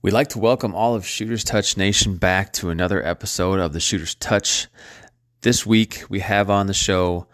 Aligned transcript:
We'd 0.00 0.12
like 0.12 0.28
to 0.28 0.38
welcome 0.38 0.76
all 0.76 0.94
of 0.94 1.04
Shooters 1.04 1.42
Touch 1.42 1.76
Nation 1.76 2.18
back 2.18 2.52
to 2.52 2.70
another 2.70 3.04
episode 3.04 3.58
of 3.58 3.72
the 3.72 3.80
Shooters 3.80 4.14
Touch. 4.14 4.68
This 5.40 5.66
week 5.66 6.04
we 6.08 6.20
have 6.20 6.48
on 6.48 6.68
the 6.68 6.72
show 6.72 7.26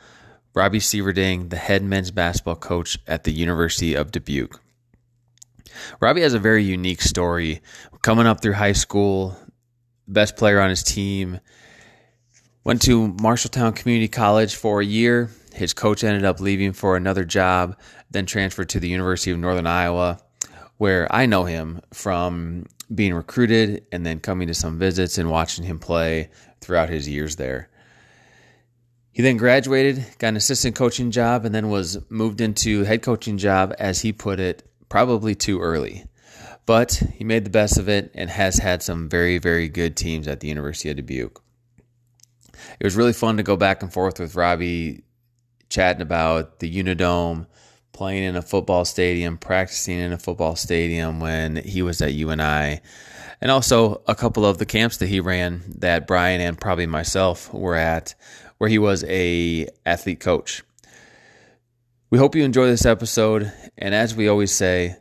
Robbie 0.55 0.79
Sieverding, 0.79 1.51
the 1.51 1.57
head 1.57 1.83
men's 1.83 2.11
basketball 2.11 2.57
coach 2.57 2.99
at 3.07 3.25
the 3.25 3.33
University 3.33 3.93
of 3.93 4.11
Dubuque. 4.11 4.63
Robbie 6.01 6.23
has 6.23 6.33
a 6.33 6.39
very 6.39 6.65
unique 6.65 7.03
story. 7.03 7.61
Coming 8.01 8.27
up 8.27 8.41
through 8.41 8.55
high 8.55 8.73
school, 8.73 9.37
best 10.09 10.35
player 10.35 10.59
on 10.59 10.71
his 10.71 10.83
team, 10.83 11.41
went 12.65 12.81
to 12.83 13.13
Marshalltown 13.13 13.77
Community 13.77 14.09
College 14.09 14.55
for 14.55 14.81
a 14.81 14.87
year. 14.87 15.29
His 15.53 15.75
coach 15.75 16.03
ended 16.03 16.25
up 16.25 16.41
leaving 16.41 16.73
for 16.73 16.97
another 16.97 17.27
job, 17.27 17.79
then 18.11 18.25
transferred 18.25 18.71
to 18.71 18.81
the 18.81 18.89
University 18.89 19.33
of 19.33 19.39
Northern 19.39 19.67
Iowa 19.67 20.24
where 20.79 21.13
I 21.15 21.27
know 21.27 21.45
him 21.45 21.81
from 21.93 22.67
being 22.95 23.15
recruited 23.15 23.87
and 23.93 24.05
then 24.05 24.21
coming 24.21 24.49
to 24.49 24.55
some 24.55 24.79
visits 24.79 25.19
and 25.19 25.31
watching 25.31 25.65
him 25.65 25.79
play 25.79 26.31
throughout 26.61 26.89
his 26.89 27.09
years 27.09 27.37
there. 27.37 27.69
He 29.13 29.23
then 29.23 29.37
graduated, 29.37 30.05
got 30.19 30.29
an 30.29 30.37
assistant 30.37 30.75
coaching 30.75 31.13
job, 31.13 31.45
and 31.45 31.55
then 31.55 31.71
was 31.71 31.99
moved 32.11 32.41
into 32.41 32.83
head 32.83 33.03
coaching 33.03 33.39
job, 33.39 33.73
as 33.79 34.01
he 34.01 34.13
put 34.13 34.41
it, 34.41 34.69
probably 34.89 35.37
too 35.37 35.61
early. 35.61 36.05
But 36.67 36.95
he 37.15 37.23
made 37.23 37.45
the 37.45 37.51
best 37.51 37.79
of 37.79 37.89
it 37.89 38.11
and 38.15 38.29
has 38.29 38.57
had 38.57 38.83
some 38.83 39.09
very, 39.09 39.39
very 39.39 39.69
good 39.69 39.97
teams 39.97 40.27
at 40.27 40.41
the 40.41 40.49
University 40.49 40.91
of 40.91 40.97
Dubuque. 40.97 41.41
It 42.81 42.85
was 42.85 42.97
really 42.97 43.13
fun 43.13 43.37
to 43.37 43.45
go 43.45 43.57
back 43.57 43.83
and 43.83 43.93
forth 43.93 44.19
with 44.19 44.35
Robbie, 44.35 45.05
chatting 45.69 46.03
about 46.03 46.59
the 46.59 46.83
Unidome, 46.83 47.47
playing 47.95 48.25
in 48.25 48.37
a 48.37 48.43
football 48.43 48.85
stadium, 48.85 49.39
practicing 49.39 49.99
in 49.99 50.13
a 50.13 50.19
football 50.19 50.57
stadium 50.57 51.21
when 51.21 51.57
he 51.57 51.81
was 51.81 52.03
at 52.03 52.13
UNI, 52.13 52.81
and 53.41 53.51
also 53.51 54.03
a 54.07 54.15
couple 54.15 54.45
of 54.45 54.59
the 54.59 54.67
camps 54.67 54.99
that 54.99 55.09
he 55.09 55.21
ran 55.21 55.63
that 55.79 56.07
Brian 56.07 56.43
and 56.43 56.61
probably 56.61 56.87
myself 56.87 57.55
were 57.55 57.77
at, 57.77 58.15
where 58.59 58.69
he 58.69 58.79
was 58.79 59.05
a 59.05 59.69
athlete 59.87 60.21
coach. 60.21 60.63
We 62.11 62.19
hope 62.19 62.35
you 62.35 62.45
enjoy 62.45 62.67
this 62.67 62.85
episode, 62.85 63.51
and 63.79 63.95
as 63.95 64.15
we 64.15 64.29
always 64.29 64.53
say, 64.53 64.97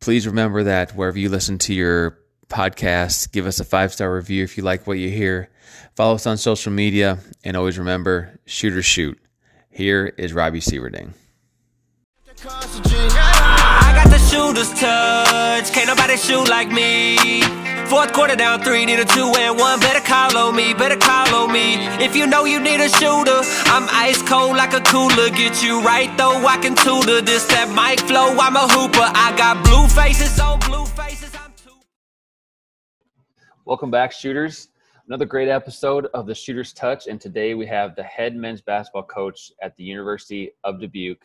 please 0.00 0.26
remember 0.26 0.64
that 0.64 0.96
wherever 0.96 1.18
you 1.18 1.28
listen 1.28 1.58
to 1.58 1.74
your 1.74 2.18
podcast, 2.48 3.30
give 3.32 3.46
us 3.46 3.60
a 3.60 3.64
five 3.64 3.92
star 3.92 4.12
review 4.12 4.42
if 4.42 4.56
you 4.56 4.64
like 4.64 4.86
what 4.86 4.98
you 4.98 5.10
hear. 5.10 5.50
Follow 5.94 6.14
us 6.14 6.26
on 6.26 6.36
social 6.36 6.72
media, 6.72 7.18
and 7.44 7.56
always 7.56 7.78
remember, 7.78 8.38
shoot 8.46 8.74
or 8.74 8.82
shoot. 8.82 9.18
Here 9.70 10.06
is 10.16 10.32
Robbie 10.32 10.60
Sieverding. 10.60 11.12
I 12.48 13.92
got 13.96 14.08
the 14.08 14.18
shooter's 14.18 14.70
touch, 14.78 15.72
can't 15.72 15.88
nobody 15.88 16.16
shoot 16.16 16.48
like 16.48 16.70
me. 16.70 17.42
Fourth 17.86 18.12
quarter 18.12 18.36
down 18.36 18.62
three, 18.62 18.84
need 18.84 19.00
a 19.00 19.04
two 19.04 19.32
and 19.36 19.58
one. 19.58 19.80
Better 19.80 20.00
call 20.00 20.36
on 20.36 20.54
me, 20.54 20.72
better 20.72 20.96
call 20.96 21.34
on 21.34 21.52
me. 21.52 21.74
If 21.98 22.14
you 22.14 22.26
know 22.26 22.44
you 22.44 22.60
need 22.60 22.80
a 22.80 22.88
shooter, 22.88 23.40
I'm 23.66 23.88
ice 23.90 24.22
cold 24.22 24.56
like 24.56 24.74
a 24.74 24.80
cooler. 24.80 25.30
Get 25.30 25.60
you 25.62 25.82
right 25.82 26.16
though, 26.16 26.46
I 26.46 26.56
can 26.58 26.76
tutor 26.76 27.20
this 27.20 27.46
that 27.46 27.68
mic 27.74 28.00
flow. 28.06 28.36
I'm 28.38 28.54
a 28.54 28.68
hooper. 28.68 28.98
I 29.00 29.34
got 29.36 29.64
blue 29.64 29.88
faces 29.88 30.38
on 30.38 30.60
blue 30.60 30.86
faces. 30.86 31.34
I'm 31.34 31.52
too. 31.56 31.74
Welcome 33.64 33.90
back, 33.90 34.12
shooters. 34.12 34.68
Another 35.08 35.24
great 35.24 35.48
episode 35.48 36.06
of 36.14 36.26
the 36.26 36.34
Shooter's 36.34 36.72
Touch, 36.72 37.06
and 37.08 37.20
today 37.20 37.54
we 37.54 37.66
have 37.66 37.96
the 37.96 38.02
head 38.02 38.36
men's 38.36 38.60
basketball 38.60 39.04
coach 39.04 39.52
at 39.62 39.76
the 39.76 39.84
University 39.84 40.50
of 40.64 40.80
Dubuque, 40.80 41.24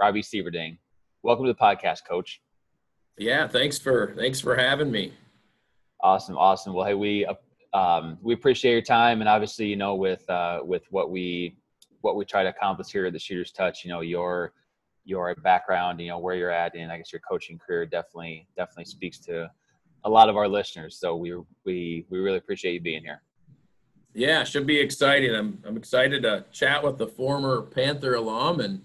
Robbie 0.00 0.22
Sieverding. 0.22 0.78
Welcome 1.22 1.46
to 1.46 1.52
the 1.52 1.58
podcast, 1.58 2.04
Coach. 2.08 2.40
Yeah, 3.16 3.46
thanks 3.46 3.78
for 3.78 4.14
thanks 4.16 4.40
for 4.40 4.56
having 4.56 4.90
me. 4.90 5.12
Awesome, 6.00 6.36
awesome. 6.36 6.74
Well, 6.74 6.86
hey, 6.86 6.94
we 6.94 7.26
um, 7.72 8.18
we 8.22 8.34
appreciate 8.34 8.72
your 8.72 8.82
time, 8.82 9.20
and 9.20 9.28
obviously, 9.28 9.66
you 9.66 9.76
know, 9.76 9.94
with 9.94 10.28
uh, 10.28 10.60
with 10.62 10.84
what 10.90 11.10
we 11.10 11.56
what 12.00 12.16
we 12.16 12.24
try 12.24 12.42
to 12.42 12.50
accomplish 12.50 12.90
here 12.90 13.06
at 13.06 13.12
the 13.12 13.18
Shooters 13.18 13.52
Touch, 13.52 13.84
you 13.84 13.90
know, 13.90 14.00
your 14.00 14.52
your 15.04 15.34
background, 15.36 16.00
you 16.00 16.08
know, 16.08 16.18
where 16.18 16.34
you're 16.34 16.50
at, 16.50 16.74
and 16.74 16.90
I 16.90 16.98
guess 16.98 17.12
your 17.12 17.20
coaching 17.28 17.58
career 17.58 17.86
definitely 17.86 18.48
definitely 18.56 18.86
speaks 18.86 19.18
to 19.20 19.50
a 20.04 20.10
lot 20.10 20.28
of 20.28 20.36
our 20.36 20.48
listeners. 20.48 20.98
So 20.98 21.16
we 21.16 21.34
we 21.64 22.06
we 22.10 22.18
really 22.18 22.38
appreciate 22.38 22.74
you 22.74 22.80
being 22.80 23.02
here. 23.02 23.22
Yeah, 24.12 24.44
should 24.44 24.66
be 24.66 24.78
exciting. 24.78 25.34
I'm 25.34 25.58
I'm 25.66 25.76
excited 25.76 26.22
to 26.22 26.44
chat 26.52 26.82
with 26.82 26.98
the 26.98 27.06
former 27.06 27.62
Panther 27.62 28.14
alum 28.14 28.60
and 28.60 28.82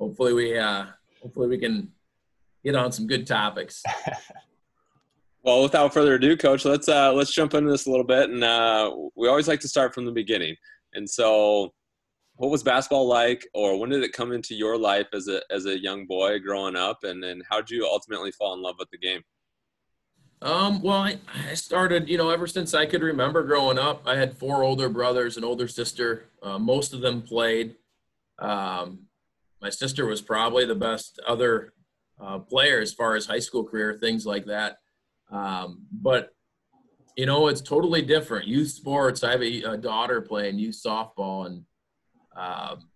hopefully 0.00 0.32
we 0.32 0.58
uh, 0.58 0.86
hopefully 1.22 1.46
we 1.46 1.58
can 1.58 1.92
get 2.64 2.74
on 2.74 2.90
some 2.90 3.06
good 3.06 3.26
topics. 3.26 3.82
well, 5.44 5.62
without 5.62 5.92
further 5.92 6.14
ado, 6.14 6.36
Coach, 6.36 6.64
let's 6.64 6.88
uh, 6.88 7.12
let's 7.12 7.32
jump 7.32 7.54
into 7.54 7.70
this 7.70 7.86
a 7.86 7.90
little 7.90 8.06
bit, 8.06 8.30
and 8.30 8.42
uh, 8.42 8.90
we 9.14 9.28
always 9.28 9.46
like 9.46 9.60
to 9.60 9.68
start 9.68 9.94
from 9.94 10.06
the 10.06 10.12
beginning. 10.12 10.56
And 10.94 11.08
so, 11.08 11.72
what 12.34 12.50
was 12.50 12.64
basketball 12.64 13.06
like, 13.06 13.46
or 13.54 13.78
when 13.78 13.90
did 13.90 14.02
it 14.02 14.12
come 14.12 14.32
into 14.32 14.54
your 14.54 14.76
life 14.76 15.06
as 15.12 15.28
a 15.28 15.42
as 15.50 15.66
a 15.66 15.78
young 15.78 16.06
boy 16.06 16.40
growing 16.40 16.74
up, 16.74 17.04
and 17.04 17.22
then 17.22 17.42
how 17.48 17.58
did 17.58 17.70
you 17.70 17.86
ultimately 17.86 18.32
fall 18.32 18.54
in 18.54 18.62
love 18.62 18.76
with 18.78 18.90
the 18.90 18.98
game? 18.98 19.22
Um, 20.42 20.80
well, 20.80 20.96
I, 20.96 21.18
I, 21.50 21.52
started, 21.52 22.08
you 22.08 22.16
know, 22.16 22.30
ever 22.30 22.46
since 22.46 22.72
I 22.72 22.86
could 22.86 23.02
remember 23.02 23.42
growing 23.42 23.78
up. 23.78 24.04
I 24.06 24.16
had 24.16 24.38
four 24.38 24.62
older 24.62 24.88
brothers, 24.88 25.36
and 25.36 25.44
older 25.44 25.68
sister. 25.68 26.30
Uh, 26.42 26.58
most 26.58 26.94
of 26.94 27.02
them 27.02 27.20
played. 27.20 27.76
Um, 28.38 29.09
my 29.60 29.70
sister 29.70 30.06
was 30.06 30.22
probably 30.22 30.64
the 30.64 30.74
best 30.74 31.20
other 31.26 31.72
uh, 32.20 32.38
player 32.38 32.80
as 32.80 32.92
far 32.92 33.16
as 33.16 33.26
high 33.26 33.38
school 33.38 33.64
career, 33.64 33.98
things 34.00 34.26
like 34.26 34.46
that. 34.46 34.78
Um, 35.30 35.86
but 35.92 36.30
you 37.16 37.26
know, 37.26 37.48
it's 37.48 37.60
totally 37.60 38.02
different. 38.02 38.46
Youth 38.46 38.70
sports. 38.70 39.22
I 39.22 39.32
have 39.32 39.42
a, 39.42 39.62
a 39.62 39.76
daughter 39.76 40.20
playing 40.20 40.58
youth 40.58 40.80
softball, 40.84 41.46
and 41.46 41.64
um, 42.36 42.88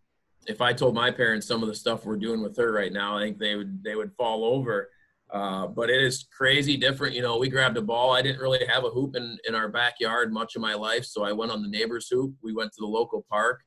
if 0.46 0.60
I 0.60 0.72
told 0.72 0.94
my 0.94 1.10
parents 1.10 1.46
some 1.46 1.62
of 1.62 1.68
the 1.68 1.74
stuff 1.74 2.04
we're 2.04 2.16
doing 2.16 2.42
with 2.42 2.56
her 2.56 2.72
right 2.72 2.92
now, 2.92 3.18
I 3.18 3.22
think 3.22 3.38
they 3.38 3.56
would 3.56 3.82
they 3.82 3.96
would 3.96 4.12
fall 4.16 4.44
over. 4.44 4.90
Uh, 5.30 5.66
but 5.66 5.90
it 5.90 6.00
is 6.02 6.26
crazy 6.36 6.76
different. 6.76 7.14
You 7.14 7.22
know, 7.22 7.38
we 7.38 7.48
grabbed 7.48 7.76
a 7.76 7.82
ball. 7.82 8.12
I 8.12 8.22
didn't 8.22 8.40
really 8.40 8.64
have 8.66 8.84
a 8.84 8.90
hoop 8.90 9.16
in, 9.16 9.36
in 9.48 9.54
our 9.54 9.68
backyard 9.68 10.32
much 10.32 10.54
of 10.54 10.62
my 10.62 10.74
life, 10.74 11.04
so 11.04 11.24
I 11.24 11.32
went 11.32 11.50
on 11.50 11.62
the 11.62 11.68
neighbor's 11.68 12.08
hoop. 12.08 12.34
We 12.42 12.54
went 12.54 12.72
to 12.72 12.80
the 12.80 12.86
local 12.86 13.26
park 13.28 13.62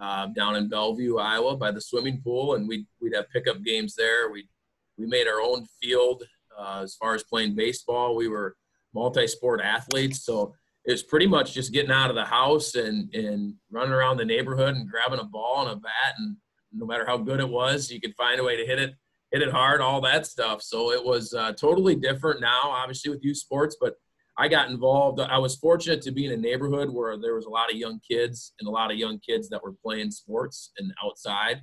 uh, 0.00 0.26
down 0.28 0.56
in 0.56 0.68
Bellevue, 0.68 1.18
Iowa, 1.18 1.56
by 1.56 1.70
the 1.70 1.80
swimming 1.80 2.20
pool, 2.22 2.54
and 2.54 2.68
we'd 2.68 2.86
we'd 3.00 3.14
have 3.14 3.30
pickup 3.30 3.62
games 3.62 3.94
there. 3.94 4.30
We 4.30 4.48
we 4.96 5.06
made 5.06 5.26
our 5.26 5.40
own 5.40 5.66
field 5.80 6.24
uh, 6.58 6.80
as 6.82 6.94
far 6.94 7.14
as 7.14 7.22
playing 7.24 7.54
baseball. 7.54 8.16
We 8.16 8.28
were 8.28 8.56
multi-sport 8.94 9.60
athletes, 9.60 10.24
so 10.24 10.54
it 10.84 10.92
was 10.92 11.02
pretty 11.02 11.26
much 11.26 11.54
just 11.54 11.72
getting 11.72 11.90
out 11.90 12.10
of 12.10 12.16
the 12.16 12.24
house 12.24 12.74
and 12.74 13.12
and 13.14 13.54
running 13.70 13.92
around 13.92 14.16
the 14.16 14.24
neighborhood 14.24 14.74
and 14.76 14.88
grabbing 14.88 15.20
a 15.20 15.24
ball 15.24 15.62
and 15.62 15.72
a 15.72 15.76
bat, 15.76 16.14
and 16.18 16.36
no 16.72 16.86
matter 16.86 17.06
how 17.06 17.16
good 17.16 17.40
it 17.40 17.48
was, 17.48 17.90
you 17.90 18.00
could 18.00 18.14
find 18.14 18.40
a 18.40 18.44
way 18.44 18.56
to 18.56 18.66
hit 18.66 18.78
it 18.78 18.94
hit 19.30 19.42
it 19.42 19.50
hard, 19.50 19.80
all 19.80 20.00
that 20.00 20.26
stuff. 20.26 20.62
So 20.62 20.90
it 20.90 21.04
was 21.04 21.34
uh, 21.34 21.52
totally 21.52 21.94
different 21.94 22.40
now, 22.40 22.62
obviously 22.64 23.10
with 23.10 23.22
youth 23.22 23.36
sports, 23.36 23.76
but 23.80 23.94
I 24.38 24.46
got 24.46 24.70
involved. 24.70 25.20
I 25.20 25.38
was 25.38 25.56
fortunate 25.56 26.00
to 26.02 26.12
be 26.12 26.26
in 26.26 26.32
a 26.32 26.36
neighborhood 26.36 26.90
where 26.90 27.18
there 27.18 27.34
was 27.34 27.46
a 27.46 27.50
lot 27.50 27.70
of 27.70 27.76
young 27.76 28.00
kids 28.08 28.52
and 28.60 28.68
a 28.68 28.70
lot 28.70 28.92
of 28.92 28.96
young 28.96 29.18
kids 29.18 29.48
that 29.48 29.62
were 29.62 29.74
playing 29.84 30.12
sports 30.12 30.70
and 30.78 30.92
outside. 31.04 31.60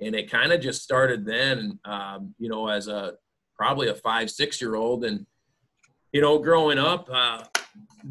And 0.00 0.14
it 0.14 0.30
kind 0.30 0.52
of 0.52 0.60
just 0.60 0.82
started 0.82 1.26
then, 1.26 1.80
um, 1.84 2.34
you 2.38 2.48
know, 2.48 2.68
as 2.68 2.86
a 2.86 3.14
probably 3.56 3.88
a 3.88 3.94
five, 3.94 4.30
six 4.30 4.60
year 4.60 4.76
old. 4.76 5.04
And, 5.04 5.26
you 6.12 6.20
know, 6.20 6.38
growing 6.38 6.78
up, 6.78 7.08
uh, 7.12 7.42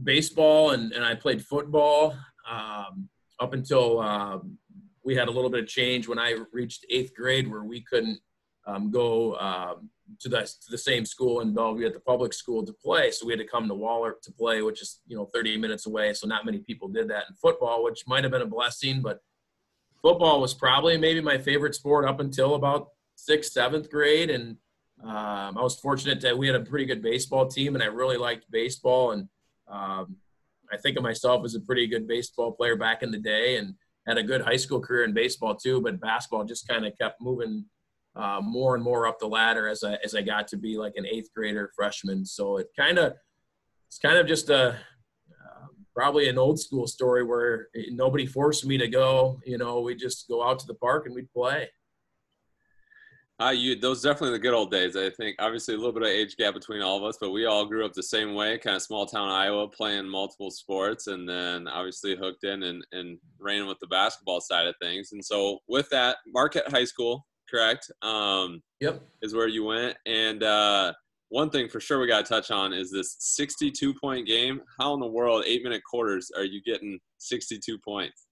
baseball 0.04 0.72
and, 0.72 0.92
and 0.92 1.06
I 1.06 1.16
played 1.16 1.46
football 1.46 2.16
um, 2.50 3.08
up 3.40 3.54
until 3.54 4.02
um, 4.02 4.58
we 5.06 5.16
had 5.16 5.30
a 5.30 5.32
little 5.32 5.50
bit 5.50 5.64
of 5.64 5.70
change 5.70 6.10
when 6.10 6.20
I 6.20 6.38
reached 6.52 6.86
eighth 6.90 7.14
grade 7.16 7.50
where 7.50 7.64
we 7.64 7.82
couldn't 7.82 8.20
um, 8.68 8.92
go 8.92 9.36
um, 9.36 9.90
to 10.20 10.30
the, 10.30 10.42
to 10.42 10.72
the 10.72 10.78
same 10.78 11.06
school 11.06 11.42
in 11.42 11.54
Bellevue 11.54 11.86
at 11.86 11.94
the 11.94 12.00
public 12.00 12.34
school 12.34 12.66
to 12.66 12.74
play. 12.74 13.12
So 13.12 13.26
we 13.26 13.34
had 13.34 13.40
to 13.40 13.48
come 13.48 13.68
to 13.68 13.74
Waller 13.74 14.16
to 14.22 14.32
play, 14.32 14.62
which 14.62 14.82
is, 14.82 15.00
you 15.08 15.16
know, 15.16 15.26
30 15.34 15.58
minutes 15.58 15.86
away. 15.86 16.14
So 16.14 16.28
not 16.28 16.46
many 16.46 16.60
people 16.60 16.88
did 16.88 17.08
that 17.10 17.26
in 17.30 17.36
football, 17.36 17.84
which 17.84 18.06
might 18.08 18.24
have 18.24 18.32
been 18.32 18.42
a 18.42 18.48
blessing, 18.48 19.02
but 19.02 19.20
football 20.02 20.42
was 20.42 20.54
probably 20.54 20.98
maybe 20.98 21.22
my 21.22 21.38
favorite 21.38 21.76
sport 21.76 22.06
up 22.06 22.20
until 22.20 22.56
about 22.56 22.90
sixth, 23.16 23.54
seventh 23.54 23.90
grade. 23.90 24.30
And 24.30 24.58
um, 25.04 25.58
I 25.58 25.62
was 25.62 25.80
fortunate 25.80 26.22
that 26.22 26.38
we 26.38 26.48
had 26.48 26.56
a 26.56 26.62
pretty 26.62 26.86
good 26.86 27.02
baseball 27.02 27.48
team 27.48 27.76
and 27.76 27.84
I 27.84 27.88
really 27.88 28.18
liked 28.18 28.50
baseball. 28.52 29.12
And 29.12 29.28
um, 29.68 30.18
I 30.72 30.78
think 30.78 30.98
of 30.98 31.04
myself 31.04 31.46
as 31.46 31.56
a 31.56 31.62
pretty 31.62 31.88
good 31.88 32.08
baseball 32.08 32.52
player 32.52 32.76
back 32.76 33.04
in 33.04 33.12
the 33.12 33.18
day 33.18 33.58
and 33.58 33.76
had 34.08 34.18
a 34.18 34.24
good 34.24 34.42
high 34.42 34.58
school 34.58 34.82
career 34.82 35.04
in 35.06 35.14
baseball 35.14 35.56
too, 35.56 35.82
but 35.82 36.00
basketball 36.00 36.44
just 36.44 36.68
kind 36.68 36.86
of 36.86 36.98
kept 36.98 37.22
moving 37.22 37.66
uh, 38.16 38.42
more 38.44 38.76
and 38.76 38.84
more 38.84 39.08
up 39.08 39.20
the 39.20 39.28
ladder 39.28 39.68
as 39.68 39.84
I 39.84 39.98
as 40.04 40.16
I 40.16 40.22
got 40.22 40.48
to 40.50 40.58
be 40.58 40.78
like 40.78 40.94
an 40.96 41.06
eighth 41.06 41.30
grader 41.36 41.72
freshman. 41.76 42.26
So 42.26 42.58
it 42.58 42.68
kind 42.78 42.98
of 42.98 43.14
it's 43.88 43.98
kind 44.00 44.18
of 44.18 44.28
just 44.28 44.50
a 44.50 44.70
uh, 44.70 45.68
probably 45.96 46.30
an 46.30 46.38
old 46.38 46.60
school 46.60 46.88
story 46.88 47.24
where 47.24 47.70
nobody 47.90 48.26
forced 48.26 48.66
me 48.66 48.78
to 48.78 48.88
go. 48.88 49.40
You 49.46 49.58
know, 49.58 49.82
we 49.82 49.96
just 49.96 50.28
go 50.28 50.44
out 50.44 50.60
to 50.60 50.68
the 50.68 50.76
park 50.76 51.06
and 51.06 51.16
we'd 51.16 51.32
play. 51.32 51.70
Uh, 53.40 53.50
you 53.50 53.76
those 53.76 54.04
definitely 54.04 54.32
the 54.32 54.40
good 54.40 54.54
old 54.54 54.70
days. 54.70 54.96
I 54.96 55.10
think 55.10 55.36
obviously 55.40 55.74
a 55.74 55.78
little 55.78 55.92
bit 55.92 56.04
of 56.04 56.10
age 56.10 56.38
gap 56.38 56.54
between 56.54 56.84
all 56.84 56.98
of 56.98 57.04
us, 57.04 57.18
but 57.20 57.32
we 57.32 57.46
all 57.46 57.66
grew 57.66 57.84
up 57.84 57.94
the 57.94 58.04
same 58.04 58.36
way, 58.36 58.60
kind 58.60 58.76
of 58.76 58.84
small 58.84 59.08
town 59.08 59.28
Iowa, 59.28 59.68
playing 59.68 60.08
multiple 60.08 60.52
sports, 60.52 61.08
and 61.08 61.28
then 61.28 61.68
obviously 61.68 62.16
hooked 62.16 62.44
in 62.44 62.62
and 62.62 62.86
and 62.92 63.18
ran 63.40 63.66
with 63.66 63.80
the 63.80 63.88
basketball 63.88 64.40
side 64.40 64.68
of 64.68 64.76
things. 64.80 65.14
And 65.14 65.26
so 65.26 65.60
with 65.68 65.90
that, 65.90 66.18
Marquette 66.28 66.70
High 66.70 66.86
School, 66.86 67.26
correct? 67.54 67.92
Um, 68.02 68.62
yep, 68.80 69.02
is 69.22 69.34
where 69.34 69.48
you 69.48 69.66
went. 69.66 69.98
And 70.06 70.44
uh, 70.44 70.94
one 71.30 71.50
thing 71.50 71.68
for 71.70 71.80
sure 71.80 72.00
we 72.00 72.08
got 72.08 72.26
to 72.26 72.30
touch 72.30 72.52
on 72.52 72.74
is 72.74 72.92
this 72.92 73.16
62 73.20 73.94
point 73.96 74.28
game. 74.28 74.62
How 74.80 74.94
in 74.94 75.00
the 75.00 75.08
world, 75.08 75.44
eight 75.46 75.64
minute 75.64 75.82
quarters, 75.84 76.32
are 76.36 76.44
you 76.44 76.62
getting 76.64 77.00
62 77.18 77.78
points? 77.80 78.28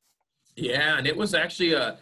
Yeah, 0.56 0.98
and 0.98 1.08
it 1.08 1.16
was 1.16 1.34
actually 1.34 1.74
a 1.74 1.98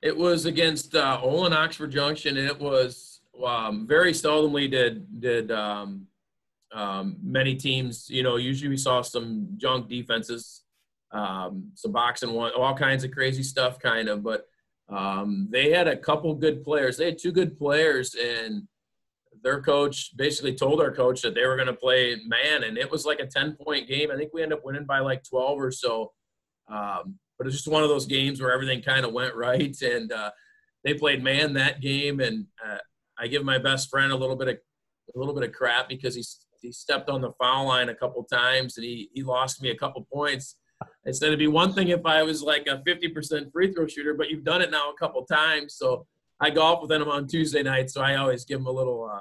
it 0.00 0.16
was 0.16 0.46
against 0.46 0.94
uh, 0.94 1.18
Olin 1.22 1.52
Oxford 1.52 1.90
Junction, 1.90 2.36
and 2.36 2.46
it 2.46 2.58
was 2.58 3.20
um, 3.44 3.86
very 3.86 4.12
seldomly 4.12 4.70
did 4.70 5.20
did 5.20 5.50
um, 5.50 6.06
um, 6.72 7.16
many 7.22 7.54
teams. 7.54 8.08
You 8.08 8.22
know, 8.22 8.36
usually 8.36 8.68
we 8.68 8.76
saw 8.76 9.02
some 9.02 9.48
junk 9.56 9.88
defenses, 9.88 10.62
um, 11.12 11.70
some 11.74 11.92
boxing 11.92 12.32
one, 12.32 12.52
all 12.56 12.74
kinds 12.74 13.04
of 13.04 13.10
crazy 13.10 13.42
stuff, 13.42 13.80
kind 13.80 14.08
of. 14.08 14.22
But 14.22 14.46
um, 14.88 15.48
they 15.50 15.70
had 15.70 15.88
a 15.88 15.96
couple 15.96 16.34
good 16.34 16.64
players. 16.64 16.96
They 16.96 17.06
had 17.06 17.18
two 17.18 17.32
good 17.32 17.58
players, 17.58 18.14
and 18.14 18.66
their 19.42 19.60
coach 19.60 20.16
basically 20.16 20.54
told 20.54 20.80
our 20.80 20.90
coach 20.90 21.22
that 21.22 21.34
they 21.34 21.46
were 21.46 21.56
going 21.56 21.68
to 21.68 21.74
play 21.74 22.16
man, 22.26 22.64
and 22.64 22.78
it 22.78 22.90
was 22.90 23.04
like 23.04 23.20
a 23.20 23.26
ten 23.26 23.56
point 23.56 23.88
game. 23.88 24.10
I 24.10 24.16
think 24.16 24.32
we 24.32 24.42
ended 24.42 24.58
up 24.58 24.64
winning 24.64 24.86
by 24.86 25.00
like 25.00 25.22
twelve 25.24 25.60
or 25.60 25.70
so. 25.70 26.12
Um, 26.68 27.18
but 27.38 27.46
it's 27.46 27.56
just 27.56 27.68
one 27.68 27.82
of 27.82 27.88
those 27.88 28.06
games 28.06 28.40
where 28.40 28.52
everything 28.52 28.82
kind 28.82 29.06
of 29.06 29.12
went 29.12 29.34
right. 29.34 29.76
And 29.82 30.12
uh, 30.12 30.30
they 30.84 30.94
played 30.94 31.22
man 31.22 31.52
that 31.54 31.80
game, 31.80 32.20
and 32.20 32.46
uh, 32.64 32.78
I 33.18 33.26
give 33.26 33.44
my 33.44 33.58
best 33.58 33.90
friend 33.90 34.12
a 34.12 34.16
little 34.16 34.36
bit 34.36 34.48
of 34.48 34.56
a 35.14 35.18
little 35.18 35.34
bit 35.34 35.44
of 35.44 35.52
crap 35.52 35.88
because 35.88 36.14
he 36.14 36.24
he 36.60 36.72
stepped 36.72 37.08
on 37.08 37.20
the 37.20 37.32
foul 37.32 37.66
line 37.66 37.88
a 37.88 37.94
couple 37.94 38.22
times 38.24 38.76
and 38.76 38.84
he 38.84 39.10
he 39.12 39.22
lost 39.22 39.62
me 39.62 39.70
a 39.70 39.76
couple 39.76 40.06
points. 40.12 40.56
I 41.08 41.12
said 41.12 41.28
it'd 41.28 41.38
be 41.38 41.46
one 41.46 41.72
thing 41.72 41.88
if 41.88 42.04
I 42.04 42.22
was 42.22 42.42
like 42.42 42.66
a 42.66 42.82
50% 42.86 43.50
free 43.50 43.72
throw 43.72 43.86
shooter, 43.86 44.12
but 44.12 44.28
you've 44.28 44.44
done 44.44 44.60
it 44.60 44.70
now 44.70 44.90
a 44.90 44.94
couple 44.94 45.24
times. 45.24 45.74
So 45.74 46.06
I 46.38 46.50
golf 46.50 46.82
with 46.82 46.92
him 46.92 47.08
on 47.08 47.26
Tuesday 47.26 47.62
night, 47.62 47.90
so 47.90 48.02
I 48.02 48.16
always 48.16 48.44
give 48.44 48.60
him 48.60 48.66
a 48.66 48.70
little 48.70 49.10
uh, 49.10 49.20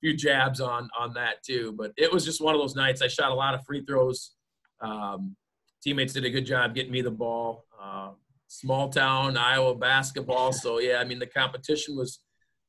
few 0.00 0.14
jabs 0.14 0.60
on 0.60 0.90
on 0.98 1.14
that 1.14 1.42
too. 1.44 1.74
But 1.78 1.92
it 1.96 2.12
was 2.12 2.24
just 2.24 2.40
one 2.40 2.54
of 2.54 2.60
those 2.60 2.74
nights. 2.74 3.02
I 3.02 3.08
shot 3.08 3.30
a 3.30 3.34
lot 3.34 3.54
of 3.54 3.64
free 3.64 3.84
throws. 3.84 4.32
Um, 4.80 5.36
teammates 5.82 6.12
did 6.12 6.24
a 6.24 6.30
good 6.30 6.44
job 6.44 6.74
getting 6.74 6.92
me 6.92 7.00
the 7.00 7.10
ball. 7.10 7.64
Uh, 7.80 8.10
small 8.48 8.88
town 8.88 9.36
Iowa 9.36 9.74
basketball, 9.74 10.52
so 10.52 10.78
yeah, 10.78 10.96
I 10.96 11.04
mean 11.04 11.18
the 11.18 11.26
competition 11.26 11.96
was 11.96 12.20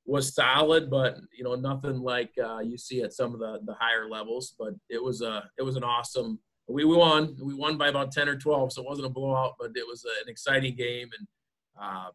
was 0.06 0.34
solid, 0.36 0.90
but 0.90 1.18
you 1.38 1.44
know 1.44 1.56
nothing 1.56 2.00
like 2.00 2.32
uh, 2.44 2.60
you 2.60 2.78
see 2.78 3.02
at 3.02 3.14
some 3.14 3.34
of 3.34 3.40
the 3.40 3.60
the 3.66 3.74
higher 3.74 4.08
levels. 4.08 4.54
But 4.58 4.74
it 4.90 5.04
was 5.04 5.22
a 5.22 5.50
it 5.58 5.64
was 5.64 5.76
an 5.76 5.84
awesome. 5.84 6.40
We, 6.74 6.86
we 6.86 6.98
won. 6.98 7.38
We 7.40 7.54
won 7.54 7.78
by 7.78 7.90
about 7.90 8.12
ten 8.12 8.28
or 8.28 8.36
twelve, 8.36 8.74
so 8.74 8.82
it 8.82 8.88
wasn't 8.88 9.06
a 9.06 9.10
blowout, 9.12 9.54
but 9.60 9.72
it 9.76 9.86
was 9.88 10.04
an 10.06 10.28
exciting 10.28 10.76
game, 10.76 11.10
and 11.18 11.28
um, 11.80 12.12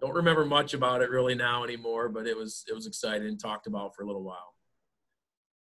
don't 0.00 0.14
remember 0.14 0.46
much 0.46 0.72
about 0.72 1.02
it 1.02 1.10
really 1.10 1.34
now 1.34 1.62
anymore. 1.62 2.08
But 2.08 2.26
it 2.26 2.36
was 2.36 2.64
it 2.68 2.74
was 2.74 2.86
exciting 2.86 3.28
and 3.28 3.38
talked 3.38 3.66
about 3.66 3.94
for 3.94 4.02
a 4.02 4.06
little 4.06 4.22
while. 4.22 4.54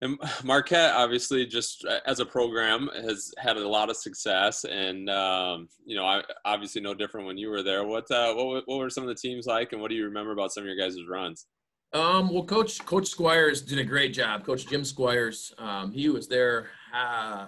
And 0.02 0.18
Marquette, 0.44 0.94
obviously, 0.94 1.46
just 1.46 1.86
as 2.06 2.20
a 2.20 2.26
program, 2.26 2.90
has 2.94 3.34
had 3.38 3.58
a 3.58 3.68
lot 3.68 3.90
of 3.90 3.98
success, 3.98 4.64
and 4.64 5.10
um, 5.10 5.68
you 5.84 5.96
know, 5.96 6.06
I, 6.06 6.22
obviously, 6.46 6.82
no 6.82 6.94
different 6.94 7.26
when 7.26 7.38
you 7.38 7.50
were 7.50 7.64
there. 7.64 7.84
What 7.84 8.10
uh, 8.12 8.36
what 8.36 8.64
what 8.68 8.78
were 8.78 8.92
some 8.92 9.04
of 9.04 9.10
the 9.10 9.16
teams 9.16 9.48
like, 9.48 9.74
and 9.74 9.82
what 9.82 9.90
do 9.90 9.96
you 9.96 10.06
remember 10.06 10.34
about 10.34 10.54
some 10.54 10.64
of 10.64 10.68
your 10.68 10.78
guys' 10.78 10.98
runs? 11.10 11.48
Um, 11.94 12.32
well, 12.32 12.46
Coach 12.46 12.86
Coach 12.86 13.08
Squires 13.08 13.64
did 13.64 13.80
a 13.80 13.84
great 13.84 14.14
job. 14.14 14.46
Coach 14.46 14.68
Jim 14.68 14.86
Squires, 14.86 15.52
um, 15.58 15.92
he 15.92 16.10
was 16.10 16.28
there. 16.28 16.70
Uh, 16.96 17.48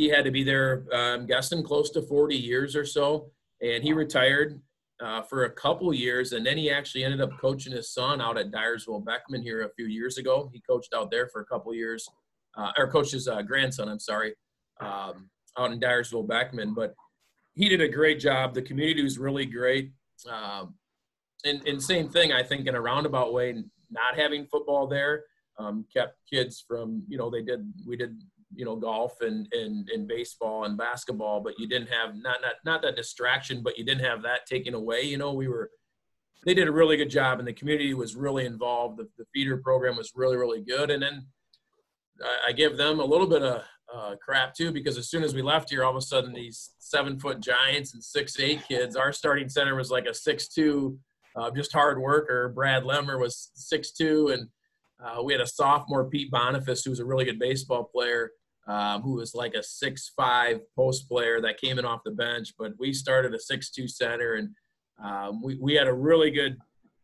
he 0.00 0.08
had 0.08 0.24
to 0.24 0.30
be 0.30 0.42
there. 0.42 0.84
I'm 0.94 1.26
guessing 1.26 1.62
close 1.62 1.90
to 1.90 2.00
40 2.00 2.34
years 2.34 2.74
or 2.74 2.86
so, 2.86 3.30
and 3.60 3.84
he 3.84 3.92
retired 3.92 4.58
uh, 4.98 5.22
for 5.22 5.44
a 5.44 5.50
couple 5.50 5.92
years, 5.92 6.32
and 6.32 6.44
then 6.44 6.56
he 6.56 6.70
actually 6.70 7.04
ended 7.04 7.20
up 7.20 7.38
coaching 7.38 7.72
his 7.74 7.92
son 7.92 8.18
out 8.18 8.38
at 8.38 8.50
Dyersville 8.50 9.04
Beckman 9.04 9.42
here 9.42 9.62
a 9.62 9.70
few 9.74 9.86
years 9.86 10.16
ago. 10.16 10.50
He 10.54 10.60
coached 10.62 10.94
out 10.94 11.10
there 11.10 11.28
for 11.28 11.42
a 11.42 11.44
couple 11.44 11.74
years, 11.74 12.08
uh, 12.56 12.72
or 12.78 12.90
coached 12.90 13.12
his 13.12 13.28
uh, 13.28 13.42
grandson. 13.42 13.90
I'm 13.90 13.98
sorry, 13.98 14.34
um, 14.80 15.28
out 15.58 15.70
in 15.70 15.78
Dyersville 15.78 16.26
Beckman, 16.26 16.72
but 16.72 16.94
he 17.52 17.68
did 17.68 17.82
a 17.82 17.88
great 17.88 18.20
job. 18.20 18.54
The 18.54 18.62
community 18.62 19.02
was 19.02 19.18
really 19.18 19.44
great, 19.44 19.92
um, 20.30 20.76
and, 21.44 21.66
and 21.66 21.82
same 21.82 22.08
thing 22.08 22.32
I 22.32 22.42
think 22.42 22.66
in 22.66 22.74
a 22.74 22.80
roundabout 22.80 23.34
way. 23.34 23.52
Not 23.90 24.16
having 24.16 24.46
football 24.46 24.86
there 24.86 25.24
um, 25.58 25.84
kept 25.92 26.16
kids 26.30 26.64
from 26.66 27.02
you 27.06 27.18
know 27.18 27.28
they 27.28 27.42
did 27.42 27.70
we 27.86 27.96
did 27.96 28.16
you 28.54 28.64
know 28.64 28.76
golf 28.76 29.20
and, 29.20 29.46
and 29.52 29.88
and 29.90 30.08
baseball 30.08 30.64
and 30.64 30.76
basketball 30.76 31.40
but 31.40 31.58
you 31.58 31.68
didn't 31.68 31.88
have 31.88 32.16
not 32.16 32.38
not 32.42 32.54
not 32.64 32.82
that 32.82 32.96
distraction 32.96 33.62
but 33.62 33.78
you 33.78 33.84
didn't 33.84 34.04
have 34.04 34.22
that 34.22 34.46
taken 34.46 34.74
away. 34.74 35.02
You 35.02 35.18
know 35.18 35.32
we 35.32 35.48
were 35.48 35.70
they 36.44 36.54
did 36.54 36.68
a 36.68 36.72
really 36.72 36.96
good 36.96 37.10
job 37.10 37.38
and 37.38 37.46
the 37.46 37.52
community 37.52 37.94
was 37.94 38.16
really 38.16 38.46
involved. 38.46 38.98
The, 38.98 39.08
the 39.18 39.26
feeder 39.32 39.58
program 39.58 39.96
was 39.96 40.12
really 40.14 40.36
really 40.36 40.62
good. 40.62 40.90
And 40.90 41.02
then 41.02 41.26
I, 42.22 42.48
I 42.48 42.52
give 42.52 42.76
them 42.76 43.00
a 43.00 43.04
little 43.04 43.26
bit 43.26 43.42
of 43.42 43.62
uh, 43.94 44.14
crap 44.22 44.54
too 44.54 44.72
because 44.72 44.96
as 44.98 45.10
soon 45.10 45.24
as 45.24 45.34
we 45.34 45.42
left 45.42 45.70
here 45.70 45.84
all 45.84 45.90
of 45.90 45.96
a 45.96 46.00
sudden 46.00 46.32
these 46.32 46.70
seven 46.78 47.18
foot 47.18 47.40
giants 47.40 47.94
and 47.94 48.02
six 48.02 48.38
eight 48.38 48.62
kids 48.68 48.94
our 48.94 49.12
starting 49.12 49.48
center 49.48 49.74
was 49.74 49.90
like 49.90 50.06
a 50.06 50.14
six 50.14 50.46
two 50.48 50.98
uh, 51.36 51.50
just 51.50 51.72
hard 51.72 52.00
worker. 52.00 52.48
Brad 52.48 52.84
lemmer 52.84 53.18
was 53.18 53.50
six 53.54 53.92
two. 53.92 54.28
And 54.28 54.48
uh, 55.04 55.22
we 55.22 55.32
had 55.32 55.40
a 55.40 55.46
sophomore 55.46 56.08
Pete 56.08 56.30
Boniface, 56.30 56.84
who 56.84 56.90
was 56.90 57.00
a 57.00 57.04
really 57.04 57.24
good 57.24 57.38
baseball 57.38 57.84
player, 57.84 58.32
um, 58.70 59.02
who 59.02 59.14
was 59.14 59.34
like 59.34 59.54
a 59.54 59.62
six-five 59.62 60.60
post 60.76 61.08
player 61.08 61.40
that 61.40 61.60
came 61.60 61.78
in 61.78 61.84
off 61.84 62.04
the 62.04 62.12
bench. 62.12 62.54
But 62.56 62.72
we 62.78 62.92
started 62.92 63.34
a 63.34 63.40
six-two 63.40 63.88
center, 63.88 64.34
and 64.34 64.50
um, 65.04 65.42
we, 65.42 65.56
we 65.56 65.74
had 65.74 65.88
a 65.88 65.92
really 65.92 66.30
good 66.30 66.56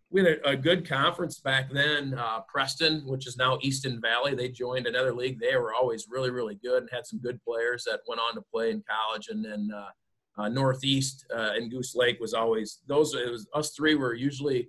we 0.08 0.20
had 0.20 0.38
a, 0.44 0.50
a 0.50 0.56
good 0.56 0.88
conference 0.88 1.40
back 1.40 1.70
then. 1.72 2.14
Uh, 2.16 2.40
Preston, 2.48 3.02
which 3.06 3.26
is 3.26 3.36
now 3.36 3.58
Easton 3.62 4.00
Valley, 4.00 4.36
they 4.36 4.48
joined 4.48 4.86
another 4.86 5.12
league. 5.12 5.40
They 5.40 5.56
were 5.56 5.74
always 5.74 6.06
really 6.08 6.30
really 6.30 6.54
good 6.62 6.82
and 6.82 6.90
had 6.92 7.06
some 7.06 7.20
good 7.20 7.40
players 7.42 7.82
that 7.84 8.00
went 8.06 8.20
on 8.20 8.36
to 8.36 8.42
play 8.52 8.70
in 8.70 8.84
college. 8.88 9.28
And 9.28 9.44
then 9.44 9.68
uh, 9.74 10.42
uh, 10.42 10.48
Northeast 10.48 11.26
uh, 11.34 11.52
and 11.56 11.70
Goose 11.70 11.96
Lake 11.96 12.20
was 12.20 12.34
always 12.34 12.80
those. 12.86 13.14
It 13.14 13.30
was 13.30 13.48
us 13.54 13.70
three 13.70 13.96
were 13.96 14.14
usually 14.14 14.68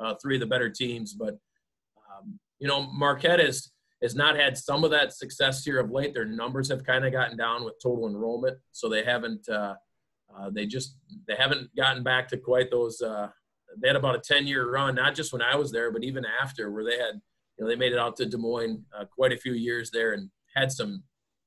uh, 0.00 0.14
three 0.22 0.36
of 0.36 0.40
the 0.40 0.46
better 0.46 0.70
teams, 0.70 1.12
but 1.12 1.36
um, 2.10 2.38
you 2.58 2.68
know 2.68 2.90
Marquette 2.92 3.40
is 3.40 3.70
has 4.02 4.14
not 4.14 4.36
had 4.36 4.56
some 4.56 4.84
of 4.84 4.90
that 4.90 5.12
success 5.12 5.64
here 5.64 5.80
of 5.80 5.90
late. 5.90 6.14
Their 6.14 6.24
numbers 6.24 6.68
have 6.68 6.84
kind 6.84 7.04
of 7.04 7.12
gotten 7.12 7.36
down 7.36 7.64
with 7.64 7.74
total 7.82 8.08
enrollment, 8.08 8.58
so 8.72 8.88
they 8.88 9.04
haven't. 9.04 9.48
Uh, 9.48 9.74
uh, 10.36 10.50
they 10.50 10.66
just 10.66 10.96
they 11.26 11.34
haven't 11.34 11.74
gotten 11.74 12.02
back 12.02 12.28
to 12.28 12.36
quite 12.36 12.70
those. 12.70 13.00
Uh, 13.00 13.28
they 13.80 13.88
had 13.88 13.96
about 13.96 14.14
a 14.14 14.20
ten 14.20 14.46
year 14.46 14.70
run, 14.70 14.94
not 14.94 15.14
just 15.14 15.32
when 15.32 15.42
I 15.42 15.56
was 15.56 15.72
there, 15.72 15.90
but 15.90 16.04
even 16.04 16.24
after, 16.40 16.70
where 16.70 16.84
they 16.84 16.98
had 16.98 17.20
you 17.58 17.64
know 17.64 17.68
they 17.68 17.76
made 17.76 17.92
it 17.92 17.98
out 17.98 18.16
to 18.16 18.26
Des 18.26 18.36
Moines 18.36 18.84
uh, 18.96 19.04
quite 19.04 19.32
a 19.32 19.38
few 19.38 19.54
years 19.54 19.90
there 19.90 20.12
and 20.12 20.30
had 20.54 20.70
some 20.70 21.02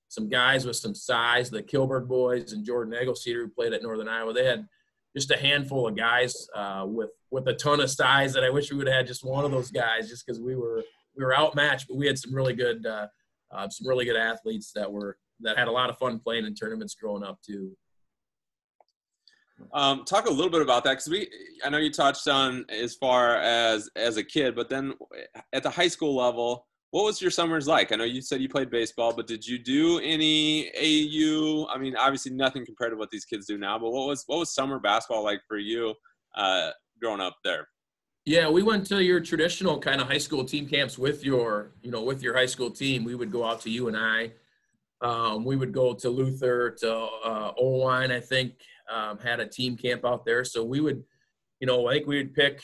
some 0.10 0.28
guys 0.28 0.66
with 0.66 0.76
some 0.76 0.96
size. 0.96 1.50
The 1.50 1.64
Kilberg 1.64 2.08
boys 2.08 2.52
and 2.52 2.66
Jordan 2.66 2.94
Eglseder 2.94 3.44
who 3.44 3.48
played 3.48 3.74
at 3.74 3.84
Northern 3.84 4.10
Iowa. 4.10 4.34
They 4.34 4.46
had 4.46 4.68
just 5.16 5.32
a 5.32 5.38
handful 5.38 5.88
of 5.88 5.96
guys 5.96 6.48
uh, 6.56 6.86
with 6.88 7.12
with 7.30 7.48
a 7.48 7.54
ton 7.54 7.80
of 7.80 7.90
size 7.90 8.34
that 8.34 8.44
I 8.44 8.50
wish 8.50 8.72
we 8.72 8.78
would 8.78 8.88
have 8.88 8.98
had 8.98 9.08
just 9.08 9.24
one 9.24 9.46
of 9.46 9.52
those 9.52 9.72
guys, 9.72 10.10
just 10.10 10.26
because 10.26 10.42
we 10.42 10.56
were 10.56 10.84
we 11.16 11.24
were 11.24 11.38
outmatched, 11.38 11.88
but 11.88 11.98
we 11.98 12.08
had 12.08 12.18
some 12.18 12.34
really 12.34 12.54
good 12.54 12.86
uh, 12.86 13.08
uh, 13.52 13.70
some 13.70 13.88
really 13.88 14.06
good 14.06 14.16
athletes 14.16 14.72
that 14.76 14.92
were 14.92 15.18
that 15.42 15.58
had 15.58 15.68
a 15.68 15.72
lot 15.72 15.90
of 15.90 15.98
fun 15.98 16.20
playing 16.20 16.46
in 16.46 16.54
tournaments 16.54 16.96
growing 16.96 17.24
up 17.24 17.40
too. 17.46 17.76
Um, 19.74 20.06
talk 20.06 20.26
a 20.26 20.32
little 20.32 20.50
bit 20.50 20.62
about 20.62 20.84
that 20.86 20.94
because 20.94 21.10
we 21.10 21.30
I 21.64 21.70
know 21.70 21.78
you 21.78 21.92
touched 21.92 22.28
on 22.28 22.66
as 22.70 22.96
far 22.96 23.38
as 23.38 23.90
as 23.96 24.18
a 24.18 24.24
kid, 24.24 24.56
but 24.56 24.70
then 24.70 24.94
at 25.54 25.64
the 25.64 25.70
high 25.70 25.88
school 25.88 26.16
level, 26.16 26.66
what 26.92 27.06
was 27.06 27.22
your 27.22 27.32
summers 27.32 27.68
like? 27.68 27.92
I 27.92 27.96
know 27.96 28.04
you 28.04 28.22
said 28.22 28.42
you 28.42 28.50
played 28.50 28.70
baseball, 28.70 29.14
but 29.16 29.28
did 29.28 29.46
you 29.46 29.60
do 29.60 30.00
any 30.00 30.70
AU? 30.76 31.68
I 31.70 31.78
mean, 31.78 31.96
obviously 31.96 32.34
nothing 32.34 32.66
compared 32.66 32.92
to 32.92 32.98
what 32.98 33.12
these 33.12 33.26
kids 33.26 33.46
do 33.46 33.58
now, 33.58 33.78
but 33.78 33.92
what 33.92 34.08
was 34.08 34.24
what 34.28 34.40
was 34.40 34.54
summer 34.54 34.80
basketball 34.80 35.24
like 35.24 35.42
for 35.48 35.58
you 35.58 35.94
uh, 36.36 36.72
growing 37.00 37.22
up 37.22 37.36
there? 37.44 37.68
Yeah, 38.26 38.50
we 38.50 38.62
went 38.62 38.86
to 38.88 39.04
your 39.04 39.20
traditional 39.20 39.80
kind 39.80 40.00
of 40.00 40.08
high 40.08 40.20
school 40.20 40.46
team 40.46 40.68
camps 40.68 40.96
with 40.96 41.26
your, 41.26 41.72
you 41.82 41.90
know, 41.90 42.04
with 42.04 42.22
your 42.22 42.36
high 42.36 42.46
school 42.46 42.70
team. 42.70 43.04
We 43.04 43.16
would 43.16 43.32
go 43.32 43.44
out 43.44 43.62
to 43.62 43.70
UNI. 43.72 44.34
Um, 45.02 45.44
we 45.44 45.56
would 45.56 45.72
go 45.72 45.96
to 45.96 46.10
Luther, 46.10 46.70
to 46.82 46.94
uh, 46.94 47.54
Oelwein, 47.60 48.12
I 48.12 48.20
think, 48.20 48.54
um, 48.92 49.18
had 49.18 49.40
a 49.40 49.48
team 49.48 49.76
camp 49.76 50.06
out 50.06 50.24
there. 50.24 50.44
So 50.44 50.64
we 50.64 50.80
would, 50.82 51.04
you 51.60 51.66
know, 51.66 51.88
I 51.88 51.94
think 51.94 52.06
we 52.06 52.18
would 52.18 52.36
pick, 52.36 52.62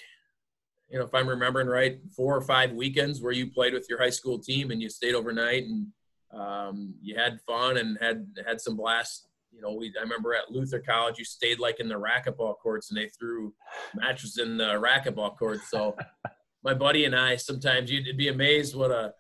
you 0.90 1.00
know, 1.00 1.06
if 1.06 1.16
I'm 1.16 1.28
remembering 1.28 1.68
right, 1.68 1.98
four 2.16 2.38
or 2.38 2.42
five 2.42 2.74
weekends 2.74 3.20
where 3.20 3.32
you 3.34 3.50
played 3.50 3.74
with 3.74 3.88
your 3.90 3.98
high 3.98 4.12
school 4.12 4.38
team 4.38 4.70
and 4.70 4.80
you 4.80 4.90
stayed 4.92 5.16
overnight 5.16 5.64
and 5.64 5.88
um, 6.32 6.94
you 7.02 7.18
had 7.18 7.42
fun 7.42 7.78
and 7.78 7.98
had 8.00 8.28
had 8.46 8.62
some 8.62 8.78
blast 8.78 9.28
you 9.58 9.64
know, 9.64 9.74
we 9.74 9.92
I 9.98 10.04
remember 10.04 10.36
at 10.36 10.52
Luther 10.52 10.80
College, 10.80 11.18
you 11.18 11.26
stayed 11.26 11.60
like 11.60 11.80
in 11.80 11.90
the 11.90 11.96
racquetball 11.96 12.58
courts, 12.62 12.92
and 12.92 12.98
they 12.98 13.10
threw 13.20 13.54
matches 13.96 14.38
in 14.38 14.58
the 14.58 14.76
racquetball 14.76 15.36
courts. 15.38 15.70
So 15.72 15.98
my 16.64 16.76
buddy 16.76 17.06
and 17.06 17.16
I 17.16 17.36
sometimes 17.36 17.92
you'd 17.92 18.18
be 18.18 18.28
amazed 18.28 18.76
what 18.76 18.92
a, 18.92 19.14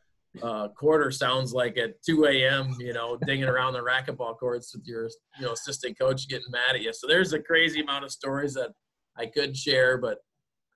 a 0.43 0.69
quarter 0.69 1.09
sounds 1.09 1.53
like 1.53 1.77
at 1.77 2.01
2 2.03 2.25
a.m. 2.25 2.75
You 2.79 2.93
know, 2.93 3.17
dinging 3.25 3.49
around 3.49 3.73
the 3.73 3.79
racquetball 3.79 4.37
courts 4.37 4.75
with 4.75 4.85
your 4.85 5.05
you 5.39 5.45
know 5.45 5.53
assistant 5.53 5.97
coach 5.97 6.27
getting 6.27 6.51
mad 6.51 6.75
at 6.75 6.81
you. 6.81 6.93
So 6.93 7.07
there's 7.07 7.33
a 7.33 7.39
crazy 7.39 7.81
amount 7.81 8.05
of 8.05 8.11
stories 8.11 8.53
that 8.53 8.69
I 9.17 9.25
could 9.25 9.57
share, 9.57 9.97
but 9.97 10.19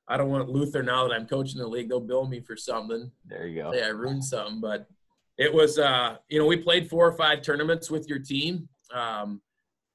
I 0.08 0.18
don't 0.18 0.30
want 0.30 0.50
Luther 0.50 0.82
now 0.82 1.08
that 1.08 1.13
I'm 1.13 1.27
coaching 1.27 1.60
the 1.60 1.68
league. 1.68 1.89
They'll 1.89 2.00
bill 2.00 2.27
me 2.27 2.41
for 2.41 2.58
something. 2.58 3.12
There 3.25 3.46
you 3.46 3.62
go. 3.62 3.74
Yeah, 3.74 3.86
I 3.86 3.89
ruined 3.89 4.25
something, 4.25 4.60
but 4.60 4.88
it 5.38 5.53
was 5.53 5.77
uh, 5.77 6.18
you 6.30 6.39
know 6.39 6.48
we 6.48 6.58
played 6.58 6.89
four 6.89 7.08
or 7.08 7.13
five 7.13 7.44
tournaments 7.44 7.91
with 7.91 8.10
your 8.10 8.20
team. 8.20 8.68
Um, 8.91 9.39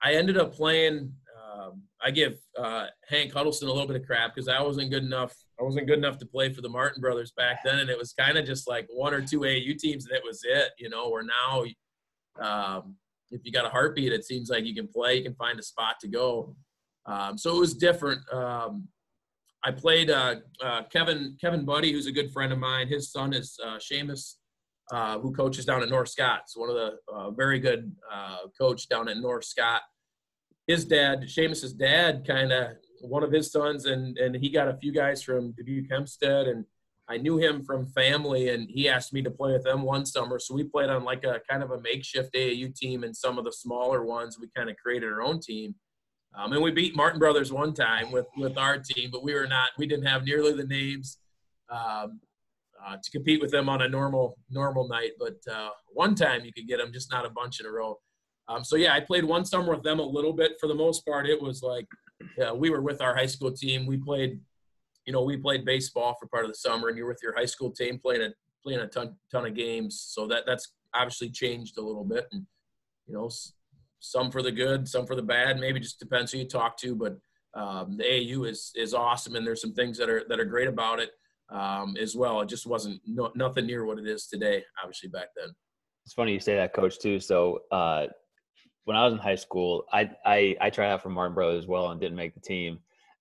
I 0.07 0.13
ended 0.13 0.39
up 0.39 0.55
playing. 0.55 1.13
Um, 1.37 1.83
I 2.01 2.13
give 2.13 2.39
uh, 2.57 2.87
Hank 3.09 3.33
Huddleston 3.33 3.69
a 3.69 3.73
little 3.73 3.89
bit 3.89 4.01
of 4.01 4.07
crap 4.07 4.33
because 4.33 4.47
I 4.47 4.63
wasn't 4.63 4.93
good 4.93 5.03
enough. 5.03 5.35
I 5.59 5.65
wasn't 5.65 5.89
good 5.89 5.99
enough 5.99 6.19
to 6.19 6.27
play 6.27 6.53
for 6.53 6.61
the 6.61 6.69
Martin 6.69 7.01
brothers 7.01 7.33
back 7.37 7.65
then, 7.65 7.81
and 7.81 7.91
it 7.91 7.99
was 7.99 8.13
kind 8.13 8.39
of 8.39 8.47
just 8.47 8.69
like 8.69 8.87
one 8.89 9.13
or 9.13 9.21
two 9.21 9.41
AAU 9.41 9.77
teams, 9.77 10.07
and 10.07 10.17
it 10.17 10.23
was 10.25 10.43
it. 10.45 10.71
You 10.79 10.91
know, 10.91 11.09
where 11.09 11.25
now, 11.25 11.65
um, 12.41 12.95
if 13.33 13.41
you 13.45 13.51
got 13.51 13.67
a 13.67 13.69
heartbeat, 13.69 14.13
it 14.13 14.25
seems 14.25 14.49
like 14.49 14.65
you 14.65 14.77
can 14.77 14.87
play, 14.87 15.17
you 15.17 15.25
can 15.25 15.35
find 15.35 15.59
a 15.59 15.63
spot 15.63 15.97
to 16.03 16.09
go. 16.09 16.55
Um, 17.07 17.37
so 17.37 17.57
it 17.57 17.59
was 17.59 17.75
different. 17.75 18.21
Um, 18.33 18.87
I 19.65 19.73
played 19.73 20.09
uh, 20.09 20.37
uh, 20.63 20.83
Kevin 20.85 21.37
Kevin 21.41 21.65
Buddy, 21.65 21.91
who's 21.91 22.07
a 22.07 22.13
good 22.13 22.31
friend 22.31 22.53
of 22.53 22.61
mine. 22.61 22.87
His 22.87 23.11
son 23.11 23.33
is 23.33 23.59
uh, 23.67 23.79
Seamus, 23.79 24.35
uh, 24.93 25.19
who 25.19 25.33
coaches 25.33 25.65
down 25.65 25.83
at 25.83 25.89
North 25.89 26.11
Scott. 26.11 26.43
One 26.55 26.71
of 26.71 26.77
the 26.77 26.97
uh, 27.13 27.31
very 27.33 27.59
good 27.59 27.93
uh, 28.13 28.47
coach 28.57 28.89
down 28.89 29.09
at 29.09 29.17
North 29.17 29.45
Scott. 29.45 29.83
His 30.67 30.85
dad, 30.85 31.23
Seamus's 31.29 31.73
dad, 31.73 32.27
kind 32.27 32.53
of 32.53 32.77
one 33.01 33.23
of 33.23 33.33
his 33.33 33.53
sons, 33.53 33.87
and 33.87 34.19
and 34.19 34.35
he 34.35 34.51
got 34.51 34.69
a 34.69 34.77
few 34.77 34.93
guys 34.93 35.23
from 35.23 35.53
Dubuque 35.53 35.91
Hempstead, 35.91 36.49
and 36.49 36.65
I 37.09 37.19
knew 37.19 37.39
him 37.39 37.63
from 37.63 37.87
family, 37.87 38.49
and 38.49 38.69
he 38.69 38.89
asked 38.89 39.13
me 39.13 39.23
to 39.23 39.31
play 39.31 39.53
with 39.53 39.63
them 39.63 39.83
one 39.83 40.05
summer. 40.05 40.39
So 40.39 40.55
we 40.55 40.65
played 40.65 40.91
on 40.91 41.05
like 41.05 41.25
a 41.25 41.41
kind 41.49 41.63
of 41.63 41.71
a 41.71 41.81
makeshift 41.81 42.35
AAU 42.35 42.75
team, 42.75 43.05
and 43.05 43.17
some 43.17 43.39
of 43.39 43.45
the 43.45 43.53
smaller 43.53 44.05
ones 44.05 44.39
we 44.41 44.49
kind 44.57 44.69
of 44.69 44.77
created 44.77 45.13
our 45.13 45.23
own 45.23 45.41
team. 45.41 45.75
Um, 46.37 46.53
and 46.53 46.63
we 46.63 46.71
beat 46.71 46.97
Martin 46.97 47.19
Brothers 47.19 47.53
one 47.53 47.73
time 47.73 48.11
with 48.11 48.27
with 48.37 48.59
our 48.59 48.79
team, 48.79 49.11
but 49.13 49.23
we 49.23 49.35
were 49.35 49.47
not. 49.47 49.71
We 49.79 49.87
didn't 49.87 50.07
have 50.07 50.25
nearly 50.25 50.53
the 50.53 50.67
names 50.67 51.19
um, 51.71 52.21
uh, 52.85 52.97
to 53.03 53.11
compete 53.11 53.41
with 53.41 53.51
them 53.51 53.69
on 53.69 53.83
a 53.83 53.89
normal 53.89 54.37
normal 54.51 54.89
night. 54.89 55.13
But 55.19 55.39
uh, 55.51 55.71
one 55.93 56.15
time 56.15 56.45
you 56.45 56.53
could 56.53 56.67
get 56.67 56.79
them, 56.79 56.93
just 56.93 57.11
not 57.13 57.25
a 57.25 57.31
bunch 57.31 57.61
in 57.61 57.67
a 57.67 57.71
row. 57.71 57.99
Um, 58.49 58.65
so 58.65 58.77
yeah, 58.77 58.95
I 58.95 59.01
played 59.01 59.25
one 59.25 59.45
summer 59.45 59.75
with 59.75 59.83
them 59.83 59.99
a 59.99 60.07
little 60.07 60.33
bit. 60.33 60.53
For 60.61 60.69
the 60.69 60.75
most 60.75 61.05
part, 61.05 61.27
it 61.27 61.41
was 61.41 61.63
like 61.63 61.87
yeah, 62.37 62.53
we 62.53 62.71
were 62.71 62.81
with 62.81 63.01
our 63.01 63.15
high 63.15 63.27
school 63.27 63.53
team. 63.53 63.87
We 63.87 63.97
played, 63.97 64.41
you 65.05 65.13
know, 65.13 65.23
we 65.23 65.37
played 65.37 65.65
baseball 65.65 66.17
for 66.19 66.27
part 66.27 66.45
of 66.45 66.51
the 66.51 66.57
summer, 66.57 66.89
and 66.89 66.97
you're 66.97 67.09
with 67.09 67.21
your 67.23 67.35
high 67.35 67.47
school 67.47 67.71
team 67.71 67.99
playing 67.99 68.23
a 68.23 68.31
playing 68.63 68.81
a 68.81 68.87
ton 68.87 69.17
ton 69.31 69.47
of 69.47 69.55
games. 69.55 70.01
So 70.09 70.27
that 70.29 70.45
that's 70.47 70.73
obviously 70.95 71.31
changed 71.31 71.79
a 71.79 71.83
little 71.83 72.05
bit, 72.05 72.27
and 72.33 72.47
you 73.07 73.15
know, 73.15 73.31
some 74.01 74.31
for 74.31 74.43
the 74.43 74.53
good, 74.53 74.89
some 74.89 75.07
for 75.07 75.17
the 75.17 75.23
bad. 75.23 75.59
Maybe 75.59 75.81
just 75.81 75.99
depends 75.99 76.33
who 76.33 76.39
you 76.39 76.47
talk 76.47 76.77
to. 76.79 76.95
But 76.95 77.17
um, 77.55 77.97
the 77.97 78.05
AU 78.05 78.45
is 78.45 78.73
is 78.75 78.95
awesome, 78.95 79.37
and 79.37 79.47
there's 79.47 79.61
some 79.61 79.75
things 79.75 79.99
that 79.99 80.09
are 80.09 80.25
that 80.29 80.41
are 80.41 80.45
great 80.45 80.69
about 80.69 81.01
it 81.01 81.11
um, 81.51 81.97
as 82.01 82.15
well. 82.15 82.41
It 82.41 82.49
just 82.49 82.67
wasn't 82.67 83.01
no, 83.07 83.33
nothing 83.35 83.67
near 83.67 83.85
what 83.85 83.99
it 83.99 84.07
is 84.07 84.27
today, 84.27 84.65
obviously 84.83 85.09
back 85.09 85.29
then. 85.37 85.55
It's 86.05 86.15
funny 86.15 86.33
you 86.33 86.41
say 86.41 86.55
that, 86.55 86.73
Coach. 86.73 87.01
Too. 87.01 87.19
So 87.19 87.61
uh, 87.73 88.07
when 88.87 88.97
I 88.97 89.05
was 89.05 89.13
in 89.13 89.19
high 89.19 89.35
school, 89.35 89.85
I 89.93 90.11
I, 90.25 90.57
I 90.61 90.71
tried 90.71 90.91
out 90.91 91.03
for 91.03 91.11
Martin 91.11 91.35
Brothers 91.35 91.65
as 91.65 91.69
well 91.69 91.91
and 91.91 92.01
didn't 92.01 92.17
make 92.17 92.35
the 92.35 92.41
team. 92.41 92.79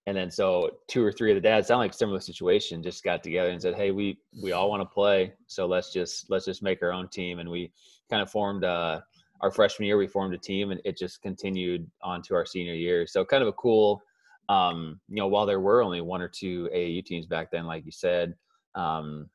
And 0.08 0.16
then 0.16 0.30
so 0.30 0.70
two 0.88 1.04
or 1.04 1.12
three 1.12 1.32
of 1.32 1.36
the 1.36 1.42
dads 1.42 1.68
sound 1.68 1.80
like 1.80 1.92
similar 1.92 2.20
situation 2.20 2.84
just 2.84 3.04
got 3.04 3.24
together 3.24 3.50
and 3.50 3.60
said, 3.60 3.74
"Hey, 3.74 3.90
we 3.90 4.20
we 4.42 4.52
all 4.52 4.70
want 4.70 4.82
to 4.82 4.86
play, 4.86 5.34
so 5.48 5.66
let's 5.66 5.92
just 5.92 6.30
let's 6.30 6.46
just 6.46 6.62
make 6.62 6.84
our 6.84 6.94
own 6.94 7.10
team." 7.10 7.40
And 7.40 7.50
we 7.50 7.72
kind 8.12 8.22
of 8.22 8.30
formed 8.30 8.64
uh, 8.64 9.02
our 9.42 9.50
freshman 9.50 9.88
year. 9.88 9.98
We 9.98 10.06
formed 10.06 10.36
a 10.36 10.38
team, 10.38 10.70
and 10.70 10.80
it 10.86 10.98
just 10.98 11.24
continued 11.24 11.90
on 12.04 12.22
to 12.24 12.36
our 12.36 12.46
senior 12.46 12.76
year. 12.76 13.08
So 13.08 13.26
kind 13.26 13.42
of 13.42 13.50
a 13.50 13.54
cool, 13.54 14.04
um, 14.48 15.00
you 15.10 15.16
know, 15.16 15.28
while 15.28 15.48
there 15.48 15.60
were 15.60 15.82
only 15.82 16.02
one 16.02 16.22
or 16.22 16.28
two 16.28 16.70
AAU 16.72 17.04
teams 17.04 17.26
back 17.26 17.50
then, 17.50 17.66
like 17.66 17.84
you 17.86 17.92
said, 17.92 18.36
um, 18.76 19.28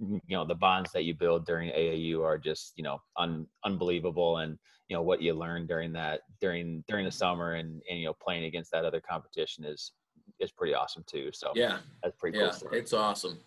you 0.00 0.20
know, 0.30 0.46
the 0.46 0.54
bonds 0.54 0.90
that 0.92 1.04
you 1.04 1.12
build 1.12 1.44
during 1.44 1.68
AAU 1.72 2.24
are 2.24 2.38
just 2.38 2.72
you 2.76 2.84
know 2.84 3.02
un, 3.18 3.46
unbelievable, 3.62 4.38
and 4.38 4.58
you 4.88 4.96
know 4.96 5.02
what 5.02 5.20
you 5.20 5.34
learn 5.34 5.66
during 5.66 5.92
that 5.92 6.20
during 6.40 6.84
during 6.88 7.04
the 7.04 7.10
summer 7.10 7.54
and 7.54 7.82
and 7.90 7.98
you 7.98 8.06
know 8.06 8.14
playing 8.14 8.44
against 8.44 8.70
that 8.72 8.84
other 8.84 9.00
competition 9.00 9.64
is 9.64 9.92
is 10.40 10.50
pretty 10.50 10.74
awesome 10.74 11.04
too. 11.06 11.30
So 11.32 11.52
yeah, 11.54 11.78
that's 12.02 12.16
pretty 12.16 12.38
yeah, 12.38 12.52
cool. 12.60 12.70
It's 12.72 12.92
awesome. 12.92 13.38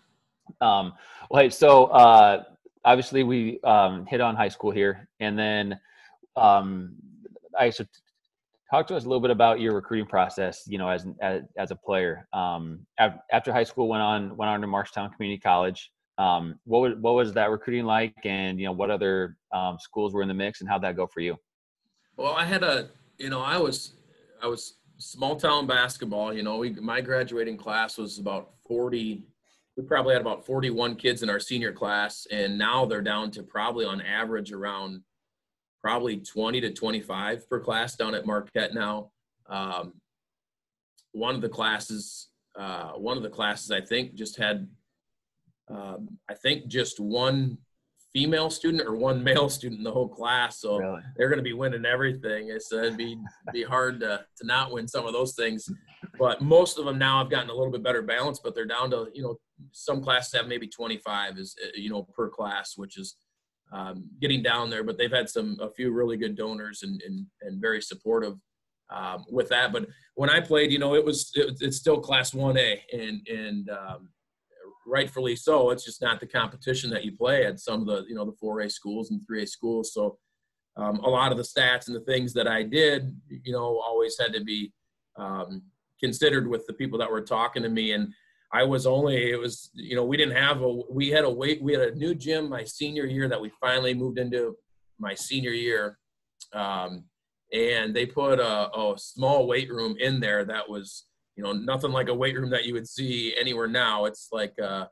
Um, 0.60 0.92
well, 1.30 1.42
hey, 1.42 1.50
so 1.50 1.86
uh, 1.86 2.44
obviously 2.84 3.22
we 3.22 3.60
um, 3.62 4.06
hit 4.06 4.20
on 4.20 4.34
high 4.34 4.48
school 4.48 4.70
here, 4.70 5.08
and 5.20 5.38
then 5.38 5.78
um, 6.36 6.94
I 7.58 7.70
should 7.70 7.88
talk 8.70 8.86
to 8.88 8.96
us 8.96 9.04
a 9.04 9.08
little 9.08 9.20
bit 9.20 9.30
about 9.30 9.60
your 9.60 9.74
recruiting 9.74 10.06
process. 10.06 10.64
You 10.66 10.78
know, 10.78 10.88
as 10.88 11.06
as, 11.20 11.42
as 11.56 11.70
a 11.70 11.76
player, 11.76 12.26
um, 12.32 12.86
after 12.98 13.52
high 13.52 13.64
school, 13.64 13.88
went 13.88 14.02
on 14.02 14.36
went 14.36 14.50
on 14.50 14.60
to 14.60 14.66
Marshtown 14.66 15.14
Community 15.14 15.40
College. 15.40 15.90
Um, 16.20 16.60
what 16.64 16.80
was 16.80 16.92
what 17.00 17.14
was 17.14 17.32
that 17.32 17.50
recruiting 17.50 17.86
like, 17.86 18.14
and 18.24 18.60
you 18.60 18.66
know 18.66 18.72
what 18.72 18.90
other 18.90 19.38
um, 19.54 19.78
schools 19.80 20.12
were 20.12 20.20
in 20.20 20.28
the 20.28 20.34
mix, 20.34 20.60
and 20.60 20.68
how'd 20.68 20.82
that 20.82 20.94
go 20.94 21.06
for 21.06 21.20
you? 21.20 21.34
Well, 22.18 22.34
I 22.34 22.44
had 22.44 22.62
a 22.62 22.90
you 23.16 23.30
know 23.30 23.40
I 23.40 23.56
was 23.56 23.94
I 24.42 24.46
was 24.46 24.74
small 24.98 25.36
town 25.36 25.66
basketball. 25.66 26.34
You 26.34 26.42
know, 26.42 26.58
we 26.58 26.70
my 26.74 27.00
graduating 27.00 27.56
class 27.56 27.96
was 27.96 28.18
about 28.18 28.50
forty. 28.68 29.24
We 29.78 29.84
probably 29.84 30.12
had 30.12 30.20
about 30.20 30.44
forty-one 30.44 30.96
kids 30.96 31.22
in 31.22 31.30
our 31.30 31.40
senior 31.40 31.72
class, 31.72 32.26
and 32.30 32.58
now 32.58 32.84
they're 32.84 33.00
down 33.00 33.30
to 33.30 33.42
probably 33.42 33.86
on 33.86 34.02
average 34.02 34.52
around 34.52 35.00
probably 35.80 36.18
twenty 36.18 36.60
to 36.60 36.70
twenty-five 36.70 37.48
per 37.48 37.60
class 37.60 37.96
down 37.96 38.14
at 38.14 38.26
Marquette 38.26 38.74
now. 38.74 39.10
Um, 39.48 39.94
one 41.12 41.34
of 41.34 41.40
the 41.40 41.48
classes, 41.48 42.28
uh, 42.58 42.90
one 42.90 43.16
of 43.16 43.22
the 43.22 43.30
classes, 43.30 43.70
I 43.70 43.80
think, 43.80 44.14
just 44.14 44.36
had 44.36 44.68
um, 45.70 46.18
I 46.28 46.34
think 46.34 46.66
just 46.66 47.00
one 47.00 47.58
female 48.12 48.50
student 48.50 48.86
or 48.86 48.96
one 48.96 49.22
male 49.24 49.48
student 49.48 49.78
in 49.78 49.84
the 49.84 49.92
whole 49.92 50.08
class. 50.08 50.60
So 50.60 50.78
really? 50.78 51.02
they're 51.16 51.28
going 51.28 51.38
to 51.38 51.44
be 51.44 51.52
winning 51.52 51.84
everything. 51.84 52.48
It's, 52.48 52.72
it'd 52.72 52.96
be 52.96 53.16
be 53.52 53.62
hard 53.62 54.00
to, 54.00 54.24
to 54.38 54.46
not 54.46 54.72
win 54.72 54.88
some 54.88 55.06
of 55.06 55.12
those 55.12 55.34
things. 55.34 55.68
But 56.18 56.40
most 56.40 56.78
of 56.78 56.84
them 56.84 56.98
now 56.98 57.18
have 57.18 57.30
gotten 57.30 57.50
a 57.50 57.54
little 57.54 57.72
bit 57.72 57.82
better 57.82 58.02
balance, 58.02 58.40
but 58.42 58.54
they're 58.54 58.66
down 58.66 58.90
to, 58.90 59.08
you 59.14 59.22
know, 59.22 59.36
some 59.72 60.02
classes 60.02 60.32
have 60.34 60.48
maybe 60.48 60.66
25 60.66 61.38
is, 61.38 61.54
uh, 61.62 61.68
you 61.74 61.90
know, 61.90 62.02
per 62.14 62.28
class, 62.28 62.76
which 62.76 62.98
is 62.98 63.16
um, 63.72 64.08
getting 64.20 64.42
down 64.42 64.70
there. 64.70 64.82
But 64.82 64.98
they've 64.98 65.12
had 65.12 65.28
some, 65.28 65.56
a 65.60 65.70
few 65.70 65.92
really 65.92 66.16
good 66.16 66.36
donors 66.36 66.82
and, 66.82 67.00
and, 67.02 67.26
and 67.42 67.60
very 67.60 67.80
supportive 67.80 68.34
um, 68.90 69.24
with 69.30 69.48
that. 69.50 69.72
But 69.72 69.86
when 70.14 70.30
I 70.30 70.40
played, 70.40 70.72
you 70.72 70.78
know, 70.78 70.94
it 70.94 71.04
was, 71.04 71.30
it, 71.34 71.58
it's 71.60 71.76
still 71.76 72.00
class 72.00 72.32
1A 72.32 72.78
and, 72.92 73.28
and, 73.28 73.70
um, 73.70 74.08
rightfully 74.86 75.36
so. 75.36 75.70
It's 75.70 75.84
just 75.84 76.02
not 76.02 76.20
the 76.20 76.26
competition 76.26 76.90
that 76.90 77.04
you 77.04 77.16
play 77.16 77.44
at 77.44 77.60
some 77.60 77.80
of 77.80 77.86
the 77.86 78.04
you 78.08 78.14
know 78.14 78.24
the 78.24 78.36
4A 78.42 78.70
schools 78.70 79.10
and 79.10 79.20
3A 79.20 79.48
schools. 79.48 79.92
So 79.92 80.18
um, 80.76 80.96
a 81.00 81.08
lot 81.08 81.32
of 81.32 81.38
the 81.38 81.44
stats 81.44 81.86
and 81.86 81.96
the 81.96 82.00
things 82.00 82.32
that 82.34 82.46
I 82.48 82.62
did, 82.62 83.14
you 83.28 83.52
know, 83.52 83.80
always 83.80 84.18
had 84.18 84.32
to 84.32 84.42
be 84.42 84.72
um, 85.16 85.62
considered 86.00 86.48
with 86.48 86.66
the 86.66 86.72
people 86.72 86.98
that 86.98 87.10
were 87.10 87.20
talking 87.20 87.62
to 87.62 87.68
me. 87.68 87.92
And 87.92 88.12
I 88.52 88.64
was 88.64 88.86
only 88.86 89.30
it 89.30 89.38
was 89.38 89.70
you 89.74 89.94
know 89.94 90.04
we 90.04 90.16
didn't 90.16 90.36
have 90.36 90.62
a 90.62 90.80
we 90.90 91.08
had 91.08 91.24
a 91.24 91.30
weight 91.30 91.62
we 91.62 91.72
had 91.72 91.82
a 91.82 91.94
new 91.94 92.14
gym 92.14 92.48
my 92.48 92.64
senior 92.64 93.06
year 93.06 93.28
that 93.28 93.40
we 93.40 93.50
finally 93.60 93.94
moved 93.94 94.18
into 94.18 94.56
my 94.98 95.14
senior 95.14 95.52
year. 95.52 95.98
Um, 96.52 97.04
and 97.52 97.94
they 97.94 98.06
put 98.06 98.38
a, 98.38 98.70
a 98.76 98.94
small 98.96 99.46
weight 99.46 99.70
room 99.70 99.96
in 99.98 100.20
there 100.20 100.44
that 100.44 100.68
was 100.68 101.06
you 101.40 101.46
know, 101.46 101.52
nothing 101.52 101.90
like 101.90 102.08
a 102.08 102.14
weight 102.14 102.36
room 102.36 102.50
that 102.50 102.66
you 102.66 102.74
would 102.74 102.86
see 102.86 103.34
anywhere 103.40 103.66
now. 103.66 104.04
It's 104.04 104.28
like 104.30 104.52
uh, 104.62 104.84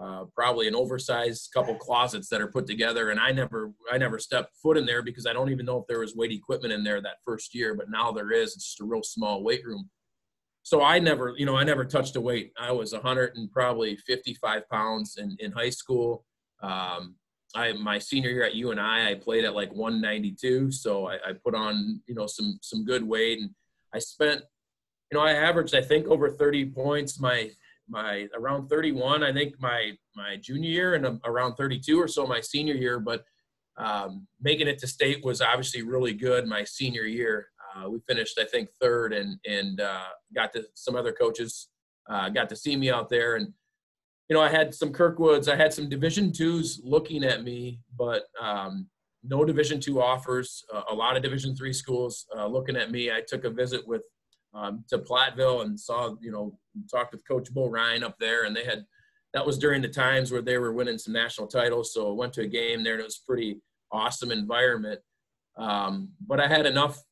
uh, 0.00 0.24
probably 0.34 0.66
an 0.66 0.74
oversized 0.74 1.50
couple 1.52 1.74
closets 1.74 2.30
that 2.30 2.40
are 2.40 2.46
put 2.46 2.66
together. 2.66 3.10
And 3.10 3.20
I 3.20 3.30
never, 3.30 3.72
I 3.92 3.98
never 3.98 4.18
stepped 4.18 4.56
foot 4.62 4.78
in 4.78 4.86
there 4.86 5.02
because 5.02 5.26
I 5.26 5.34
don't 5.34 5.50
even 5.50 5.66
know 5.66 5.76
if 5.76 5.86
there 5.86 6.00
was 6.00 6.16
weight 6.16 6.32
equipment 6.32 6.72
in 6.72 6.82
there 6.82 7.02
that 7.02 7.18
first 7.26 7.54
year. 7.54 7.74
But 7.74 7.90
now 7.90 8.10
there 8.10 8.32
is. 8.32 8.54
It's 8.54 8.64
just 8.64 8.80
a 8.80 8.86
real 8.86 9.02
small 9.02 9.42
weight 9.44 9.66
room. 9.66 9.90
So 10.62 10.82
I 10.82 10.98
never, 10.98 11.34
you 11.36 11.44
know, 11.44 11.56
I 11.56 11.64
never 11.64 11.84
touched 11.84 12.16
a 12.16 12.22
weight. 12.22 12.52
I 12.58 12.72
was 12.72 12.94
100 12.94 13.36
and 13.36 13.52
probably 13.52 13.96
55 13.96 14.66
pounds 14.70 15.18
in 15.18 15.36
in 15.40 15.52
high 15.52 15.70
school. 15.70 16.24
Um, 16.62 17.16
I 17.54 17.74
my 17.74 17.98
senior 17.98 18.30
year 18.30 18.44
at 18.44 18.54
UNI, 18.54 18.80
I 18.80 19.20
played 19.20 19.44
at 19.44 19.54
like 19.54 19.74
192. 19.74 20.72
So 20.72 21.08
I, 21.08 21.16
I 21.16 21.32
put 21.44 21.54
on, 21.54 22.00
you 22.06 22.14
know, 22.14 22.26
some 22.26 22.58
some 22.62 22.82
good 22.82 23.06
weight 23.06 23.40
and 23.40 23.50
I 23.92 23.98
spent 23.98 24.42
you 25.12 25.18
know, 25.18 25.24
I 25.24 25.32
averaged 25.32 25.74
I 25.74 25.82
think 25.82 26.06
over 26.06 26.30
30 26.30 26.70
points 26.70 27.20
my 27.20 27.50
my 27.86 28.28
around 28.34 28.68
31 28.68 29.22
I 29.22 29.32
think 29.32 29.60
my 29.60 29.92
my 30.16 30.36
junior 30.36 30.70
year 30.70 30.94
and 30.94 31.20
around 31.24 31.56
32 31.56 32.00
or 32.00 32.08
so 32.08 32.26
my 32.26 32.40
senior 32.40 32.74
year. 32.74 32.98
But 32.98 33.24
um, 33.76 34.26
making 34.40 34.68
it 34.68 34.78
to 34.78 34.86
state 34.86 35.22
was 35.22 35.42
obviously 35.42 35.82
really 35.82 36.14
good 36.14 36.46
my 36.46 36.64
senior 36.64 37.02
year. 37.02 37.48
Uh, 37.76 37.90
we 37.90 37.98
finished 38.06 38.38
I 38.38 38.46
think 38.46 38.70
third 38.80 39.12
and 39.12 39.38
and 39.46 39.82
uh, 39.82 40.08
got 40.34 40.54
to 40.54 40.64
some 40.74 40.96
other 40.96 41.12
coaches 41.12 41.68
uh, 42.08 42.30
got 42.30 42.48
to 42.48 42.56
see 42.56 42.74
me 42.74 42.90
out 42.90 43.10
there 43.10 43.36
and 43.36 43.52
you 44.28 44.38
know, 44.38 44.42
I 44.42 44.48
had 44.48 44.72
some 44.74 44.94
Kirkwoods, 44.94 45.46
I 45.46 45.56
had 45.56 45.74
some 45.74 45.90
Division 45.90 46.32
twos 46.32 46.80
looking 46.82 47.22
at 47.22 47.44
me, 47.44 47.80
but 47.98 48.22
um, 48.40 48.88
no 49.22 49.44
Division 49.44 49.78
two 49.78 50.00
offers. 50.00 50.64
Uh, 50.72 50.84
a 50.90 50.94
lot 50.94 51.18
of 51.18 51.22
Division 51.22 51.54
three 51.54 51.72
schools 51.74 52.24
uh, 52.34 52.46
looking 52.46 52.76
at 52.76 52.90
me. 52.90 53.10
I 53.10 53.20
took 53.20 53.44
a 53.44 53.50
visit 53.50 53.86
with 53.86 54.02
um, 54.54 54.84
to 54.88 54.98
Platteville 54.98 55.62
and 55.62 55.78
saw, 55.78 56.14
you 56.20 56.30
know, 56.30 56.58
talked 56.90 57.12
with 57.12 57.26
Coach 57.26 57.52
Bo 57.52 57.68
Ryan 57.68 58.04
up 58.04 58.16
there, 58.18 58.44
and 58.44 58.54
they 58.54 58.64
had 58.64 58.84
that 59.34 59.46
was 59.46 59.58
during 59.58 59.80
the 59.80 59.88
times 59.88 60.30
where 60.30 60.42
they 60.42 60.58
were 60.58 60.74
winning 60.74 60.98
some 60.98 61.14
national 61.14 61.46
titles. 61.46 61.94
So 61.94 62.10
I 62.10 62.14
went 62.14 62.34
to 62.34 62.42
a 62.42 62.46
game 62.46 62.84
there, 62.84 62.94
and 62.94 63.00
it 63.00 63.04
was 63.04 63.22
pretty 63.26 63.60
awesome 63.90 64.30
environment. 64.30 65.00
Um, 65.56 66.10
but 66.26 66.40
I 66.40 66.48
had 66.48 66.66
enough 66.66 67.02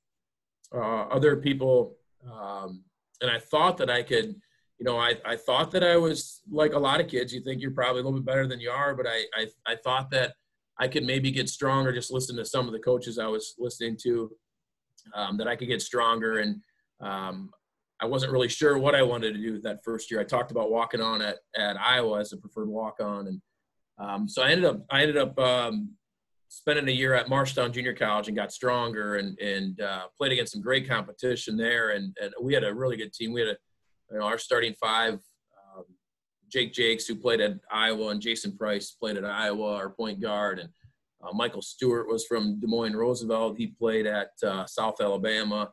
uh, 0.75 1.09
other 1.09 1.37
people, 1.37 1.97
um, 2.31 2.85
and 3.21 3.31
I 3.31 3.39
thought 3.39 3.77
that 3.79 3.91
I 3.91 4.03
could, 4.03 4.35
you 4.79 4.85
know, 4.85 4.99
I, 4.99 5.15
I 5.27 5.37
thought 5.37 5.71
that 5.73 5.85
I 5.85 5.97
was 5.97 6.41
like 6.51 6.73
a 6.73 6.79
lot 6.79 7.01
of 7.01 7.09
kids. 7.09 7.33
You 7.33 7.43
think 7.43 7.61
you're 7.61 7.71
probably 7.71 8.01
a 8.01 8.05
little 8.05 8.19
bit 8.19 8.27
better 8.27 8.47
than 8.47 8.61
you 8.61 8.71
are, 8.71 8.95
but 8.95 9.07
I, 9.07 9.25
I, 9.35 9.47
I 9.67 9.77
thought 9.77 10.11
that 10.11 10.35
I 10.79 10.89
could 10.89 11.05
maybe 11.05 11.31
get 11.31 11.51
stronger. 11.51 11.93
Just 11.93 12.13
listen 12.13 12.37
to 12.37 12.45
some 12.45 12.67
of 12.67 12.73
the 12.73 12.79
coaches 12.79 13.19
I 13.19 13.27
was 13.27 13.55
listening 13.59 13.99
to, 14.05 14.31
um, 15.15 15.37
that 15.37 15.49
I 15.49 15.57
could 15.57 15.69
get 15.69 15.83
stronger. 15.83 16.39
And 16.39 16.63
um, 17.01 17.51
I 18.01 18.07
wasn't 18.07 18.33
really 18.33 18.49
sure 18.49 18.79
what 18.79 18.95
I 18.95 19.03
wanted 19.03 19.35
to 19.35 19.41
do 19.41 19.61
that 19.61 19.85
first 19.85 20.11
year. 20.11 20.21
I 20.21 20.25
talked 20.25 20.51
about 20.51 20.71
walking 20.71 21.01
on 21.01 21.21
at, 21.21 21.37
at 21.57 21.77
Iowa 21.79 22.21
as 22.21 22.33
a 22.33 22.39
preferred 22.39 22.69
walk 22.69 22.97
on, 23.01 23.27
and 23.27 23.41
um, 23.99 24.29
so 24.29 24.43
I 24.43 24.51
ended 24.51 24.65
up 24.65 24.85
I 24.91 25.03
ended 25.03 25.19
up 25.19 25.39
um, 25.39 25.91
spending 26.49 26.89
a 26.89 26.93
year 26.93 27.15
at 27.15 27.27
Marshtown 27.27 27.73
Junior 27.73 27.95
College 27.95 28.29
and 28.29 28.37
got 28.37 28.53
stronger 28.53 29.17
and 29.17 29.39
and 29.39 29.81
uh, 29.81 30.05
played 30.19 30.33
against 30.33 30.53
some 30.53 30.63
great 30.63 30.89
competition 30.89 31.57
there. 31.57 31.91
And, 31.91 32.17
and 32.21 32.33
we 32.41 32.55
had 32.55 32.65
a 32.65 32.75
really 32.75 32.97
good 32.97 33.13
team. 33.13 33.33
We 33.33 33.41
had 33.41 33.51
a 33.51 33.57
you 34.11 34.19
know 34.19 34.25
our 34.25 34.39
starting 34.39 34.75
five. 34.81 35.15
Um, 35.15 35.85
Jake 36.49 36.73
Jakes, 36.73 37.07
who 37.07 37.15
played 37.15 37.41
at 37.41 37.59
Iowa, 37.71 38.09
and 38.09 38.21
Jason 38.21 38.57
Price 38.57 38.91
played 38.93 39.17
at 39.17 39.25
Iowa, 39.25 39.75
our 39.75 39.91
point 39.91 40.21
guard, 40.21 40.59
and 40.59 40.71
uh, 41.23 41.33
Michael 41.35 41.63
Stewart 41.63 42.09
was 42.09 42.27
from 42.27 42.59
Des 42.61 42.67
Moines 42.67 42.97
Roosevelt. 42.97 43.59
He 43.59 43.69
played 43.69 44.07
at 44.07 44.31
uh, 44.45 44.67
South 44.67 45.01
Alabama. 45.01 45.71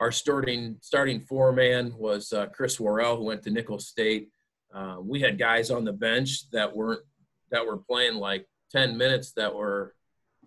Our 0.00 0.10
starting 0.10 0.76
starting 0.80 1.20
four 1.20 1.52
man 1.52 1.92
was 1.96 2.32
uh, 2.32 2.46
Chris 2.46 2.80
Worrell, 2.80 3.16
who 3.16 3.24
went 3.24 3.42
to 3.42 3.50
Nicholls 3.50 3.88
State. 3.88 4.28
Uh, 4.74 4.96
we 5.00 5.20
had 5.20 5.38
guys 5.38 5.70
on 5.70 5.84
the 5.84 5.92
bench 5.92 6.50
that 6.50 6.74
weren't 6.74 7.02
that 7.50 7.64
were 7.64 7.78
playing 7.78 8.14
like 8.14 8.46
10 8.72 8.96
minutes 8.96 9.32
that 9.32 9.54
were 9.54 9.94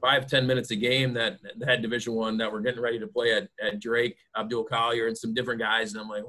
five 0.03 0.27
ten 0.27 0.45
minutes 0.45 0.71
a 0.71 0.75
game 0.75 1.13
that, 1.13 1.39
had 1.65 1.81
division 1.81 2.13
one 2.13 2.37
that 2.37 2.51
were 2.51 2.59
getting 2.59 2.81
ready 2.81 2.99
to 2.99 3.07
play 3.07 3.33
at, 3.33 3.47
at 3.61 3.79
drake 3.79 4.17
abdul 4.35 4.63
collier 4.63 5.07
and 5.07 5.17
some 5.17 5.33
different 5.33 5.61
guys. 5.61 5.93
And 5.93 6.01
i'm 6.01 6.09
like 6.09 6.23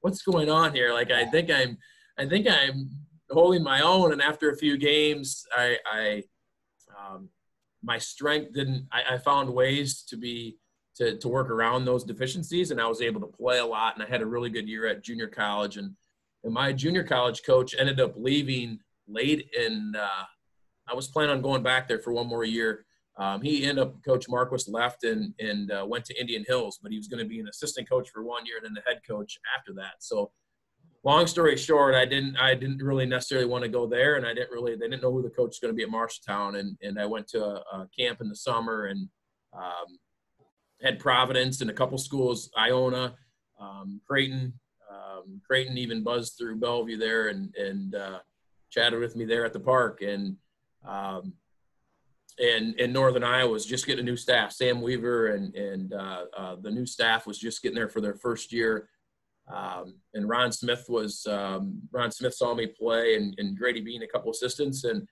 what's 0.00 0.22
going 0.22 0.48
on 0.48 0.74
here? 0.74 0.92
Like 0.92 1.10
i 1.10 1.26
think 1.26 1.50
i'm 1.50 1.76
i 2.18 2.26
think 2.26 2.48
i'm 2.48 2.90
holding 3.30 3.62
my 3.62 3.82
own. 3.82 4.12
And 4.12 4.22
after 4.22 4.50
a 4.50 4.56
few 4.56 4.78
games 4.78 5.44
i 5.54 5.76
i 5.86 6.22
um, 6.98 7.28
my 7.82 7.98
strength 7.98 8.54
didn't 8.54 8.88
I, 8.90 9.14
I 9.14 9.18
found 9.18 9.52
ways 9.52 10.02
to 10.08 10.16
be 10.16 10.56
to, 10.98 11.16
to 11.18 11.28
work 11.28 11.50
around 11.50 11.84
those 11.84 12.04
deficiencies 12.04 12.70
and 12.70 12.80
i 12.80 12.86
was 12.86 13.00
able 13.00 13.20
to 13.20 13.26
play 13.26 13.58
a 13.58 13.66
lot 13.66 13.94
and 13.94 14.02
i 14.02 14.06
had 14.06 14.22
a 14.22 14.26
really 14.26 14.50
good 14.50 14.68
year 14.68 14.86
at 14.86 15.02
junior 15.02 15.28
college 15.28 15.76
and, 15.76 15.94
and 16.44 16.52
my 16.52 16.72
junior 16.72 17.02
college 17.02 17.42
coach 17.44 17.74
ended 17.78 18.00
up 18.00 18.14
leaving 18.16 18.78
late 19.06 19.48
and 19.58 19.96
uh, 19.96 20.24
i 20.88 20.94
was 20.94 21.08
planning 21.08 21.30
on 21.30 21.42
going 21.42 21.62
back 21.62 21.88
there 21.88 22.00
for 22.00 22.12
one 22.12 22.26
more 22.26 22.44
year 22.44 22.84
um, 23.18 23.42
he 23.42 23.64
ended 23.64 23.84
up, 23.84 23.94
Coach 24.04 24.26
Marquis 24.28 24.70
left 24.70 25.02
and, 25.02 25.34
and 25.40 25.72
uh, 25.72 25.84
went 25.86 26.04
to 26.04 26.20
Indian 26.20 26.44
Hills, 26.46 26.78
but 26.80 26.92
he 26.92 26.98
was 26.98 27.08
going 27.08 27.22
to 27.22 27.28
be 27.28 27.40
an 27.40 27.48
assistant 27.48 27.88
coach 27.88 28.08
for 28.10 28.22
one 28.22 28.46
year 28.46 28.58
and 28.58 28.64
then 28.64 28.74
the 28.74 28.88
head 28.88 29.00
coach 29.06 29.38
after 29.58 29.72
that. 29.74 29.94
So, 29.98 30.30
long 31.02 31.26
story 31.26 31.56
short, 31.56 31.96
I 31.96 32.04
didn't 32.04 32.36
I 32.36 32.54
didn't 32.54 32.80
really 32.80 33.06
necessarily 33.06 33.48
want 33.48 33.64
to 33.64 33.68
go 33.68 33.88
there, 33.88 34.16
and 34.16 34.24
I 34.24 34.34
didn't 34.34 34.52
really 34.52 34.76
they 34.76 34.88
didn't 34.88 35.02
know 35.02 35.12
who 35.12 35.22
the 35.22 35.30
coach 35.30 35.48
was 35.48 35.58
going 35.60 35.74
to 35.74 35.76
be 35.76 35.82
at 35.82 35.88
Marshtown, 35.88 36.60
and 36.60 36.76
and 36.80 36.98
I 36.98 37.06
went 37.06 37.26
to 37.28 37.44
a, 37.44 37.54
a 37.72 37.88
camp 37.98 38.20
in 38.20 38.28
the 38.28 38.36
summer 38.36 38.86
and 38.86 39.08
um, 39.52 39.98
had 40.82 40.98
Providence 40.98 41.60
and 41.60 41.70
a 41.70 41.74
couple 41.74 41.98
schools, 41.98 42.50
Iona, 42.56 43.14
um, 43.60 44.00
Creighton, 44.06 44.52
um, 44.90 45.40
Creighton 45.46 45.78
even 45.78 46.02
buzzed 46.02 46.36
through 46.38 46.56
Bellevue 46.56 46.96
there 46.96 47.28
and 47.28 47.54
and 47.56 47.94
uh, 47.94 48.18
chatted 48.70 49.00
with 49.00 49.16
me 49.16 49.24
there 49.24 49.44
at 49.44 49.52
the 49.52 49.60
park 49.60 50.02
and. 50.02 50.36
Um, 50.86 51.34
and 52.40 52.78
and 52.78 52.92
Northern 52.92 53.24
Iowa 53.24 53.50
was 53.50 53.66
just 53.66 53.84
getting 53.84 54.04
a 54.04 54.08
new 54.08 54.16
staff. 54.16 54.52
Sam 54.52 54.80
Weaver 54.80 55.28
and 55.34 55.54
and 55.56 55.92
uh, 55.92 56.24
uh, 56.36 56.56
the 56.60 56.70
new 56.70 56.86
staff 56.86 57.26
was 57.26 57.36
just 57.36 57.62
getting 57.62 57.74
there 57.74 57.88
for 57.88 58.00
their 58.00 58.14
first 58.14 58.52
year. 58.52 58.88
Um, 59.52 59.96
and 60.14 60.28
Ron 60.28 60.52
Smith 60.52 60.84
was 60.88 61.26
um, 61.26 61.80
Ron 61.90 62.10
Smith 62.10 62.34
saw 62.34 62.54
me 62.54 62.66
play, 62.66 63.16
and, 63.16 63.34
and 63.38 63.56
Grady 63.56 63.80
Bean 63.80 64.02
a 64.02 64.06
couple 64.06 64.30
assistants, 64.30 64.84
and 64.84 65.08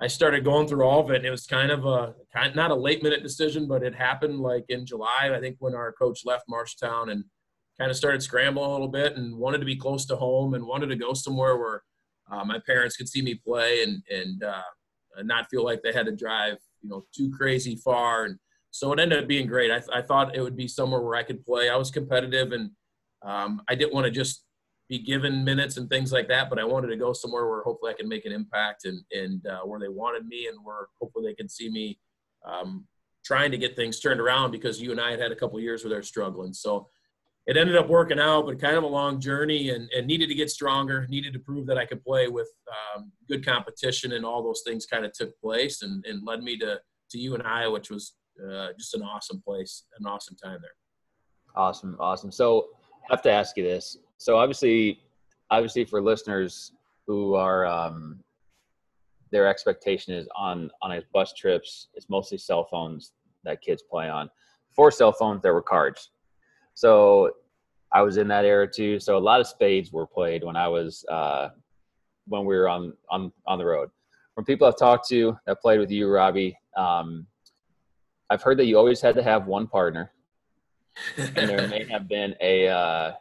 I 0.00 0.06
started 0.08 0.44
going 0.44 0.66
through 0.66 0.84
all 0.84 1.00
of 1.00 1.10
it. 1.10 1.16
And 1.16 1.26
it 1.26 1.30
was 1.30 1.46
kind 1.46 1.70
of 1.70 1.84
a 1.86 2.14
not 2.54 2.70
a 2.70 2.74
late 2.74 3.02
minute 3.02 3.22
decision, 3.22 3.66
but 3.68 3.82
it 3.82 3.94
happened 3.94 4.40
like 4.40 4.64
in 4.68 4.86
July, 4.86 5.30
I 5.32 5.40
think, 5.40 5.56
when 5.60 5.74
our 5.74 5.92
coach 5.92 6.20
left 6.24 6.48
Marshtown, 6.48 7.10
and 7.10 7.24
kind 7.78 7.90
of 7.90 7.96
started 7.96 8.22
scrambling 8.22 8.68
a 8.68 8.72
little 8.72 8.88
bit, 8.88 9.16
and 9.16 9.36
wanted 9.36 9.58
to 9.58 9.66
be 9.66 9.76
close 9.76 10.06
to 10.06 10.16
home, 10.16 10.54
and 10.54 10.66
wanted 10.66 10.88
to 10.88 10.96
go 10.96 11.14
somewhere 11.14 11.56
where 11.56 11.82
uh, 12.30 12.44
my 12.44 12.58
parents 12.66 12.96
could 12.96 13.08
see 13.08 13.22
me 13.22 13.34
play, 13.34 13.82
and 13.82 14.02
and 14.10 14.42
uh, 14.42 14.62
not 15.22 15.48
feel 15.50 15.64
like 15.64 15.82
they 15.82 15.92
had 15.92 16.06
to 16.06 16.16
drive, 16.16 16.56
you 16.82 16.88
know, 16.88 17.04
too 17.16 17.30
crazy 17.36 17.76
far. 17.76 18.24
And 18.24 18.38
so 18.70 18.92
it 18.92 18.98
ended 18.98 19.22
up 19.22 19.28
being 19.28 19.46
great. 19.46 19.70
I, 19.70 19.80
I 19.92 20.02
thought 20.02 20.34
it 20.34 20.40
would 20.40 20.56
be 20.56 20.68
somewhere 20.68 21.00
where 21.00 21.14
I 21.14 21.22
could 21.22 21.44
play. 21.44 21.68
I 21.68 21.76
was 21.76 21.90
competitive 21.90 22.52
and 22.52 22.70
um, 23.22 23.62
I 23.68 23.74
didn't 23.74 23.94
want 23.94 24.06
to 24.06 24.10
just 24.10 24.44
be 24.88 24.98
given 24.98 25.44
minutes 25.44 25.76
and 25.76 25.88
things 25.88 26.12
like 26.12 26.28
that, 26.28 26.50
but 26.50 26.58
I 26.58 26.64
wanted 26.64 26.88
to 26.88 26.96
go 26.96 27.12
somewhere 27.12 27.48
where 27.48 27.62
hopefully 27.62 27.92
I 27.92 27.96
can 27.96 28.08
make 28.08 28.26
an 28.26 28.32
impact 28.32 28.84
and, 28.84 29.02
and 29.12 29.46
uh, 29.46 29.60
where 29.60 29.80
they 29.80 29.88
wanted 29.88 30.26
me 30.26 30.46
and 30.46 30.58
where 30.62 30.88
hopefully 31.00 31.26
they 31.26 31.34
can 31.34 31.48
see 31.48 31.70
me 31.70 31.98
um, 32.46 32.86
trying 33.24 33.50
to 33.50 33.58
get 33.58 33.76
things 33.76 33.98
turned 33.98 34.20
around 34.20 34.50
because 34.50 34.80
UNI 34.80 35.12
had 35.12 35.20
had 35.20 35.32
a 35.32 35.36
couple 35.36 35.58
years 35.58 35.82
where 35.82 35.90
they're 35.90 36.02
struggling. 36.02 36.52
So 36.52 36.88
it 37.46 37.56
ended 37.56 37.76
up 37.76 37.88
working 37.88 38.18
out, 38.18 38.46
but 38.46 38.60
kind 38.60 38.76
of 38.76 38.84
a 38.84 38.88
long 38.88 39.20
journey 39.20 39.70
and, 39.70 39.88
and 39.96 40.06
needed 40.06 40.28
to 40.28 40.34
get 40.34 40.50
stronger, 40.50 41.06
needed 41.08 41.32
to 41.32 41.38
prove 41.38 41.66
that 41.66 41.78
I 41.78 41.86
could 41.86 42.02
play 42.02 42.28
with 42.28 42.48
um, 42.96 43.10
good 43.28 43.44
competition 43.44 44.12
and 44.12 44.24
all 44.24 44.42
those 44.42 44.62
things 44.66 44.86
kind 44.86 45.04
of 45.04 45.12
took 45.12 45.38
place 45.40 45.82
and, 45.82 46.04
and 46.06 46.24
led 46.26 46.42
me 46.42 46.58
to, 46.58 46.80
to 47.10 47.18
UNI, 47.18 47.68
which 47.68 47.90
was 47.90 48.14
uh, 48.42 48.68
just 48.78 48.94
an 48.94 49.02
awesome 49.02 49.42
place, 49.42 49.84
an 49.98 50.06
awesome 50.06 50.36
time 50.36 50.58
there. 50.60 50.70
Awesome. 51.56 51.96
Awesome. 52.00 52.32
So 52.32 52.68
I 53.08 53.14
have 53.14 53.22
to 53.22 53.30
ask 53.30 53.56
you 53.56 53.62
this. 53.62 53.98
So 54.24 54.36
obviously, 54.36 55.00
obviously 55.50 55.84
for 55.84 56.00
listeners 56.00 56.72
who 57.06 57.34
are, 57.34 57.66
um, 57.66 58.20
their 59.30 59.46
expectation 59.46 60.14
is 60.14 60.26
on, 60.34 60.70
on 60.80 60.90
his 60.92 61.04
bus 61.12 61.32
trips, 61.34 61.88
it's 61.94 62.08
mostly 62.08 62.38
cell 62.38 62.64
phones 62.64 63.12
that 63.44 63.60
kids 63.60 63.82
play 63.82 64.08
on. 64.08 64.30
For 64.70 64.90
cell 64.90 65.12
phones, 65.12 65.42
there 65.42 65.52
were 65.52 65.62
cards 65.62 66.10
so 66.74 67.30
I 67.92 68.02
was 68.02 68.16
in 68.16 68.28
that 68.28 68.44
era 68.44 68.68
too. 68.70 69.00
So 69.00 69.16
a 69.16 69.18
lot 69.18 69.40
of 69.40 69.46
spades 69.46 69.92
were 69.92 70.06
played 70.06 70.44
when 70.44 70.56
I 70.56 70.68
was 70.68 71.04
uh, 71.08 71.50
when 72.26 72.44
we 72.44 72.56
were 72.56 72.68
on 72.68 72.92
on 73.08 73.32
on 73.46 73.58
the 73.58 73.64
road. 73.64 73.90
From 74.34 74.44
people 74.44 74.66
I've 74.66 74.76
talked 74.76 75.08
to 75.08 75.38
that 75.46 75.62
played 75.62 75.78
with 75.78 75.92
you, 75.92 76.08
Robbie, 76.08 76.58
um, 76.76 77.26
I've 78.28 78.42
heard 78.42 78.58
that 78.58 78.66
you 78.66 78.76
always 78.76 79.00
had 79.00 79.14
to 79.14 79.22
have 79.22 79.46
one 79.46 79.68
partner, 79.68 80.10
and 81.16 81.48
there 81.48 81.68
may 81.68 81.84
have 81.88 82.08
been 82.08 82.34
a 82.40 82.68
uh, 82.68 83.12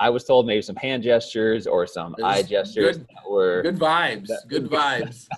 I 0.00 0.10
was 0.10 0.24
told 0.24 0.46
maybe 0.46 0.60
some 0.60 0.76
hand 0.76 1.04
gestures 1.04 1.66
or 1.66 1.86
some 1.86 2.16
eye 2.22 2.42
gestures 2.42 2.98
good, 2.98 3.06
were 3.28 3.62
good 3.62 3.78
vibes. 3.78 4.26
That, 4.26 4.42
good 4.48 4.64
vibes. 4.70 5.28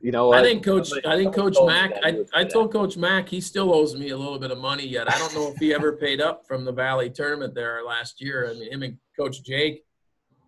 you 0.00 0.10
know, 0.10 0.28
what? 0.28 0.38
I 0.38 0.42
think 0.42 0.64
Coach. 0.64 0.90
I 1.06 1.16
think 1.16 1.34
Coach 1.34 1.56
Mack. 1.64 1.92
I, 2.02 2.24
I 2.34 2.44
told 2.44 2.72
Coach 2.72 2.96
Mack 2.96 3.28
he 3.28 3.40
still 3.40 3.72
owes 3.72 3.94
me 3.94 4.10
a 4.10 4.16
little 4.16 4.38
bit 4.38 4.50
of 4.50 4.58
money 4.58 4.86
yet. 4.86 5.12
I 5.12 5.16
don't 5.18 5.34
know 5.34 5.52
if 5.52 5.58
he 5.58 5.72
ever 5.72 5.92
paid 5.92 6.20
up 6.20 6.44
from 6.46 6.64
the 6.64 6.72
Valley 6.72 7.08
tournament 7.08 7.54
there 7.54 7.84
last 7.84 8.20
year. 8.20 8.50
I 8.50 8.54
mean, 8.54 8.72
him 8.72 8.82
and 8.82 8.98
Coach 9.18 9.42
Jake, 9.44 9.84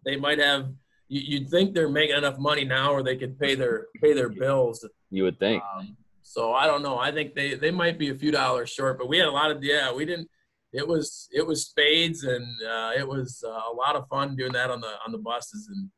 they 0.04 0.16
might 0.16 0.38
have. 0.38 0.68
You, 1.12 1.40
would 1.40 1.50
think 1.50 1.74
they're 1.74 1.88
making 1.88 2.16
enough 2.16 2.38
money 2.38 2.64
now, 2.64 2.92
or 2.92 3.02
they 3.02 3.16
could 3.16 3.38
pay 3.38 3.56
their 3.56 3.86
pay 4.00 4.12
their 4.12 4.28
bills. 4.28 4.86
You 5.10 5.24
would 5.24 5.38
think. 5.38 5.62
Um, 5.76 5.96
so 6.22 6.52
I 6.52 6.66
don't 6.66 6.82
know. 6.82 6.98
I 6.98 7.10
think 7.10 7.34
they 7.34 7.54
they 7.54 7.70
might 7.70 7.98
be 7.98 8.10
a 8.10 8.14
few 8.14 8.30
dollars 8.32 8.70
short, 8.70 8.98
but 8.98 9.08
we 9.08 9.18
had 9.18 9.26
a 9.26 9.32
lot 9.32 9.50
of 9.50 9.62
yeah. 9.62 9.92
We 9.92 10.04
didn't 10.04 10.28
it 10.72 10.86
was 10.86 11.28
it 11.32 11.46
was 11.46 11.66
spades 11.66 12.24
and 12.24 12.46
uh, 12.62 12.92
it 12.96 13.06
was 13.06 13.42
uh, 13.46 13.72
a 13.72 13.74
lot 13.74 13.96
of 13.96 14.06
fun 14.08 14.36
doing 14.36 14.52
that 14.52 14.70
on 14.70 14.80
the 14.80 14.94
on 15.04 15.12
the 15.12 15.18
buses 15.18 15.68
and 15.68 15.88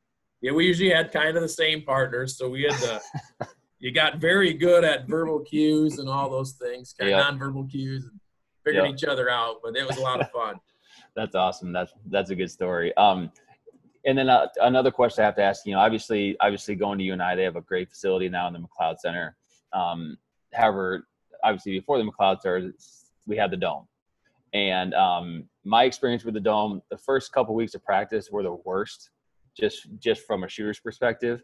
yeah 0.40 0.52
we 0.52 0.66
usually 0.66 0.90
had 0.90 1.12
kind 1.12 1.36
of 1.36 1.42
the 1.42 1.48
same 1.48 1.82
partners 1.82 2.36
so 2.36 2.48
we 2.48 2.62
had 2.62 2.78
to 2.78 3.00
you 3.78 3.92
got 3.92 4.18
very 4.18 4.52
good 4.52 4.84
at 4.84 5.08
verbal 5.08 5.40
cues 5.40 5.98
and 5.98 6.08
all 6.08 6.30
those 6.30 6.52
things 6.52 6.94
kind 6.98 7.10
yep. 7.10 7.26
of 7.26 7.34
nonverbal 7.34 7.70
cues 7.70 8.04
and 8.04 8.18
figuring 8.64 8.94
each 8.94 9.04
other 9.04 9.28
out 9.28 9.56
but 9.62 9.76
it 9.76 9.86
was 9.86 9.96
a 9.96 10.00
lot 10.00 10.20
of 10.20 10.30
fun 10.30 10.54
that's 11.16 11.34
awesome 11.34 11.72
that's 11.72 11.92
that's 12.06 12.30
a 12.30 12.34
good 12.34 12.50
story 12.50 12.96
um 12.96 13.30
and 14.04 14.18
then 14.18 14.28
uh, 14.28 14.46
another 14.60 14.90
question 14.90 15.22
I 15.22 15.26
have 15.26 15.36
to 15.36 15.42
ask, 15.42 15.64
you 15.64 15.72
know, 15.72 15.78
obviously, 15.78 16.36
obviously 16.40 16.74
going 16.74 16.98
to 16.98 17.04
UNI, 17.04 17.36
they 17.36 17.44
have 17.44 17.56
a 17.56 17.60
great 17.60 17.88
facility 17.88 18.28
now 18.28 18.48
in 18.48 18.52
the 18.52 18.58
McLeod 18.58 18.98
Center. 18.98 19.36
Um, 19.72 20.18
however, 20.52 21.06
obviously 21.44 21.78
before 21.78 21.98
the 21.98 22.04
McLeod 22.04 22.40
Center, 22.40 22.72
we 23.26 23.36
had 23.36 23.50
the 23.50 23.56
dome. 23.56 23.86
And 24.54 24.92
um, 24.94 25.44
my 25.64 25.84
experience 25.84 26.24
with 26.24 26.34
the 26.34 26.40
dome, 26.40 26.82
the 26.90 26.98
first 26.98 27.32
couple 27.32 27.54
weeks 27.54 27.74
of 27.74 27.84
practice 27.84 28.30
were 28.30 28.42
the 28.42 28.52
worst 28.64 29.10
just 29.58 29.86
just 29.98 30.26
from 30.26 30.44
a 30.44 30.48
shooter's 30.48 30.78
perspective. 30.80 31.42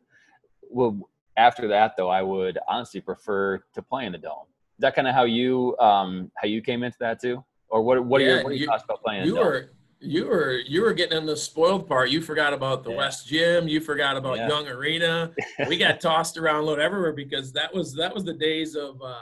Well, 0.71 1.09
after 1.37 1.69
that 1.69 1.95
though, 1.97 2.09
I 2.11 2.23
would 2.23 2.59
honestly 2.69 3.01
prefer 3.01 3.59
to 3.75 3.83
play 3.83 4.07
in 4.07 4.13
the 4.13 4.19
dome. 4.19 4.47
Is 4.79 4.81
that 4.83 4.95
kind 4.95 5.09
of 5.09 5.15
how 5.15 5.25
you 5.25 5.77
um 5.79 6.31
how 6.37 6.49
you 6.49 6.61
came 6.63 6.83
into 6.83 6.97
that 7.01 7.21
too, 7.21 7.45
or 7.69 7.83
what 7.83 8.05
what 8.05 8.21
Yeah, 8.21 8.27
are 8.27 8.31
your 8.31 8.43
what 8.45 8.51
are 8.51 8.53
your 8.55 8.61
you- 8.61 8.67
thoughts 8.67 8.85
about 8.85 9.03
playing? 9.03 9.23
in 9.23 9.27
You 9.29 9.37
were 9.37 9.71
you 10.01 10.27
were 10.27 10.53
you 10.53 10.83
were 10.83 10.93
getting 10.93 11.19
in 11.19 11.27
the 11.27 11.37
spoiled 11.37 11.89
part. 11.89 12.11
You 12.11 12.21
forgot 12.21 12.53
about 12.53 12.85
the 12.85 12.91
Yeah. 12.91 12.97
West 12.97 13.27
Gym. 13.27 13.69
You 13.69 13.81
forgot 13.81 14.17
about 14.17 14.37
Yeah. 14.37 14.49
Young 14.49 14.69
Arena. 14.69 15.33
we 15.69 15.77
got 15.77 16.01
tossed 16.01 16.37
around 16.39 16.67
load 16.67 16.79
everywhere 16.79 17.13
because 17.13 17.53
that 17.53 17.73
was 17.75 17.95
that 17.97 18.15
was 18.15 18.25
the 18.25 18.35
days 18.35 18.75
of 18.77 19.01
uh, 19.03 19.15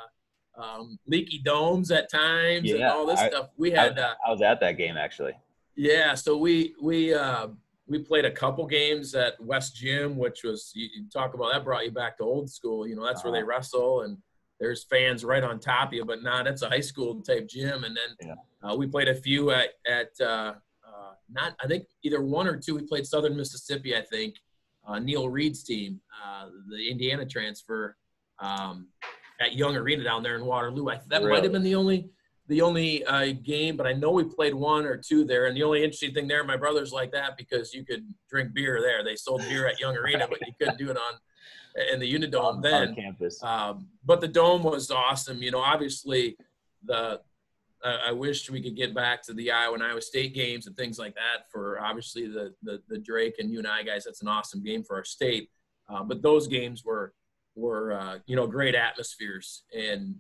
um, 0.56 0.98
leaky 1.06 1.38
domes 1.38 1.90
at 1.90 2.10
times 2.10 2.70
and 2.70 2.82
all 2.84 3.06
this 3.06 3.20
I- 3.20 3.28
stuff. 3.28 3.50
We 3.56 3.74
I, 3.74 3.82
had 3.84 3.98
uh, 3.98 4.14
I 4.26 4.30
was 4.30 4.42
at 4.42 4.60
that 4.60 4.72
game 4.72 4.96
actually. 4.96 5.32
yeah, 5.76 6.14
so 6.14 6.36
we 6.36 6.74
we 6.82 7.14
uh, 7.14 7.48
we 7.86 7.98
played 8.00 8.24
a 8.24 8.30
couple 8.30 8.66
games 8.66 9.14
at 9.14 9.40
West 9.40 9.76
Gym, 9.76 10.16
which 10.16 10.42
was 10.44 10.72
you, 10.74 10.88
you 10.94 11.04
talk 11.12 11.34
about 11.34 11.52
that 11.52 11.64
brought 11.64 11.84
you 11.84 11.90
back 11.92 12.16
to 12.18 12.24
old 12.24 12.50
school. 12.50 12.86
You 12.86 12.96
know, 12.96 13.04
that's 13.04 13.22
where 13.24 13.32
they 13.32 13.38
Uh-huh. 13.40 13.46
wrestle 13.48 14.02
and 14.02 14.16
there's 14.58 14.84
fans 14.84 15.22
right 15.24 15.44
on 15.44 15.58
top 15.60 15.88
of 15.88 15.92
you, 15.94 16.04
but 16.06 16.22
nah, 16.22 16.42
that's 16.42 16.62
a 16.62 16.68
high 16.70 16.80
school 16.80 17.20
type 17.20 17.46
gym. 17.46 17.84
And 17.84 17.94
then 17.96 18.36
uh, 18.64 18.74
we 18.74 18.86
played 18.86 19.08
a 19.08 19.14
few 19.14 19.50
at 19.50 19.70
at 19.86 20.12
uh, 20.20 20.54
uh, 20.88 21.12
not 21.30 21.54
I 21.62 21.66
think 21.66 21.84
either 22.02 22.22
one 22.22 22.46
or 22.48 22.56
two. 22.56 22.74
We 22.74 22.82
played 22.82 23.06
Southern 23.06 23.36
Mississippi, 23.36 23.94
I 23.94 24.00
think. 24.02 24.36
Uh, 24.88 24.98
Neil 25.00 25.28
Reed's 25.28 25.64
team, 25.64 26.00
uh, 26.24 26.46
the 26.70 26.88
Indiana 26.88 27.26
transfer, 27.26 27.96
um, 28.38 28.86
at 29.40 29.54
Young 29.54 29.76
Arena 29.76 30.04
down 30.04 30.22
there 30.22 30.36
in 30.36 30.44
Waterloo. 30.44 30.88
I, 30.88 31.00
that 31.08 31.22
might 31.22 31.42
have 31.42 31.52
been 31.52 31.62
the 31.62 31.74
only 31.74 32.10
the 32.48 32.62
only 32.62 33.04
uh, 33.04 33.32
game, 33.42 33.76
but 33.76 33.86
I 33.86 33.92
know 33.92 34.12
we 34.12 34.24
played 34.24 34.54
one 34.54 34.86
or 34.86 34.96
two 34.96 35.24
there. 35.24 35.46
And 35.46 35.56
the 35.56 35.64
only 35.64 35.82
interesting 35.82 36.14
thing 36.14 36.28
there, 36.28 36.44
my 36.44 36.56
brother's 36.56 36.92
like 36.92 37.10
that 37.12 37.36
because 37.36 37.74
you 37.74 37.84
could 37.84 38.06
drink 38.30 38.54
beer 38.54 38.80
there. 38.80 39.02
They 39.02 39.16
sold 39.16 39.40
beer 39.40 39.66
at 39.66 39.80
Young 39.80 39.96
Arena, 39.96 40.26
but 40.28 40.38
you 40.46 40.52
couldn't 40.58 40.78
do 40.78 40.90
it 40.90 40.96
on 40.96 41.14
in 41.92 42.00
the 42.00 42.12
Unidome 42.12 42.44
on, 42.44 42.60
then. 42.60 42.88
on 42.88 42.94
campus. 42.94 43.42
Um, 43.42 43.88
but 44.04 44.20
the 44.20 44.28
dome 44.28 44.62
was 44.62 44.90
awesome. 44.90 45.42
You 45.42 45.50
know, 45.50 45.60
obviously, 45.60 46.36
the 46.84 47.20
I 47.84 48.08
I 48.08 48.12
wish 48.12 48.50
we 48.50 48.62
could 48.62 48.76
get 48.76 48.94
back 48.94 49.22
to 49.24 49.34
the 49.34 49.50
Iowa 49.50 49.74
and 49.74 49.82
Iowa 49.82 50.00
State 50.00 50.34
games 50.34 50.66
and 50.66 50.76
things 50.76 50.98
like 50.98 51.14
that 51.14 51.50
for 51.50 51.80
obviously 51.80 52.28
the 52.28 52.54
the, 52.62 52.80
the 52.88 52.98
Drake 52.98 53.36
and 53.38 53.50
UNI 53.50 53.84
guys. 53.84 54.04
That's 54.04 54.22
an 54.22 54.28
awesome 54.28 54.62
game 54.62 54.82
for 54.82 54.96
our 54.96 55.04
state. 55.04 55.50
Uh, 55.88 56.02
but 56.02 56.22
those 56.22 56.46
games 56.46 56.84
were 56.84 57.12
were 57.56 57.92
uh, 57.92 58.18
you 58.26 58.36
know 58.36 58.46
great 58.46 58.74
atmospheres, 58.74 59.64
and 59.76 60.14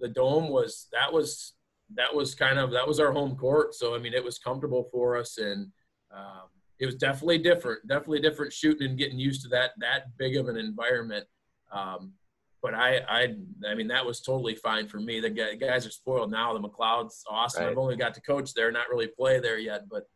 the 0.00 0.08
dome 0.08 0.48
was 0.48 0.88
that 0.92 1.12
was 1.12 1.54
that 1.94 2.14
was 2.14 2.34
kind 2.34 2.58
of 2.58 2.72
that 2.72 2.86
was 2.86 2.98
our 2.98 3.12
home 3.12 3.36
court. 3.36 3.74
So 3.74 3.94
I 3.94 3.98
mean, 3.98 4.14
it 4.14 4.24
was 4.24 4.38
comfortable 4.38 4.88
for 4.90 5.16
us, 5.16 5.38
and 5.38 5.68
um, 6.14 6.48
it 6.80 6.86
was 6.86 6.96
definitely 6.96 7.38
different, 7.38 7.86
definitely 7.86 8.20
different 8.20 8.52
shooting 8.52 8.88
and 8.88 8.98
getting 8.98 9.18
used 9.18 9.42
to 9.42 9.48
that 9.50 9.72
that 9.78 10.16
big 10.16 10.36
of 10.36 10.48
an 10.48 10.56
environment. 10.56 11.26
Um, 11.72 12.14
but 12.60 12.74
I, 12.74 13.00
I, 13.08 13.34
I 13.68 13.74
mean, 13.76 13.86
that 13.88 14.04
was 14.04 14.20
totally 14.20 14.56
fine 14.56 14.88
for 14.88 14.98
me. 14.98 15.20
The 15.20 15.30
guys 15.30 15.86
are 15.86 15.92
spoiled 15.92 16.32
now. 16.32 16.52
The 16.52 16.68
McLeod's 16.68 17.22
awesome. 17.30 17.62
Right. 17.62 17.70
I've 17.70 17.78
only 17.78 17.96
got 17.96 18.14
to 18.14 18.20
coach 18.20 18.52
there, 18.52 18.72
not 18.72 18.88
really 18.90 19.06
play 19.06 19.38
there 19.38 19.58
yet, 19.58 19.84
but 19.88 20.08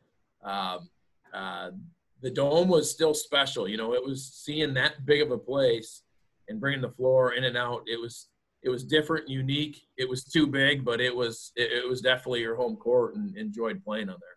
um, 0.43 0.89
uh, 1.33 1.71
the 2.21 2.31
dome 2.31 2.69
was 2.69 2.91
still 2.91 3.15
special. 3.15 3.69
You 3.69 3.77
know, 3.77 3.95
it 3.95 4.05
was 4.05 4.27
seeing 4.27 4.75
that 4.75 5.07
big 5.07 5.23
of 5.23 5.31
a 5.31 5.39
place 5.39 6.03
and 6.53 6.61
bringing 6.61 6.81
the 6.81 6.91
floor 6.91 7.33
in 7.33 7.45
and 7.45 7.57
out. 7.57 7.83
It 7.87 8.01
was, 8.01 8.29
it 8.63 8.69
was 8.69 8.85
different, 8.85 9.29
unique. 9.29 9.83
It 9.97 10.09
was 10.09 10.23
too 10.23 10.47
big, 10.47 10.85
but 10.85 11.01
it 11.01 11.15
was, 11.15 11.51
it, 11.57 11.73
it 11.73 11.89
was 11.89 12.01
definitely 12.01 12.43
your 12.43 12.55
home 12.55 12.77
court 12.77 13.17
and 13.17 13.37
enjoyed 13.37 13.83
playing 13.83 14.09
on 14.09 14.19
there. 14.21 14.37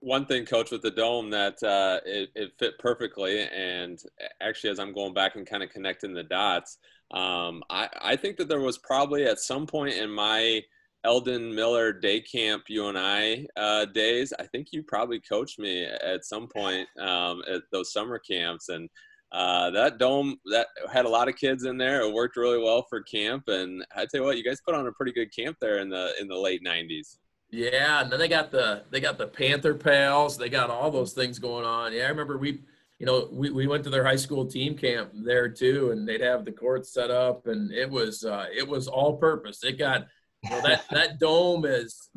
one 0.00 0.26
thing, 0.26 0.44
Coach, 0.44 0.70
with 0.70 0.82
the 0.82 0.90
dome 0.92 1.30
that 1.30 1.60
uh, 1.62 2.00
it, 2.06 2.30
it 2.36 2.52
fit 2.58 2.78
perfectly, 2.78 3.48
and 3.48 3.98
actually, 4.40 4.70
as 4.70 4.78
I'm 4.78 4.92
going 4.92 5.14
back 5.14 5.34
and 5.34 5.46
kind 5.46 5.62
of 5.62 5.70
connecting 5.70 6.14
the 6.14 6.22
dots, 6.22 6.78
um, 7.10 7.64
I, 7.68 7.88
I 8.00 8.16
think 8.16 8.36
that 8.36 8.48
there 8.48 8.60
was 8.60 8.78
probably 8.78 9.24
at 9.24 9.40
some 9.40 9.66
point 9.66 9.94
in 9.94 10.10
my 10.10 10.62
Eldon 11.04 11.54
Miller 11.54 11.92
day 11.92 12.20
camp 12.20 12.64
you 12.68 12.86
UNI 12.86 13.46
uh, 13.56 13.86
days, 13.86 14.32
I 14.38 14.46
think 14.46 14.68
you 14.72 14.82
probably 14.82 15.20
coached 15.20 15.58
me 15.58 15.84
at 15.84 16.24
some 16.24 16.48
point 16.48 16.88
um, 17.00 17.42
at 17.52 17.62
those 17.72 17.92
summer 17.92 18.18
camps, 18.18 18.68
and 18.68 18.88
uh, 19.30 19.70
that 19.70 19.98
dome 19.98 20.36
that 20.50 20.68
had 20.90 21.04
a 21.04 21.08
lot 21.08 21.28
of 21.28 21.36
kids 21.36 21.64
in 21.64 21.76
there. 21.76 22.00
It 22.00 22.12
worked 22.12 22.36
really 22.36 22.62
well 22.62 22.86
for 22.88 23.02
camp, 23.02 23.44
and 23.48 23.84
I 23.94 24.06
tell 24.06 24.20
you 24.20 24.24
what, 24.24 24.36
you 24.38 24.44
guys 24.44 24.60
put 24.60 24.74
on 24.74 24.86
a 24.86 24.92
pretty 24.92 25.12
good 25.12 25.34
camp 25.34 25.58
there 25.60 25.78
in 25.78 25.90
the 25.90 26.12
in 26.20 26.28
the 26.28 26.38
late 26.38 26.64
'90s. 26.64 27.18
Yeah, 27.50 28.02
and 28.02 28.10
then 28.10 28.18
they 28.18 28.28
got 28.28 28.50
the 28.50 28.84
they 28.90 29.00
got 29.00 29.18
the 29.18 29.26
Panther 29.26 29.74
Pals. 29.74 30.36
They 30.36 30.48
got 30.48 30.70
all 30.70 30.90
those 30.90 31.12
things 31.12 31.38
going 31.38 31.64
on. 31.64 31.92
Yeah, 31.92 32.04
I 32.04 32.08
remember 32.08 32.38
we, 32.38 32.62
you 32.98 33.06
know, 33.06 33.28
we, 33.30 33.50
we 33.50 33.66
went 33.66 33.84
to 33.84 33.90
their 33.90 34.04
high 34.04 34.16
school 34.16 34.46
team 34.46 34.76
camp 34.76 35.10
there 35.14 35.48
too, 35.48 35.90
and 35.90 36.06
they'd 36.08 36.20
have 36.20 36.44
the 36.44 36.52
courts 36.52 36.92
set 36.92 37.10
up, 37.10 37.46
and 37.46 37.72
it 37.72 37.90
was 37.90 38.24
uh, 38.24 38.46
it 38.54 38.66
was 38.66 38.88
all 38.88 39.16
purpose. 39.16 39.62
It 39.62 39.78
got 39.78 40.06
you 40.44 40.50
know, 40.50 40.60
that 40.62 40.84
that 40.90 41.18
dome 41.18 41.64
is 41.64 42.10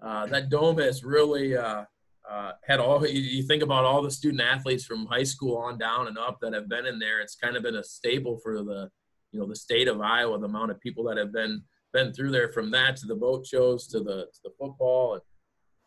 uh, 0.00 0.26
that 0.26 0.48
dome 0.48 0.78
has 0.78 1.04
really 1.04 1.56
uh, 1.56 1.84
uh, 2.32 2.52
had 2.64 2.80
all. 2.80 3.06
You, 3.06 3.20
you 3.20 3.42
think 3.42 3.62
about 3.62 3.84
all 3.84 4.02
the 4.02 4.10
student 4.10 4.40
athletes 4.42 4.84
from 4.84 5.06
high 5.06 5.22
school 5.24 5.56
on 5.58 5.78
down 5.78 6.08
and 6.08 6.16
up 6.18 6.38
that 6.40 6.54
have 6.54 6.68
been 6.68 6.86
in 6.86 6.98
there. 6.98 7.20
It's 7.20 7.34
kind 7.36 7.56
of 7.56 7.62
been 7.62 7.76
a 7.76 7.84
staple 7.84 8.38
for 8.42 8.62
the 8.62 8.88
you 9.32 9.40
know 9.40 9.46
the 9.46 9.56
state 9.56 9.88
of 9.88 10.00
Iowa. 10.00 10.38
The 10.38 10.46
amount 10.46 10.70
of 10.70 10.80
people 10.80 11.04
that 11.04 11.16
have 11.18 11.32
been 11.32 11.62
been 11.92 12.12
through 12.12 12.30
there 12.30 12.50
from 12.52 12.70
that 12.70 12.96
to 12.96 13.06
the 13.06 13.14
boat 13.14 13.46
shows 13.46 13.86
to 13.88 13.98
the 14.00 14.26
to 14.34 14.40
the 14.44 14.50
football 14.58 15.14
and 15.14 15.22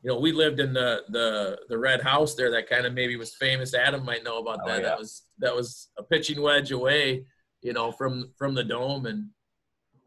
you 0.04 0.10
know 0.12 0.20
we 0.20 0.32
lived 0.32 0.60
in 0.60 0.72
the 0.72 1.02
the 1.10 1.58
the 1.68 1.78
red 1.78 2.02
house 2.02 2.36
there 2.36 2.52
that 2.52 2.70
kind 2.70 2.86
of 2.86 2.94
maybe 2.94 3.16
was 3.16 3.34
famous 3.36 3.74
adam 3.74 4.06
might 4.06 4.24
know 4.24 4.38
about 4.38 4.60
Oh, 4.64 4.68
that 4.68 4.82
yeah. 4.84 4.90
that 4.90 5.00
was 5.00 5.24
that 5.40 5.56
was 5.56 5.90
a 5.98 6.04
pitching 6.04 6.42
wedge 6.42 6.72
away 6.72 7.26
you 7.64 7.74
know 7.74 7.92
from 7.92 8.32
from 8.38 8.54
the 8.54 8.64
dome 8.64 9.08
and 9.08 9.30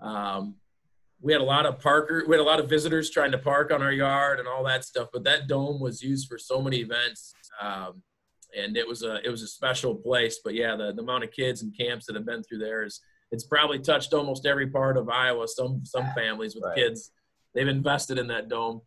um 0.00 0.54
we 1.20 1.32
had 1.32 1.40
a 1.40 1.44
lot 1.44 1.66
of 1.66 1.78
parker 1.80 2.24
we 2.26 2.36
had 2.36 2.40
a 2.40 2.44
lot 2.44 2.60
of 2.60 2.68
visitors 2.68 3.10
trying 3.10 3.32
to 3.32 3.38
park 3.38 3.72
on 3.72 3.82
our 3.82 3.92
yard 3.92 4.38
and 4.38 4.48
all 4.48 4.64
that 4.64 4.84
stuff 4.84 5.08
but 5.12 5.24
that 5.24 5.48
dome 5.48 5.80
was 5.80 6.02
used 6.02 6.28
for 6.28 6.38
so 6.38 6.60
many 6.62 6.78
events 6.78 7.34
um 7.60 8.02
and 8.56 8.76
it 8.76 8.86
was 8.86 9.02
a 9.02 9.16
it 9.24 9.30
was 9.30 9.42
a 9.42 9.46
special 9.48 9.94
place 9.94 10.38
but 10.44 10.54
yeah 10.54 10.76
the, 10.76 10.92
the 10.92 11.02
amount 11.02 11.24
of 11.24 11.30
kids 11.30 11.62
and 11.62 11.76
camps 11.76 12.06
that 12.06 12.14
have 12.16 12.24
been 12.26 12.42
through 12.42 12.58
there 12.58 12.84
is 12.84 13.00
it's 13.30 13.44
probably 13.44 13.78
touched 13.78 14.14
almost 14.14 14.46
every 14.46 14.68
part 14.68 14.96
of 14.96 15.10
Iowa. 15.10 15.46
Some 15.46 15.82
some 15.84 16.06
families 16.16 16.54
with 16.54 16.64
Right. 16.64 16.76
kids, 16.76 17.12
they've 17.54 17.68
invested 17.68 18.16
in 18.16 18.26
that 18.28 18.48
dome. 18.48 18.80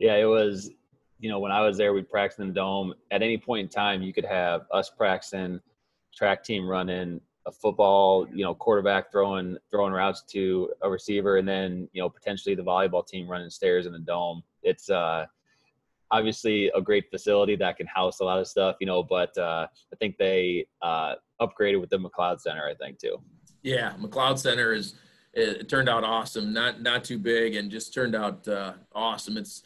Yeah, 0.00 0.14
it 0.14 0.24
was. 0.24 0.70
You 1.18 1.28
know, 1.28 1.40
when 1.40 1.52
I 1.52 1.60
was 1.60 1.76
there, 1.76 1.92
we 1.92 2.00
practiced 2.00 2.40
in 2.40 2.48
the 2.48 2.54
dome. 2.54 2.94
At 3.10 3.20
any 3.22 3.36
point 3.36 3.64
in 3.64 3.68
time, 3.68 4.00
you 4.00 4.14
could 4.14 4.24
have 4.24 4.62
us 4.72 4.88
practicing, 4.88 5.60
track 6.14 6.42
team 6.42 6.66
running, 6.66 7.20
a 7.46 7.52
football, 7.52 8.26
you 8.32 8.44
know, 8.44 8.54
quarterback 8.54 9.10
throwing 9.10 9.56
throwing 9.70 9.92
routes 9.92 10.22
to 10.30 10.70
a 10.82 10.90
receiver, 10.90 11.36
and 11.38 11.48
then 11.48 11.88
you 11.92 12.02
know 12.02 12.08
potentially 12.08 12.54
the 12.54 12.62
volleyball 12.62 13.06
team 13.06 13.28
running 13.28 13.50
stairs 13.50 13.86
in 13.86 13.92
the 13.92 13.98
dome. 13.98 14.42
It's 14.62 14.90
uh, 14.90 15.26
obviously 16.10 16.68
a 16.74 16.80
great 16.80 17.10
facility 17.10 17.56
that 17.56 17.76
can 17.76 17.86
house 17.86 18.20
a 18.20 18.24
lot 18.24 18.38
of 18.38 18.48
stuff, 18.48 18.76
you 18.80 18.86
know. 18.86 19.02
But 19.02 19.36
uh, 19.38 19.66
I 19.92 19.96
think 19.96 20.18
they 20.18 20.66
uh, 20.82 21.14
upgraded 21.40 21.80
with 21.80 21.90
the 21.90 21.98
McLeod 21.98 22.40
Center. 22.40 22.66
I 22.68 22.74
think 22.74 22.98
too. 22.98 23.18
Yeah, 23.62 23.94
McLeod 23.98 24.38
Center 24.38 24.72
is 24.72 24.94
it, 25.32 25.68
turned 25.68 25.88
out 25.88 26.02
awesome. 26.02 26.52
Not 26.52 26.82
not 26.82 27.04
too 27.04 27.18
big, 27.18 27.54
and 27.54 27.70
just 27.70 27.94
turned 27.94 28.16
out 28.16 28.46
uh, 28.48 28.74
awesome. 28.92 29.36
It's 29.36 29.62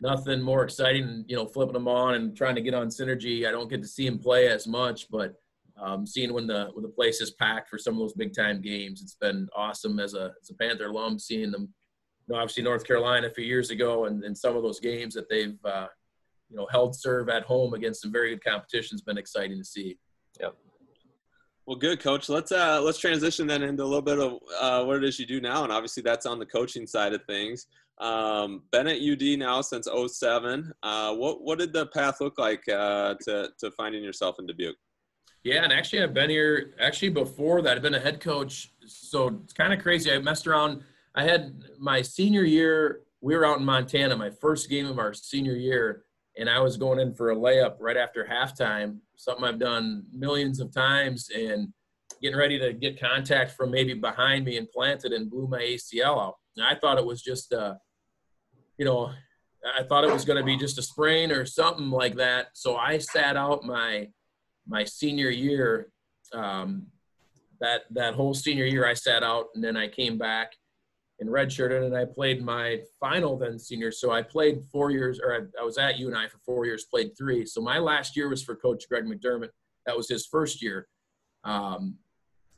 nothing 0.00 0.40
more 0.40 0.64
exciting, 0.64 1.24
you 1.28 1.36
know, 1.36 1.46
flipping 1.46 1.74
them 1.74 1.86
on 1.86 2.14
and 2.14 2.36
trying 2.36 2.54
to 2.54 2.62
get 2.62 2.74
on 2.74 2.88
synergy. 2.88 3.46
I 3.46 3.50
don't 3.50 3.68
get 3.68 3.82
to 3.82 3.88
see 3.88 4.06
him 4.06 4.18
play 4.18 4.48
as 4.48 4.66
much, 4.66 5.10
but 5.10 5.34
um, 5.80 6.06
seeing 6.06 6.32
when 6.32 6.46
the 6.46 6.68
when 6.74 6.82
the 6.82 6.88
place 6.88 7.20
is 7.20 7.32
packed 7.32 7.68
for 7.68 7.78
some 7.78 7.94
of 7.94 8.00
those 8.00 8.12
big 8.12 8.34
time 8.34 8.60
games, 8.60 9.02
it's 9.02 9.16
been 9.20 9.48
awesome 9.56 9.98
as 9.98 10.14
a 10.14 10.32
as 10.40 10.50
a 10.50 10.54
Panther 10.54 10.86
alum 10.86 11.18
seeing 11.18 11.50
them. 11.50 11.72
You 12.28 12.34
know, 12.34 12.40
obviously 12.40 12.62
North 12.62 12.86
Carolina 12.86 13.26
a 13.26 13.34
few 13.34 13.44
years 13.44 13.70
ago, 13.70 14.04
and, 14.04 14.22
and 14.24 14.36
some 14.36 14.56
of 14.56 14.62
those 14.62 14.80
games 14.80 15.14
that 15.14 15.28
they've 15.28 15.58
uh, 15.64 15.86
you 16.48 16.56
know 16.56 16.66
held 16.70 16.94
serve 16.94 17.28
at 17.28 17.44
home 17.44 17.74
against 17.74 18.02
some 18.02 18.12
very 18.12 18.30
good 18.30 18.44
competition 18.44 18.94
has 18.94 19.02
been 19.02 19.18
exciting 19.18 19.58
to 19.58 19.64
see. 19.64 19.96
Well, 21.66 21.78
good, 21.78 22.00
coach. 22.00 22.28
Let's 22.28 22.52
uh 22.52 22.80
let's 22.82 22.98
transition 22.98 23.46
then 23.46 23.62
into 23.62 23.82
a 23.82 23.84
little 23.84 24.02
bit 24.02 24.18
of 24.18 24.38
uh, 24.60 24.84
what 24.84 24.96
it 24.96 25.04
is 25.04 25.18
you 25.18 25.26
do 25.26 25.40
now, 25.40 25.62
and 25.62 25.72
obviously 25.72 26.02
that's 26.02 26.26
on 26.26 26.38
the 26.38 26.46
coaching 26.46 26.86
side 26.86 27.14
of 27.14 27.22
things. 27.28 27.66
Um, 28.00 28.62
been 28.72 28.88
at 28.88 29.00
UD 29.00 29.38
now 29.38 29.60
since 29.60 29.86
07. 29.86 30.72
Uh, 30.82 31.14
what 31.14 31.42
what 31.42 31.58
did 31.58 31.72
the 31.72 31.86
path 31.86 32.20
look 32.20 32.38
like 32.38 32.66
uh, 32.68 33.14
to 33.22 33.50
to 33.60 33.70
finding 33.72 34.02
yourself 34.02 34.36
in 34.38 34.46
Dubuque? 34.46 34.76
Yeah, 35.42 35.64
and 35.64 35.72
actually, 35.72 36.02
I've 36.02 36.12
been 36.12 36.30
here 36.30 36.74
actually 36.78 37.08
before 37.10 37.62
that. 37.62 37.76
I've 37.76 37.82
been 37.82 37.94
a 37.94 38.00
head 38.00 38.20
coach, 38.20 38.72
so 38.86 39.28
it's 39.42 39.54
kind 39.54 39.72
of 39.72 39.80
crazy. 39.80 40.12
I 40.12 40.18
messed 40.18 40.46
around. 40.46 40.82
I 41.14 41.24
had 41.24 41.62
my 41.78 42.02
senior 42.02 42.44
year. 42.44 43.00
We 43.22 43.34
were 43.34 43.46
out 43.46 43.58
in 43.58 43.64
Montana, 43.64 44.16
my 44.16 44.30
first 44.30 44.68
game 44.68 44.86
of 44.86 44.98
our 44.98 45.14
senior 45.14 45.54
year, 45.54 46.04
and 46.36 46.48
I 46.48 46.60
was 46.60 46.76
going 46.76 46.98
in 47.00 47.14
for 47.14 47.30
a 47.30 47.36
layup 47.36 47.76
right 47.80 47.96
after 47.96 48.26
halftime. 48.30 48.98
Something 49.16 49.44
I've 49.44 49.58
done 49.58 50.04
millions 50.12 50.60
of 50.60 50.72
times, 50.72 51.30
and 51.34 51.72
getting 52.20 52.38
ready 52.38 52.58
to 52.58 52.74
get 52.74 53.00
contact 53.00 53.52
from 53.52 53.70
maybe 53.70 53.94
behind 53.94 54.44
me 54.44 54.58
and 54.58 54.70
planted 54.70 55.12
and 55.12 55.30
blew 55.30 55.46
my 55.46 55.60
ACL 55.60 56.18
out. 56.18 56.34
And 56.56 56.66
I 56.66 56.74
thought 56.74 56.98
it 56.98 57.06
was 57.06 57.22
just, 57.22 57.54
uh, 57.54 57.74
you 58.76 58.84
know, 58.84 59.10
I 59.78 59.84
thought 59.84 60.04
it 60.04 60.12
was 60.12 60.24
going 60.24 60.38
to 60.38 60.44
be 60.44 60.56
just 60.56 60.78
a 60.78 60.82
sprain 60.82 61.30
or 61.30 61.46
something 61.46 61.90
like 61.90 62.16
that. 62.16 62.48
So 62.52 62.76
I 62.76 62.98
sat 62.98 63.36
out 63.36 63.64
my 63.64 64.08
my 64.66 64.84
senior 64.84 65.30
year. 65.30 65.92
Um, 66.32 66.86
that 67.60 67.82
that 67.90 68.14
whole 68.14 68.32
senior 68.32 68.64
year, 68.64 68.86
I 68.86 68.94
sat 68.94 69.22
out, 69.22 69.46
and 69.54 69.62
then 69.62 69.76
I 69.76 69.88
came 69.88 70.16
back 70.16 70.52
and 71.18 71.28
redshirted, 71.28 71.84
and 71.84 71.96
I 71.96 72.06
played 72.06 72.42
my 72.42 72.80
final 72.98 73.36
then 73.36 73.58
senior. 73.58 73.92
So 73.92 74.10
I 74.10 74.22
played 74.22 74.64
four 74.72 74.90
years, 74.90 75.20
or 75.22 75.34
I, 75.34 75.60
I 75.60 75.64
was 75.64 75.76
at 75.76 75.98
UNI 75.98 76.28
for 76.30 76.38
four 76.38 76.64
years, 76.64 76.84
played 76.84 77.10
three. 77.16 77.44
So 77.44 77.60
my 77.60 77.78
last 77.78 78.16
year 78.16 78.28
was 78.28 78.42
for 78.42 78.56
Coach 78.56 78.88
Greg 78.88 79.04
McDermott. 79.04 79.50
That 79.86 79.96
was 79.96 80.08
his 80.08 80.26
first 80.26 80.62
year. 80.62 80.88
Um, 81.44 81.96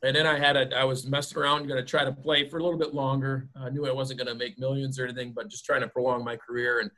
and 0.01 0.15
then 0.15 0.27
I 0.27 0.37
had 0.37 0.57
a, 0.57 0.77
I 0.77 0.83
was 0.83 1.05
messing 1.05 1.37
around, 1.37 1.67
going 1.67 1.79
to 1.79 1.85
try 1.85 2.03
to 2.03 2.11
play 2.11 2.47
for 2.49 2.57
a 2.57 2.63
little 2.63 2.79
bit 2.79 2.93
longer. 2.93 3.49
I 3.55 3.69
knew 3.69 3.87
I 3.87 3.93
wasn't 3.93 4.19
going 4.19 4.27
to 4.27 4.35
make 4.35 4.59
millions 4.59 4.99
or 4.99 5.05
anything, 5.05 5.33
but 5.33 5.49
just 5.49 5.65
trying 5.65 5.81
to 5.81 5.87
prolong 5.87 6.23
my 6.23 6.35
career 6.35 6.79
and 6.79 6.91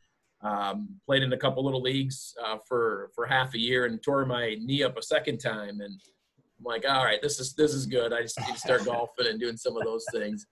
um, 0.46 0.90
played 1.06 1.24
in 1.24 1.34
a 1.34 1.38
couple 1.38 1.64
little 1.64 1.82
leagues 1.82 2.36
uh, 2.46 2.58
for 2.68 3.10
for 3.16 3.26
half 3.26 3.56
a 3.56 3.60
year 3.60 3.86
and 3.86 4.02
tore 4.02 4.26
my 4.26 4.56
knee 4.62 4.84
up 4.84 4.98
a 4.98 5.02
second 5.02 5.40
time. 5.40 5.82
And 5.82 6.00
I'm 6.60 6.64
like, 6.64 6.86
all 6.88 7.04
right, 7.04 7.22
this 7.22 7.40
is 7.40 7.54
this 7.54 7.74
is 7.74 7.86
good. 7.86 8.14
I 8.14 8.22
just 8.22 8.40
need 8.40 8.54
to 8.54 8.60
start 8.60 8.86
golfing 8.86 9.28
and 9.28 9.40
doing 9.40 9.58
some 9.58 9.76
of 9.76 9.84
those 9.84 10.06
things. 10.12 10.46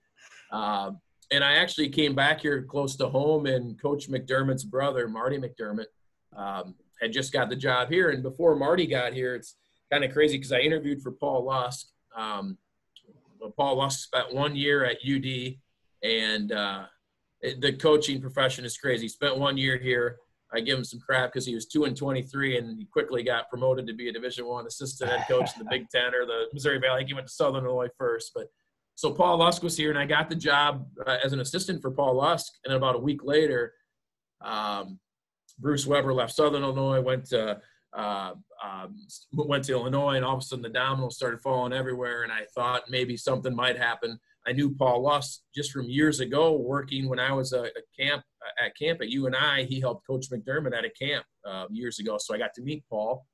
Um, 0.50 0.98
and 1.30 1.44
I 1.44 1.54
actually 1.54 1.88
came 1.88 2.14
back 2.14 2.40
here 2.40 2.62
close 2.62 2.96
to 2.96 3.08
home, 3.08 3.46
and 3.46 3.80
Coach 3.80 4.10
McDermott's 4.10 4.64
brother, 4.64 5.08
Marty 5.08 5.38
McDermott, 5.38 5.86
um, 6.36 6.74
had 7.00 7.12
just 7.12 7.32
got 7.32 7.48
the 7.48 7.56
job 7.56 7.90
here. 7.90 8.10
And 8.10 8.22
before 8.22 8.56
Marty 8.56 8.86
got 8.86 9.14
here, 9.14 9.34
it's 9.34 9.56
kind 9.90 10.04
of 10.04 10.12
crazy 10.12 10.36
because 10.36 10.52
I 10.52 10.58
interviewed 10.58 11.02
for 11.02 11.12
Paul 11.12 11.44
Lusk. 11.44 11.86
Um, 12.16 12.58
Paul 13.56 13.76
Lusk 13.76 14.00
spent 14.00 14.34
one 14.34 14.56
year 14.56 14.84
at 14.84 14.98
UD, 15.06 15.54
and 16.02 16.52
uh, 16.52 16.84
the 17.60 17.72
coaching 17.72 18.20
profession 18.20 18.64
is 18.64 18.76
crazy. 18.76 19.08
Spent 19.08 19.38
one 19.38 19.56
year 19.56 19.76
here. 19.76 20.16
I 20.52 20.60
give 20.60 20.78
him 20.78 20.84
some 20.84 21.00
crap 21.00 21.32
because 21.32 21.46
he 21.46 21.54
was 21.54 21.66
two 21.66 21.84
and 21.84 21.96
23, 21.96 22.58
and 22.58 22.78
he 22.78 22.84
quickly 22.84 23.24
got 23.24 23.48
promoted 23.50 23.86
to 23.88 23.92
be 23.92 24.08
a 24.08 24.12
Division 24.12 24.46
One 24.46 24.66
assistant 24.66 25.10
head 25.10 25.24
coach 25.28 25.50
in 25.56 25.64
the 25.64 25.68
Big 25.68 25.88
Ten 25.90 26.14
or 26.14 26.26
the 26.26 26.44
Missouri 26.52 26.78
Valley. 26.78 27.04
He 27.04 27.14
went 27.14 27.26
to 27.26 27.32
Southern 27.32 27.64
Illinois 27.64 27.88
first, 27.98 28.30
but 28.34 28.48
so 28.94 29.12
Paul 29.12 29.38
Lusk 29.38 29.62
was 29.62 29.76
here, 29.76 29.90
and 29.90 29.98
I 29.98 30.06
got 30.06 30.28
the 30.28 30.36
job 30.36 30.86
uh, 31.04 31.16
as 31.24 31.32
an 31.32 31.40
assistant 31.40 31.82
for 31.82 31.90
Paul 31.90 32.14
Lusk. 32.14 32.52
And 32.64 32.74
about 32.74 32.94
a 32.94 33.00
week 33.00 33.24
later, 33.24 33.74
um, 34.40 35.00
Bruce 35.58 35.86
Weber 35.86 36.14
left 36.14 36.34
Southern 36.34 36.62
Illinois, 36.62 37.00
went 37.00 37.26
to 37.26 37.60
uh, 37.96 38.34
um, 38.62 38.96
went 39.32 39.64
to 39.64 39.72
Illinois, 39.72 40.16
and 40.16 40.24
all 40.24 40.34
of 40.34 40.40
a 40.40 40.42
sudden 40.42 40.62
the 40.62 40.68
dominoes 40.68 41.16
started 41.16 41.40
falling 41.40 41.72
everywhere. 41.72 42.22
And 42.22 42.32
I 42.32 42.44
thought 42.54 42.88
maybe 42.88 43.16
something 43.16 43.54
might 43.54 43.78
happen. 43.78 44.18
I 44.46 44.52
knew 44.52 44.74
Paul 44.74 45.02
Lusk 45.02 45.40
just 45.54 45.72
from 45.72 45.88
years 45.88 46.20
ago, 46.20 46.56
working 46.56 47.08
when 47.08 47.18
I 47.18 47.32
was 47.32 47.52
a, 47.52 47.62
a 47.62 47.82
camp 47.98 48.22
at 48.62 48.76
camp 48.76 49.00
at 49.00 49.08
UNI. 49.08 49.66
He 49.66 49.80
helped 49.80 50.06
Coach 50.06 50.26
McDermott 50.30 50.76
at 50.76 50.84
a 50.84 50.90
camp 50.90 51.24
uh, 51.46 51.66
years 51.70 51.98
ago, 51.98 52.18
so 52.18 52.34
I 52.34 52.38
got 52.38 52.54
to 52.54 52.62
meet 52.62 52.84
Paul. 52.90 53.26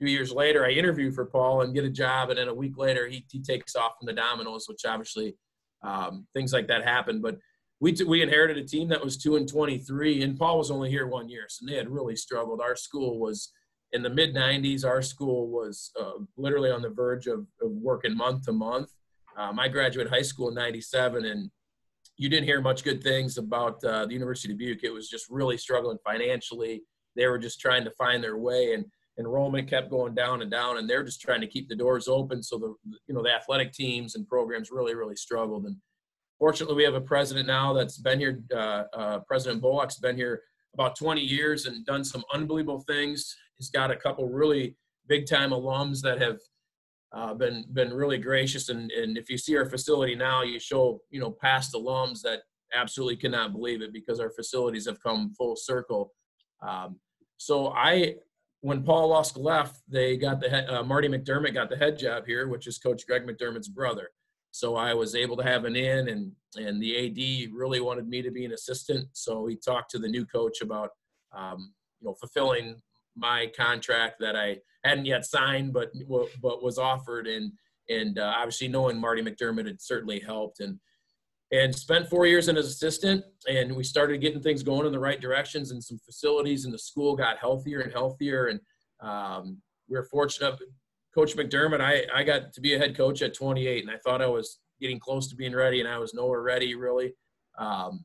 A 0.00 0.04
few 0.04 0.12
years 0.12 0.32
later, 0.32 0.64
I 0.64 0.70
interview 0.70 1.12
for 1.12 1.26
Paul 1.26 1.62
and 1.62 1.74
get 1.74 1.84
a 1.84 1.90
job, 1.90 2.30
and 2.30 2.38
then 2.38 2.48
a 2.48 2.54
week 2.54 2.76
later, 2.76 3.06
he, 3.06 3.24
he 3.30 3.40
takes 3.40 3.76
off 3.76 3.92
from 3.98 4.06
the 4.06 4.12
Dominoes, 4.12 4.66
which 4.68 4.84
obviously 4.86 5.36
um, 5.82 6.26
things 6.34 6.52
like 6.52 6.66
that 6.68 6.84
happen. 6.84 7.20
But 7.20 7.38
we 7.80 7.92
t- 7.92 8.04
we 8.04 8.22
inherited 8.22 8.58
a 8.58 8.64
team 8.64 8.88
that 8.88 9.04
was 9.04 9.16
two 9.16 9.36
and 9.36 9.48
twenty 9.48 9.78
three, 9.78 10.22
and 10.22 10.38
Paul 10.38 10.58
was 10.58 10.70
only 10.70 10.90
here 10.90 11.06
one 11.06 11.28
year, 11.28 11.44
so 11.48 11.64
they 11.66 11.76
had 11.76 11.88
really 11.88 12.16
struggled. 12.16 12.60
Our 12.60 12.76
school 12.76 13.18
was 13.18 13.52
in 13.92 14.02
the 14.02 14.10
mid 14.10 14.34
90s, 14.34 14.84
our 14.84 15.02
school 15.02 15.48
was 15.48 15.90
uh, 16.00 16.12
literally 16.36 16.70
on 16.70 16.82
the 16.82 16.88
verge 16.88 17.26
of, 17.26 17.40
of, 17.60 17.70
working 17.70 18.16
month 18.16 18.44
to 18.44 18.52
month. 18.52 18.90
Um, 19.36 19.58
I 19.58 19.68
graduated 19.68 20.12
high 20.12 20.22
school 20.22 20.48
in 20.48 20.54
97, 20.54 21.24
and 21.24 21.50
you 22.16 22.28
didn't 22.28 22.46
hear 22.46 22.60
much 22.60 22.84
good 22.84 23.02
things 23.02 23.38
about 23.38 23.82
uh, 23.84 24.06
the 24.06 24.12
University 24.12 24.52
of 24.52 24.58
Dubuque. 24.58 24.84
It 24.84 24.92
was 24.92 25.08
just 25.08 25.26
really 25.30 25.56
struggling 25.56 25.98
financially. 26.04 26.82
They 27.16 27.26
were 27.26 27.38
just 27.38 27.60
trying 27.60 27.84
to 27.84 27.90
find 27.92 28.22
their 28.22 28.38
way, 28.38 28.74
and 28.74 28.84
enrollment 29.18 29.68
kept 29.68 29.90
going 29.90 30.14
down 30.14 30.42
and 30.42 30.50
down, 30.50 30.78
and 30.78 30.88
they're 30.88 31.04
just 31.04 31.20
trying 31.20 31.40
to 31.40 31.46
keep 31.46 31.68
the 31.68 31.76
doors 31.76 32.08
open. 32.08 32.42
So 32.42 32.58
the 32.58 32.74
you 33.06 33.14
know 33.14 33.22
the 33.22 33.34
athletic 33.34 33.72
teams 33.72 34.14
and 34.14 34.28
programs 34.28 34.70
really 34.70 34.94
really 34.94 35.16
struggled. 35.16 35.64
And 35.64 35.76
fortunately, 36.38 36.76
we 36.76 36.84
have 36.84 36.94
a 36.94 37.00
president 37.00 37.46
now 37.46 37.72
that's 37.72 37.98
been 37.98 38.18
here. 38.18 38.42
Uh, 38.52 38.84
uh 38.92 39.18
president 39.26 39.62
Bullock's 39.62 39.98
been 39.98 40.16
here 40.16 40.42
about 40.74 40.96
20 40.96 41.20
years 41.20 41.66
and 41.66 41.84
done 41.84 42.04
some 42.04 42.22
unbelievable 42.32 42.84
things 42.86 43.34
He's 43.60 43.68
got 43.68 43.90
a 43.90 43.96
couple 43.96 44.26
really 44.26 44.74
big 45.06 45.26
time 45.26 45.50
alums 45.50 46.00
that 46.00 46.18
have 46.18 46.38
uh, 47.12 47.34
been 47.34 47.64
been 47.72 47.92
really 47.92 48.18
gracious. 48.18 48.68
And, 48.68 48.90
and 48.92 49.18
if 49.18 49.28
you 49.28 49.38
see 49.38 49.56
our 49.56 49.66
facility 49.66 50.14
now, 50.14 50.42
you 50.42 50.58
show 50.58 51.00
you 51.10 51.20
know 51.20 51.30
past 51.30 51.74
alums 51.74 52.22
that 52.22 52.40
absolutely 52.74 53.16
cannot 53.16 53.52
believe 53.52 53.82
it 53.82 53.92
because 53.92 54.20
our 54.20 54.30
facilities 54.30 54.86
have 54.86 55.02
come 55.02 55.32
full 55.36 55.56
circle. 55.56 56.12
Um, 56.62 57.00
so 57.36 57.68
I, 57.68 58.16
when 58.60 58.82
Paul 58.82 59.08
Lusk 59.08 59.36
left, 59.36 59.80
they 59.88 60.16
got 60.16 60.40
the 60.40 60.48
head, 60.48 60.68
uh, 60.68 60.82
Marty 60.82 61.08
McDermott 61.08 61.54
got 61.54 61.70
the 61.70 61.76
head 61.76 61.98
job 61.98 62.26
here, 62.26 62.48
which 62.48 62.66
is 62.66 62.78
Coach 62.78 63.06
Greg 63.06 63.26
McDermott's 63.26 63.68
brother. 63.68 64.08
So 64.52 64.76
I 64.76 64.94
was 64.94 65.14
able 65.14 65.36
to 65.36 65.44
have 65.44 65.64
an 65.64 65.76
in, 65.76 66.08
and 66.08 66.32
and 66.56 66.82
the 66.82 67.06
AD 67.06 67.52
really 67.52 67.80
wanted 67.80 68.08
me 68.08 68.20
to 68.22 68.30
be 68.30 68.44
an 68.44 68.52
assistant. 68.52 69.08
So 69.12 69.46
he 69.46 69.56
talked 69.56 69.90
to 69.92 69.98
the 69.98 70.08
new 70.08 70.26
coach 70.26 70.60
about 70.60 70.90
um, 71.36 71.72
you 72.00 72.08
know 72.08 72.14
fulfilling 72.14 72.80
my 73.16 73.50
contract 73.56 74.16
that 74.20 74.36
I 74.36 74.58
hadn't 74.84 75.06
yet 75.06 75.24
signed, 75.24 75.72
but 75.72 75.92
but 76.42 76.62
was 76.62 76.78
offered, 76.78 77.26
and 77.26 77.52
and 77.88 78.18
uh, 78.18 78.32
obviously 78.36 78.68
knowing 78.68 79.00
Marty 79.00 79.22
McDermott 79.22 79.66
had 79.66 79.80
certainly 79.80 80.20
helped, 80.20 80.60
and 80.60 80.78
and 81.52 81.74
spent 81.74 82.08
four 82.08 82.26
years 82.26 82.48
in 82.48 82.56
as 82.56 82.66
assistant, 82.66 83.24
and 83.48 83.74
we 83.74 83.82
started 83.82 84.20
getting 84.20 84.40
things 84.40 84.62
going 84.62 84.86
in 84.86 84.92
the 84.92 84.98
right 84.98 85.20
directions, 85.20 85.70
and 85.70 85.82
some 85.82 85.98
facilities 85.98 86.64
in 86.64 86.70
the 86.70 86.78
school 86.78 87.16
got 87.16 87.38
healthier 87.38 87.80
and 87.80 87.92
healthier, 87.92 88.46
and 88.46 88.60
um, 89.00 89.58
we 89.88 89.96
were 89.96 90.04
fortunate. 90.04 90.58
Coach 91.14 91.34
McDermott, 91.36 91.80
I 91.80 92.04
I 92.14 92.22
got 92.22 92.52
to 92.52 92.60
be 92.60 92.74
a 92.74 92.78
head 92.78 92.96
coach 92.96 93.22
at 93.22 93.34
28, 93.34 93.82
and 93.82 93.90
I 93.90 93.98
thought 93.98 94.22
I 94.22 94.26
was 94.26 94.60
getting 94.80 95.00
close 95.00 95.28
to 95.28 95.36
being 95.36 95.54
ready, 95.54 95.80
and 95.80 95.88
I 95.88 95.98
was 95.98 96.14
nowhere 96.14 96.42
ready 96.42 96.74
really. 96.74 97.14
Um, 97.58 98.04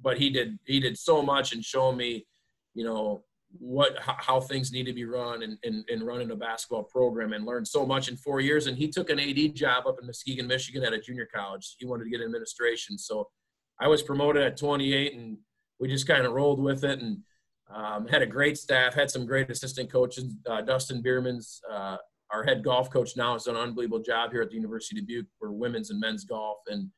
but 0.00 0.18
he 0.18 0.30
did 0.30 0.58
he 0.64 0.80
did 0.80 0.98
so 0.98 1.22
much 1.22 1.52
and 1.52 1.64
show 1.64 1.92
me, 1.92 2.26
you 2.74 2.84
know, 2.84 3.24
what 3.60 3.96
how 4.00 4.40
things 4.40 4.72
need 4.72 4.84
to 4.84 4.92
be 4.92 5.04
run 5.04 5.42
and, 5.42 5.58
and, 5.64 5.84
and 5.88 6.06
running 6.06 6.30
a 6.30 6.36
basketball 6.36 6.84
program 6.84 7.32
and 7.32 7.44
learned 7.44 7.66
so 7.66 7.84
much 7.84 8.08
in 8.08 8.16
four 8.16 8.40
years. 8.40 8.66
And 8.66 8.76
he 8.76 8.88
took 8.88 9.10
an 9.10 9.20
ad 9.20 9.54
job 9.54 9.86
up 9.86 9.98
in 10.00 10.06
muskegon 10.06 10.46
michigan 10.46 10.84
at 10.84 10.92
a 10.92 11.00
junior 11.00 11.28
college. 11.32 11.76
He 11.78 11.86
wanted 11.86 12.04
to 12.04 12.10
get 12.10 12.20
administration. 12.20 12.98
So 12.98 13.28
i 13.80 13.86
was 13.86 14.02
promoted 14.02 14.42
at 14.42 14.56
28 14.56 15.14
and 15.14 15.36
we 15.78 15.88
just 15.88 16.06
kind 16.08 16.24
of 16.24 16.32
rolled 16.32 16.60
with 16.60 16.84
it 16.84 17.00
and 17.00 17.18
um, 17.74 18.06
had 18.06 18.22
a 18.22 18.26
great 18.26 18.56
staff 18.56 18.94
had 18.94 19.10
some 19.10 19.26
great 19.26 19.50
assistant 19.50 19.90
coaches. 19.90 20.34
Uh, 20.48 20.62
dustin 20.62 21.02
bierman's 21.02 21.60
uh, 21.70 21.96
our 22.32 22.44
head 22.44 22.64
golf 22.64 22.90
coach 22.90 23.16
now 23.16 23.34
has 23.34 23.44
done 23.44 23.56
an 23.56 23.62
unbelievable 23.62 24.02
job 24.02 24.32
here 24.32 24.42
at 24.42 24.50
the 24.50 24.56
university 24.56 24.98
of 24.98 25.06
dubuque 25.06 25.26
for 25.38 25.52
women's 25.52 25.90
and 25.90 26.00
men's 26.00 26.24
golf. 26.24 26.58
And 26.66 26.90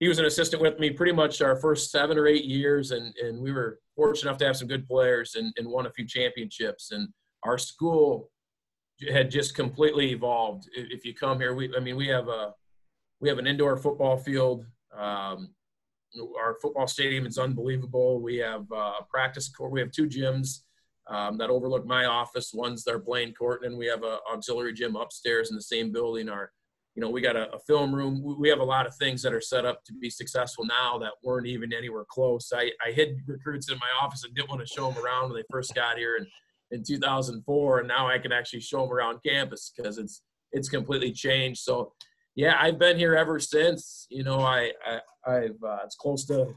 he 0.00 0.08
was 0.08 0.18
an 0.18 0.24
assistant 0.24 0.62
with 0.62 0.78
me 0.78 0.90
pretty 0.90 1.12
much 1.12 1.42
our 1.42 1.56
first 1.56 1.90
seven 1.90 2.16
or 2.16 2.26
eight 2.26 2.46
years, 2.46 2.90
and, 2.90 3.14
and 3.22 3.38
we 3.38 3.52
were 3.52 3.78
fortunate 3.94 4.30
enough 4.30 4.38
to 4.38 4.46
have 4.46 4.56
some 4.56 4.66
good 4.66 4.86
players 4.86 5.34
and, 5.34 5.52
and 5.58 5.68
won 5.68 5.86
a 5.86 5.92
few 5.92 6.06
championships. 6.06 6.90
And 6.90 7.08
our 7.44 7.58
school 7.58 8.30
had 9.12 9.30
just 9.30 9.54
completely 9.54 10.10
evolved. 10.12 10.68
If 10.74 11.04
you 11.04 11.14
come 11.14 11.38
here, 11.38 11.54
we 11.54 11.74
I 11.76 11.80
mean 11.80 11.96
we 11.96 12.08
have 12.08 12.28
a 12.28 12.52
we 13.20 13.28
have 13.28 13.38
an 13.38 13.46
indoor 13.46 13.76
football 13.76 14.16
field. 14.16 14.64
Um, 14.96 15.50
our 16.38 16.56
football 16.60 16.86
stadium 16.86 17.26
is 17.26 17.38
unbelievable. 17.38 18.20
We 18.20 18.36
have 18.38 18.64
a 18.72 19.04
practice 19.08 19.48
court. 19.50 19.70
We 19.70 19.80
have 19.80 19.92
two 19.92 20.08
gyms 20.08 20.60
um, 21.08 21.36
that 21.38 21.50
overlook 21.50 21.86
my 21.86 22.06
office. 22.06 22.52
One's 22.54 22.84
their 22.84 22.98
playing 22.98 23.34
court, 23.34 23.64
and 23.64 23.76
we 23.76 23.86
have 23.86 24.02
an 24.02 24.18
auxiliary 24.32 24.72
gym 24.72 24.96
upstairs 24.96 25.50
in 25.50 25.56
the 25.56 25.62
same 25.62 25.92
building. 25.92 26.28
Our 26.28 26.52
you 26.94 27.00
know, 27.00 27.10
we 27.10 27.20
got 27.20 27.36
a, 27.36 27.52
a, 27.52 27.58
film 27.60 27.94
room. 27.94 28.36
We 28.38 28.48
have 28.48 28.58
a 28.58 28.64
lot 28.64 28.86
of 28.86 28.94
things 28.96 29.22
that 29.22 29.32
are 29.32 29.40
set 29.40 29.64
up 29.64 29.84
to 29.84 29.92
be 29.92 30.10
successful 30.10 30.64
now 30.64 30.98
that 30.98 31.12
weren't 31.22 31.46
even 31.46 31.72
anywhere 31.72 32.04
close. 32.08 32.52
I, 32.54 32.72
I 32.84 32.90
hid 32.90 33.20
recruits 33.26 33.70
in 33.70 33.78
my 33.78 33.86
office 34.02 34.24
and 34.24 34.34
didn't 34.34 34.50
want 34.50 34.60
to 34.60 34.66
show 34.66 34.90
them 34.90 35.02
around 35.02 35.30
when 35.30 35.36
they 35.36 35.44
first 35.50 35.74
got 35.74 35.98
here 35.98 36.16
in, 36.16 36.26
in 36.72 36.82
2004. 36.84 37.78
And 37.78 37.88
now 37.88 38.08
I 38.08 38.18
can 38.18 38.32
actually 38.32 38.60
show 38.60 38.80
them 38.82 38.92
around 38.92 39.20
campus 39.24 39.72
because 39.74 39.98
it's, 39.98 40.22
it's 40.52 40.68
completely 40.68 41.12
changed. 41.12 41.60
So 41.60 41.92
yeah, 42.34 42.56
I've 42.60 42.78
been 42.78 42.98
here 42.98 43.14
ever 43.14 43.38
since, 43.38 44.06
you 44.10 44.24
know, 44.24 44.40
I, 44.40 44.72
I 45.24 45.34
have 45.34 45.62
uh, 45.64 45.78
it's 45.84 45.96
close 45.96 46.24
to 46.26 46.54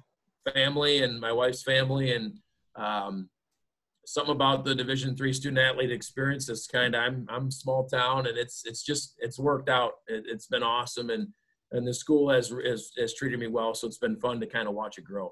family 0.53 1.03
and 1.03 1.19
my 1.19 1.31
wife's 1.31 1.63
family. 1.63 2.13
And, 2.13 2.39
um, 2.75 3.29
something 4.05 4.35
about 4.35 4.65
the 4.65 4.75
division 4.75 5.15
three 5.15 5.33
student 5.33 5.59
athlete 5.59 5.91
experience 5.91 6.49
is 6.49 6.67
kind 6.67 6.95
of 6.95 7.01
I'm 7.01 7.25
I'm 7.29 7.51
small 7.51 7.87
town 7.87 8.27
and 8.27 8.37
it's 8.37 8.63
it's 8.65 8.83
just 8.83 9.15
it's 9.19 9.39
worked 9.39 9.69
out. 9.69 9.93
It, 10.07 10.25
has 10.31 10.47
been 10.47 10.63
awesome 10.63 11.09
and 11.09 11.27
and 11.71 11.87
the 11.87 11.93
school 11.93 12.29
has, 12.29 12.53
has 12.65 12.91
has 12.99 13.13
treated 13.15 13.39
me 13.39 13.47
well 13.47 13.73
so 13.73 13.87
it's 13.87 13.97
been 13.97 14.19
fun 14.19 14.39
to 14.39 14.47
kind 14.47 14.67
of 14.67 14.73
watch 14.73 14.97
it 14.97 15.05
grow. 15.05 15.31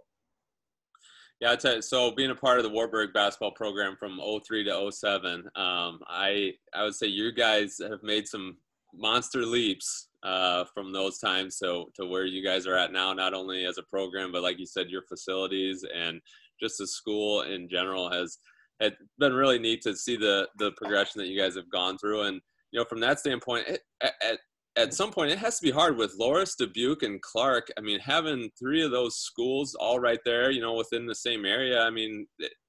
Yeah, 1.39 1.55
so 1.79 2.12
being 2.12 2.29
a 2.29 2.36
part 2.36 2.60
of 2.60 2.63
the 2.63 2.69
Wartburg 2.69 3.13
basketball 3.13 3.53
program 3.53 3.95
from 3.97 4.19
03 4.45 4.63
to 4.65 4.91
07, 4.91 5.39
um, 5.55 5.99
I 6.07 6.53
I 6.73 6.84
would 6.84 6.93
say 6.93 7.07
you 7.07 7.31
guys 7.31 7.79
have 7.81 8.03
made 8.03 8.27
some 8.27 8.57
monster 8.93 9.43
leaps 9.45 10.10
uh, 10.23 10.65
from 10.73 10.91
those 10.91 11.17
times 11.17 11.57
to, 11.57 11.86
to 11.95 12.05
where 12.05 12.25
you 12.25 12.43
guys 12.43 12.67
are 12.67 12.77
at 12.77 12.91
now, 12.91 13.13
not 13.13 13.34
only 13.34 13.65
as 13.65 13.77
a 13.77 13.84
program, 13.84 14.31
but 14.31 14.43
like 14.43 14.60
you 14.60 14.65
said, 14.65 14.89
your 14.89 15.01
facilities 15.03 15.84
and 15.95 16.21
just 16.62 16.77
the 16.77 16.88
school 16.88 17.41
in 17.41 17.67
general 17.67 18.12
has 18.12 18.38
it's 18.82 18.98
been 19.20 19.34
really 19.34 19.60
neat 19.60 19.82
to 19.84 19.96
see 19.96 20.17
the 20.17 20.48
the 20.58 20.72
progression 20.72 21.22
that 21.22 21.28
you 21.28 21.39
guys 21.39 21.56
have 21.56 21.70
gone 21.70 21.98
through. 21.98 22.24
And 22.24 22.41
you 22.72 22.80
know, 22.80 22.86
from 22.86 23.00
that 23.02 23.20
standpoint, 23.20 23.67
it, 23.67 23.82
at 24.02 24.39
at 24.78 24.94
some 24.94 25.12
point 25.12 25.32
it 25.32 25.38
has 25.38 25.60
to 25.60 25.63
be 25.63 25.72
hard 25.72 25.98
with 25.98 26.17
Loras, 26.20 26.56
Dubuque, 26.58 27.04
and 27.04 27.22
Clarke. 27.22 27.70
I 27.78 27.82
mean, 27.82 28.00
having 28.00 28.50
three 28.58 28.84
of 28.84 28.91
those 28.91 29.17
schools 29.17 29.76
all 29.76 30.00
right 30.00 30.20
there, 30.26 30.50
you 30.52 30.62
know, 30.62 30.74
within 30.74 31.06
the 31.06 31.15
same 31.15 31.46
area. 31.46 31.82
I 31.82 31.89
mean, 31.89 32.28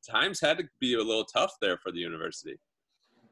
times 0.08 0.40
had 0.40 0.58
to 0.58 0.64
be 0.80 0.94
a 0.94 0.98
little 0.98 1.24
tough 1.24 1.54
there 1.60 1.78
for 1.78 1.92
the 1.92 2.00
university. 2.00 2.58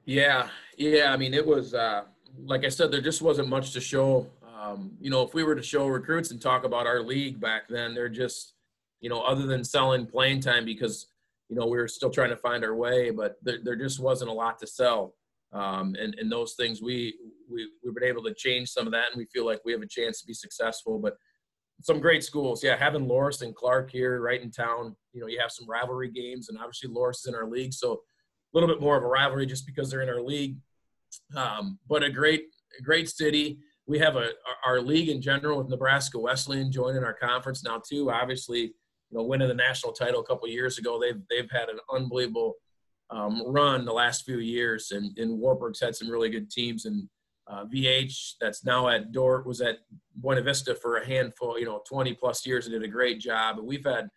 Yeah, 0.04 0.48
yeah. 0.76 1.12
I 1.12 1.16
mean, 1.16 1.34
it 1.34 1.46
was 1.46 1.74
uh, 1.74 2.02
like 2.44 2.64
I 2.64 2.68
said, 2.68 2.90
there 2.90 3.00
just 3.00 3.22
wasn't 3.22 3.48
much 3.48 3.72
to 3.72 3.80
show. 3.80 4.26
Um, 4.58 4.92
you 5.00 5.10
know, 5.10 5.22
if 5.22 5.34
we 5.34 5.42
were 5.42 5.54
to 5.54 5.62
show 5.62 5.86
recruits 5.86 6.30
and 6.30 6.40
talk 6.40 6.64
about 6.64 6.86
our 6.86 7.02
league 7.02 7.40
back 7.40 7.62
then, 7.68 7.94
they're 7.94 8.10
just, 8.10 8.54
you 9.00 9.08
know, 9.08 9.22
other 9.22 9.46
than 9.46 9.64
selling 9.64 10.06
playing 10.06 10.40
time 10.40 10.64
because 10.64 11.06
you 11.50 11.56
know 11.56 11.66
we 11.66 11.76
were 11.76 11.88
still 11.88 12.10
trying 12.10 12.30
to 12.30 12.36
find 12.36 12.64
our 12.64 12.74
way, 12.74 13.10
but 13.10 13.36
there, 13.42 13.58
there 13.62 13.76
just 13.76 14.00
wasn't 14.00 14.30
a 14.30 14.34
lot 14.34 14.58
to 14.60 14.66
sell. 14.66 15.14
Um, 15.52 15.96
and, 15.98 16.14
and 16.14 16.30
those 16.30 16.54
things 16.54 16.80
we, 16.80 17.16
we 17.52 17.68
we've 17.84 17.94
been 17.94 18.04
able 18.04 18.22
to 18.22 18.34
change 18.34 18.68
some 18.68 18.86
of 18.86 18.92
that 18.92 19.06
and 19.10 19.18
we 19.18 19.26
feel 19.26 19.44
like 19.44 19.60
we 19.64 19.72
have 19.72 19.82
a 19.82 19.86
chance 19.86 20.20
to 20.20 20.26
be 20.26 20.32
successful 20.32 21.00
but 21.00 21.16
some 21.82 21.98
great 21.98 22.22
schools. 22.22 22.62
Yeah 22.62 22.76
having 22.76 23.04
Loras 23.04 23.42
and 23.42 23.52
Clarke 23.52 23.90
here 23.90 24.20
right 24.20 24.40
in 24.40 24.52
town 24.52 24.94
you 25.12 25.20
know 25.20 25.26
you 25.26 25.40
have 25.40 25.50
some 25.50 25.68
rivalry 25.68 26.08
games 26.08 26.50
and 26.50 26.58
obviously 26.58 26.88
Loras 26.88 27.16
is 27.16 27.26
in 27.26 27.34
our 27.34 27.48
league 27.48 27.72
so 27.72 27.94
a 27.94 27.98
little 28.58 28.72
bit 28.72 28.80
more 28.80 28.96
of 28.96 29.02
a 29.02 29.08
rivalry 29.08 29.44
just 29.44 29.66
because 29.66 29.90
they're 29.90 30.02
in 30.02 30.08
our 30.08 30.22
league. 30.22 30.56
Um, 31.36 31.80
but 31.88 32.04
a 32.04 32.10
great 32.10 32.44
great 32.84 33.08
city. 33.08 33.58
We 33.86 33.98
have 33.98 34.14
a 34.14 34.30
our 34.64 34.80
league 34.80 35.08
in 35.08 35.20
general 35.20 35.58
with 35.58 35.68
Nebraska 35.68 36.16
Wesleyan 36.16 36.70
joining 36.70 37.02
our 37.02 37.14
conference 37.14 37.64
now 37.64 37.82
too 37.84 38.08
obviously 38.12 38.74
you 39.10 39.18
know 39.18 39.24
winning 39.24 39.48
the 39.48 39.54
national 39.54 39.92
title 39.92 40.20
a 40.20 40.24
couple 40.24 40.48
years 40.48 40.78
ago 40.78 41.00
they've 41.00 41.20
they've 41.28 41.50
had 41.50 41.68
an 41.68 41.78
unbelievable 41.92 42.56
um, 43.10 43.42
run 43.46 43.84
the 43.84 43.92
last 43.92 44.24
few 44.24 44.38
years, 44.38 44.92
and, 44.92 45.16
and 45.18 45.38
Wartburg's 45.38 45.80
had 45.80 45.96
some 45.96 46.08
really 46.08 46.30
good 46.30 46.50
teams. 46.50 46.84
And 46.84 47.08
uh, 47.46 47.64
VH, 47.64 48.34
that's 48.40 48.64
now 48.64 48.88
at 48.88 49.12
Dordt, 49.12 49.46
was 49.46 49.60
at 49.60 49.78
Buena 50.14 50.42
Vista 50.42 50.74
for 50.74 50.96
a 50.96 51.06
handful, 51.06 51.58
you 51.58 51.64
know, 51.64 51.82
20 51.88 52.14
plus 52.14 52.46
years 52.46 52.66
and 52.66 52.72
did 52.72 52.84
a 52.84 52.88
great 52.88 53.20
job. 53.20 53.58
And 53.58 53.66
we've 53.66 53.84
had, 53.84 54.08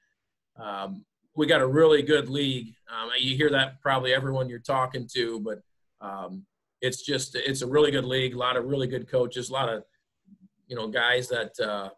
um, 0.62 1.04
we 1.36 1.48
got 1.48 1.62
a 1.62 1.68
really 1.68 2.04
good 2.04 2.30
league. 2.30 2.76
Um, 2.88 3.10
you 3.18 3.36
hear 3.36 3.50
that 3.50 3.82
probably 3.82 4.14
everyone 4.14 4.50
you're 4.50 4.60
talking 4.60 5.08
to, 5.14 5.40
but 5.40 5.62
um, 6.00 6.46
it's 6.82 7.02
just 7.02 7.36
it's 7.36 7.64
a 7.64 7.68
really 7.68 7.90
good 7.90 8.06
league. 8.06 8.36
A 8.36 8.38
lot 8.38 8.58
of 8.58 8.66
really 8.66 8.88
good 8.88 9.10
coaches, 9.10 9.50
a 9.50 9.54
lot 9.54 9.70
of 9.70 9.84
you 10.68 10.76
know 10.76 10.88
guys 10.90 11.30
that 11.30 11.60
uh, 11.60 11.90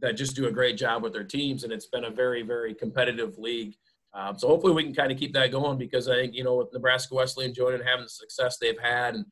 that 0.00 0.16
just 0.16 0.36
do 0.36 0.46
a 0.46 0.52
great 0.52 0.76
job 0.76 1.02
with 1.02 1.12
their 1.12 1.24
teams, 1.24 1.64
and 1.64 1.72
it's 1.72 1.86
been 1.86 2.04
a 2.04 2.10
very 2.10 2.42
very 2.42 2.74
competitive 2.74 3.38
league. 3.38 3.74
Um, 4.12 4.38
so 4.38 4.46
hopefully 4.46 4.72
we 4.72 4.84
can 4.84 4.94
kind 4.94 5.10
of 5.10 5.18
keep 5.18 5.32
that 5.34 5.50
going 5.50 5.76
because 5.78 6.08
I 6.08 6.14
think 6.14 6.34
you 6.34 6.44
know 6.44 6.56
with 6.56 6.72
Nebraska 6.72 7.14
Wesleyan 7.14 7.54
joining 7.54 7.80
and 7.80 7.88
having 7.88 8.04
the 8.04 8.10
success 8.10 8.58
they've 8.58 8.78
had, 8.80 9.14
and 9.14 9.26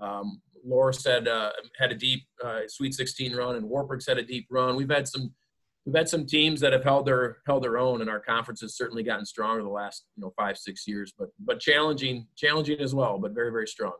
um, 0.00 0.40
Loras 0.66 1.00
said 1.00 1.28
uh, 1.28 1.52
had 1.78 1.92
a 1.92 1.94
deep 1.94 2.24
uh, 2.44 2.60
Sweet 2.68 2.94
16 2.94 3.34
run, 3.34 3.56
and 3.56 3.68
Wartburg's 3.68 4.06
had 4.06 4.18
a 4.18 4.22
deep 4.22 4.46
run. 4.50 4.76
We've 4.76 4.90
had 4.90 5.08
some 5.08 5.32
we've 5.84 5.94
had 5.94 6.08
some 6.08 6.26
teams 6.26 6.60
that 6.60 6.72
have 6.72 6.84
held 6.84 7.06
their 7.06 7.38
held 7.46 7.62
their 7.62 7.78
own, 7.78 8.00
and 8.00 8.10
our 8.10 8.20
conference 8.20 8.60
has 8.60 8.76
certainly 8.76 9.02
gotten 9.02 9.24
stronger 9.24 9.62
the 9.62 9.68
last 9.68 10.04
you 10.16 10.22
know 10.22 10.32
five 10.36 10.58
six 10.58 10.86
years, 10.86 11.12
but 11.18 11.28
but 11.38 11.60
challenging 11.60 12.26
challenging 12.36 12.80
as 12.80 12.94
well, 12.94 13.18
but 13.18 13.32
very 13.32 13.50
very 13.50 13.66
strong. 13.66 13.94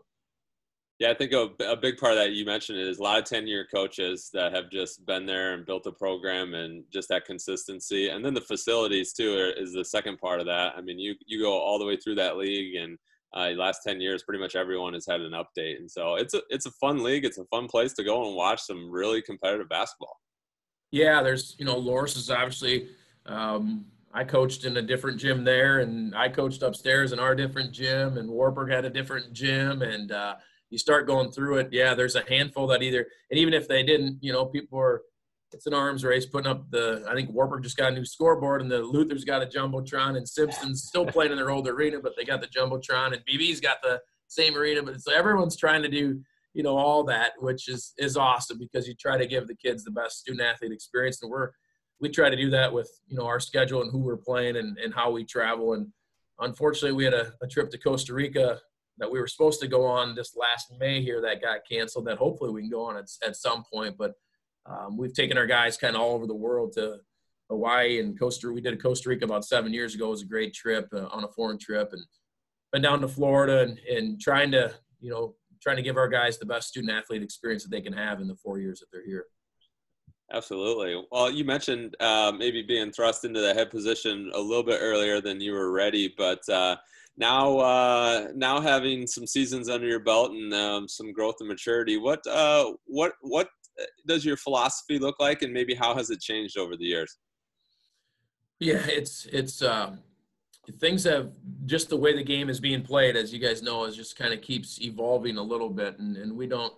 Yeah, 0.98 1.10
I 1.10 1.14
think 1.14 1.32
a, 1.32 1.50
a 1.62 1.76
big 1.76 1.98
part 1.98 2.12
of 2.12 2.18
that 2.18 2.32
you 2.32 2.46
mentioned 2.46 2.78
is 2.78 2.98
a 2.98 3.02
lot 3.02 3.18
of 3.18 3.26
10 3.26 3.46
year 3.46 3.66
coaches 3.70 4.30
that 4.32 4.54
have 4.54 4.70
just 4.70 5.04
been 5.04 5.26
there 5.26 5.52
and 5.52 5.66
built 5.66 5.86
a 5.86 5.92
program 5.92 6.54
and 6.54 6.84
just 6.90 7.10
that 7.10 7.26
consistency. 7.26 8.08
And 8.08 8.24
then 8.24 8.32
the 8.32 8.40
facilities, 8.40 9.12
too, 9.12 9.52
is 9.58 9.74
the 9.74 9.84
second 9.84 10.18
part 10.18 10.40
of 10.40 10.46
that. 10.46 10.72
I 10.74 10.80
mean, 10.80 10.98
you, 10.98 11.14
you 11.26 11.42
go 11.42 11.52
all 11.52 11.78
the 11.78 11.84
way 11.84 11.96
through 11.96 12.14
that 12.14 12.38
league, 12.38 12.76
and 12.76 12.96
uh, 13.34 13.50
last 13.50 13.80
10 13.86 14.00
years, 14.00 14.22
pretty 14.22 14.40
much 14.40 14.56
everyone 14.56 14.94
has 14.94 15.04
had 15.06 15.20
an 15.20 15.32
update. 15.32 15.76
And 15.76 15.90
so 15.90 16.14
it's 16.14 16.32
a, 16.32 16.40
it's 16.48 16.64
a 16.64 16.70
fun 16.72 17.02
league. 17.02 17.26
It's 17.26 17.38
a 17.38 17.44
fun 17.46 17.68
place 17.68 17.92
to 17.94 18.04
go 18.04 18.26
and 18.26 18.34
watch 18.34 18.62
some 18.62 18.90
really 18.90 19.20
competitive 19.20 19.68
basketball. 19.68 20.18
Yeah, 20.92 21.22
there's, 21.22 21.56
you 21.58 21.66
know, 21.66 21.76
Loras 21.76 22.16
is 22.16 22.30
obviously, 22.30 22.88
um, 23.26 23.84
I 24.14 24.24
coached 24.24 24.64
in 24.64 24.78
a 24.78 24.82
different 24.82 25.20
gym 25.20 25.44
there, 25.44 25.80
and 25.80 26.14
I 26.14 26.30
coached 26.30 26.62
upstairs 26.62 27.12
in 27.12 27.18
our 27.18 27.34
different 27.34 27.72
gym, 27.72 28.16
and 28.16 28.30
Wartburg 28.30 28.70
had 28.70 28.86
a 28.86 28.90
different 28.90 29.34
gym. 29.34 29.82
And, 29.82 30.10
uh, 30.10 30.36
you 30.70 30.78
start 30.78 31.06
going 31.06 31.30
through 31.30 31.58
it, 31.58 31.68
yeah, 31.72 31.94
there's 31.94 32.16
a 32.16 32.24
handful 32.28 32.66
that 32.68 32.82
either, 32.82 33.06
and 33.30 33.38
even 33.38 33.54
if 33.54 33.68
they 33.68 33.82
didn't, 33.82 34.18
you 34.20 34.32
know, 34.32 34.46
people 34.46 34.78
are, 34.78 35.02
it's 35.52 35.66
an 35.66 35.74
arms 35.74 36.04
race 36.04 36.26
putting 36.26 36.50
up 36.50 36.68
the, 36.70 37.04
I 37.08 37.14
think 37.14 37.30
Wartburg 37.30 37.62
just 37.62 37.76
got 37.76 37.92
a 37.92 37.94
new 37.94 38.04
scoreboard 38.04 38.62
and 38.62 38.70
the 38.70 38.80
Luther's 38.82 39.24
got 39.24 39.42
a 39.42 39.46
Jumbotron 39.46 40.16
and 40.16 40.28
Simpson's 40.28 40.84
still 40.88 41.06
playing 41.06 41.30
in 41.30 41.38
their 41.38 41.50
old 41.50 41.68
arena, 41.68 42.00
but 42.02 42.12
they 42.16 42.24
got 42.24 42.40
the 42.40 42.48
Jumbotron 42.48 43.12
and 43.12 43.22
BV's 43.26 43.60
got 43.60 43.78
the 43.82 44.00
same 44.26 44.56
arena. 44.56 44.82
But 44.82 45.00
so 45.00 45.14
everyone's 45.14 45.56
trying 45.56 45.82
to 45.82 45.88
do, 45.88 46.20
you 46.52 46.62
know, 46.62 46.76
all 46.76 47.04
that, 47.04 47.32
which 47.38 47.68
is, 47.68 47.92
is 47.96 48.16
awesome 48.16 48.58
because 48.58 48.88
you 48.88 48.94
try 48.94 49.16
to 49.16 49.26
give 49.26 49.46
the 49.46 49.54
kids 49.54 49.84
the 49.84 49.92
best 49.92 50.18
student 50.18 50.42
athlete 50.42 50.72
experience. 50.72 51.22
And 51.22 51.30
we're, 51.30 51.50
we 52.00 52.08
try 52.08 52.28
to 52.28 52.36
do 52.36 52.50
that 52.50 52.72
with, 52.72 52.90
you 53.06 53.16
know, 53.16 53.24
our 53.24 53.40
schedule 53.40 53.82
and 53.82 53.92
who 53.92 53.98
we're 53.98 54.16
playing 54.16 54.56
and, 54.56 54.76
and 54.78 54.92
how 54.92 55.12
we 55.12 55.24
travel. 55.24 55.74
And 55.74 55.86
unfortunately 56.40 56.96
we 56.96 57.04
had 57.04 57.14
a, 57.14 57.32
a 57.40 57.46
trip 57.46 57.70
to 57.70 57.78
Costa 57.78 58.12
Rica 58.12 58.60
that 58.98 59.10
we 59.10 59.20
were 59.20 59.26
supposed 59.26 59.60
to 59.60 59.68
go 59.68 59.84
on 59.84 60.14
this 60.14 60.36
last 60.36 60.72
May 60.78 61.02
here 61.02 61.20
that 61.22 61.42
got 61.42 61.60
canceled. 61.70 62.06
That 62.06 62.18
hopefully 62.18 62.50
we 62.50 62.62
can 62.62 62.70
go 62.70 62.84
on 62.84 62.96
at, 62.96 63.06
at 63.26 63.36
some 63.36 63.64
point. 63.72 63.96
But 63.98 64.14
um, 64.66 64.96
we've 64.96 65.14
taken 65.14 65.38
our 65.38 65.46
guys 65.46 65.76
kind 65.76 65.96
of 65.96 66.02
all 66.02 66.14
over 66.14 66.26
the 66.26 66.34
world 66.34 66.72
to 66.74 66.98
Hawaii 67.50 68.00
and 68.00 68.18
Costa. 68.18 68.48
Rica. 68.48 68.54
We 68.54 68.60
did 68.60 68.82
Costa 68.82 69.08
Rica 69.08 69.24
about 69.24 69.44
seven 69.44 69.72
years 69.72 69.94
ago. 69.94 70.08
It 70.08 70.10
was 70.10 70.22
a 70.22 70.26
great 70.26 70.54
trip 70.54 70.88
uh, 70.92 71.06
on 71.06 71.24
a 71.24 71.28
foreign 71.28 71.58
trip, 71.58 71.92
and 71.92 72.02
been 72.72 72.82
down 72.82 73.00
to 73.00 73.08
Florida 73.08 73.62
and, 73.62 73.78
and 73.78 74.20
trying 74.20 74.50
to 74.52 74.74
you 75.00 75.10
know 75.10 75.34
trying 75.62 75.76
to 75.76 75.82
give 75.82 75.96
our 75.96 76.08
guys 76.08 76.38
the 76.38 76.46
best 76.46 76.68
student 76.68 76.92
athlete 76.92 77.22
experience 77.22 77.62
that 77.62 77.70
they 77.70 77.80
can 77.80 77.92
have 77.92 78.20
in 78.20 78.28
the 78.28 78.36
four 78.36 78.58
years 78.58 78.80
that 78.80 78.86
they're 78.92 79.06
here. 79.06 79.26
Absolutely. 80.32 81.00
Well, 81.12 81.30
you 81.30 81.44
mentioned 81.44 81.96
uh, 82.00 82.32
maybe 82.36 82.62
being 82.62 82.90
thrust 82.90 83.24
into 83.24 83.40
the 83.40 83.54
head 83.54 83.70
position 83.70 84.30
a 84.34 84.40
little 84.40 84.64
bit 84.64 84.80
earlier 84.82 85.20
than 85.20 85.40
you 85.40 85.52
were 85.52 85.70
ready, 85.70 86.12
but 86.18 86.46
uh, 86.48 86.76
now 87.16 87.58
uh, 87.58 88.28
now 88.34 88.60
having 88.60 89.06
some 89.06 89.26
seasons 89.26 89.68
under 89.68 89.86
your 89.86 90.00
belt 90.00 90.32
and 90.32 90.52
um, 90.52 90.88
some 90.88 91.12
growth 91.12 91.36
and 91.40 91.48
maturity 91.48 91.96
what 91.96 92.26
uh, 92.26 92.72
what 92.86 93.12
what 93.20 93.48
does 94.06 94.24
your 94.24 94.36
philosophy 94.36 94.98
look 94.98 95.20
like 95.20 95.42
and 95.42 95.52
maybe 95.52 95.74
how 95.74 95.94
has 95.94 96.10
it 96.10 96.20
changed 96.20 96.58
over 96.58 96.76
the 96.76 96.84
years? 96.84 97.18
Yeah 98.58 98.84
it's 98.86 99.26
it's 99.26 99.62
um, 99.62 100.00
things 100.80 101.04
have 101.04 101.30
just 101.66 101.88
the 101.88 101.96
way 101.96 102.14
the 102.14 102.24
game 102.24 102.48
is 102.48 102.60
being 102.60 102.82
played 102.82 103.16
as 103.16 103.32
you 103.32 103.38
guys 103.38 103.62
know 103.62 103.84
is 103.84 103.96
just 103.96 104.16
kind 104.16 104.32
of 104.32 104.40
keeps 104.40 104.80
evolving 104.80 105.36
a 105.36 105.42
little 105.42 105.70
bit. 105.70 105.98
And, 105.98 106.16
and 106.16 106.36
we 106.36 106.46
don't 106.46 106.72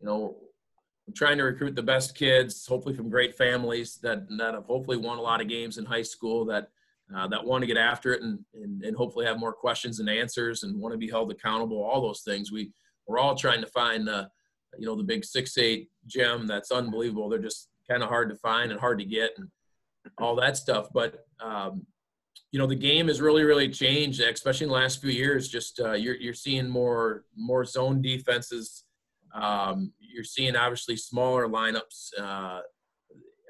you 0.00 0.06
know 0.06 0.36
trying 1.14 1.38
to 1.38 1.44
recruit 1.44 1.74
the 1.74 1.82
best 1.82 2.14
kids 2.14 2.66
hopefully 2.66 2.94
from 2.94 3.08
great 3.08 3.34
families 3.34 3.96
that 4.02 4.26
that 4.36 4.54
have 4.54 4.66
hopefully 4.66 4.96
won 4.96 5.18
a 5.18 5.22
lot 5.22 5.40
of 5.40 5.48
games 5.48 5.78
in 5.78 5.84
high 5.84 6.02
school 6.02 6.44
that 6.44 6.70
uh, 7.14 7.26
that 7.28 7.44
want 7.44 7.62
to 7.62 7.66
get 7.66 7.76
after 7.76 8.12
it 8.12 8.22
and, 8.22 8.38
and, 8.54 8.82
and 8.82 8.96
hopefully 8.96 9.24
have 9.24 9.38
more 9.38 9.52
questions 9.52 10.00
and 10.00 10.10
answers 10.10 10.62
and 10.62 10.78
want 10.78 10.92
to 10.92 10.98
be 10.98 11.08
held 11.08 11.30
accountable. 11.30 11.82
All 11.82 12.02
those 12.02 12.22
things. 12.22 12.52
We 12.52 12.72
we're 13.06 13.18
all 13.18 13.34
trying 13.34 13.60
to 13.62 13.66
find 13.66 14.06
the 14.06 14.28
you 14.78 14.86
know 14.86 14.94
the 14.94 15.02
big 15.02 15.24
six 15.24 15.56
eight 15.58 15.88
gem 16.06 16.46
that's 16.46 16.70
unbelievable. 16.70 17.28
They're 17.28 17.38
just 17.38 17.68
kind 17.88 18.02
of 18.02 18.08
hard 18.08 18.28
to 18.30 18.36
find 18.36 18.70
and 18.70 18.80
hard 18.80 18.98
to 18.98 19.04
get 19.04 19.32
and 19.38 19.48
all 20.18 20.36
that 20.36 20.56
stuff. 20.56 20.88
But 20.92 21.24
um, 21.40 21.86
you 22.52 22.58
know 22.58 22.66
the 22.66 22.74
game 22.74 23.08
has 23.08 23.20
really 23.20 23.44
really 23.44 23.68
changed, 23.68 24.20
especially 24.20 24.64
in 24.64 24.70
the 24.70 24.78
last 24.78 25.00
few 25.00 25.10
years. 25.10 25.48
Just 25.48 25.80
uh, 25.80 25.92
you're 25.92 26.16
you're 26.16 26.34
seeing 26.34 26.68
more 26.68 27.24
more 27.36 27.64
zone 27.64 28.02
defenses. 28.02 28.84
Um, 29.34 29.92
you're 29.98 30.24
seeing 30.24 30.56
obviously 30.56 30.96
smaller 30.96 31.48
lineups. 31.48 32.10
Uh, 32.18 32.60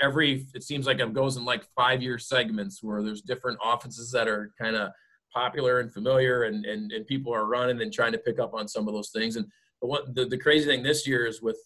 every 0.00 0.46
it 0.54 0.62
seems 0.62 0.86
like 0.86 1.00
it 1.00 1.12
goes 1.12 1.36
in 1.36 1.44
like 1.44 1.66
five 1.76 2.02
year 2.02 2.18
segments 2.18 2.82
where 2.82 3.02
there's 3.02 3.22
different 3.22 3.58
offenses 3.64 4.10
that 4.12 4.28
are 4.28 4.52
kind 4.60 4.76
of 4.76 4.90
popular 5.32 5.80
and 5.80 5.92
familiar 5.92 6.44
and, 6.44 6.64
and 6.64 6.92
and 6.92 7.06
people 7.06 7.34
are 7.34 7.46
running 7.46 7.80
and 7.80 7.92
trying 7.92 8.12
to 8.12 8.18
pick 8.18 8.38
up 8.38 8.54
on 8.54 8.68
some 8.68 8.88
of 8.88 8.94
those 8.94 9.10
things. 9.10 9.36
And 9.36 9.46
what 9.80 10.14
the, 10.14 10.24
the 10.24 10.38
crazy 10.38 10.66
thing 10.66 10.82
this 10.82 11.06
year 11.06 11.26
is 11.26 11.42
with 11.42 11.58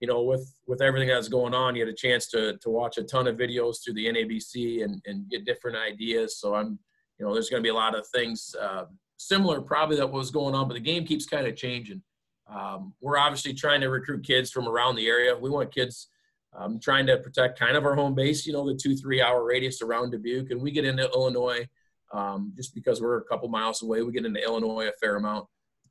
you 0.00 0.08
know 0.08 0.22
with 0.22 0.52
with 0.66 0.82
everything 0.82 1.08
that's 1.08 1.28
going 1.28 1.54
on 1.54 1.74
you 1.74 1.80
had 1.80 1.88
a 1.88 1.96
chance 1.96 2.26
to 2.28 2.56
to 2.58 2.70
watch 2.70 2.98
a 2.98 3.02
ton 3.02 3.26
of 3.26 3.36
videos 3.36 3.76
through 3.82 3.94
the 3.94 4.06
NABC 4.06 4.84
and 4.84 5.00
and 5.06 5.28
get 5.30 5.44
different 5.44 5.76
ideas. 5.76 6.38
So 6.38 6.54
I'm 6.54 6.78
you 7.18 7.26
know 7.26 7.32
there's 7.32 7.48
going 7.48 7.62
to 7.62 7.66
be 7.66 7.70
a 7.70 7.74
lot 7.74 7.98
of 7.98 8.06
things 8.08 8.54
uh, 8.60 8.84
similar 9.16 9.60
probably 9.60 9.96
that 9.96 10.10
was 10.10 10.30
going 10.30 10.54
on 10.54 10.68
but 10.68 10.74
the 10.74 10.80
game 10.80 11.04
keeps 11.04 11.26
kind 11.26 11.46
of 11.46 11.56
changing. 11.56 12.02
Um, 12.48 12.94
we're 13.00 13.18
obviously 13.18 13.54
trying 13.54 13.80
to 13.80 13.88
recruit 13.88 14.24
kids 14.24 14.52
from 14.52 14.68
around 14.68 14.94
the 14.94 15.08
area. 15.08 15.36
We 15.36 15.50
want 15.50 15.74
kids 15.74 16.08
um, 16.56 16.80
trying 16.80 17.06
to 17.06 17.18
protect 17.18 17.58
kind 17.58 17.76
of 17.76 17.84
our 17.84 17.94
home 17.94 18.14
base, 18.14 18.46
you 18.46 18.52
know, 18.52 18.66
the 18.66 18.74
two, 18.74 18.96
three 18.96 19.20
hour 19.20 19.44
radius 19.44 19.82
around 19.82 20.10
Dubuque. 20.10 20.50
And 20.50 20.62
we 20.62 20.70
get 20.70 20.84
into 20.84 21.10
Illinois 21.10 21.66
um, 22.12 22.52
just 22.56 22.74
because 22.74 23.00
we're 23.00 23.18
a 23.18 23.24
couple 23.24 23.48
miles 23.48 23.82
away. 23.82 24.02
We 24.02 24.12
get 24.12 24.24
into 24.24 24.42
Illinois 24.42 24.88
a 24.88 24.92
fair 25.00 25.16
amount. 25.16 25.46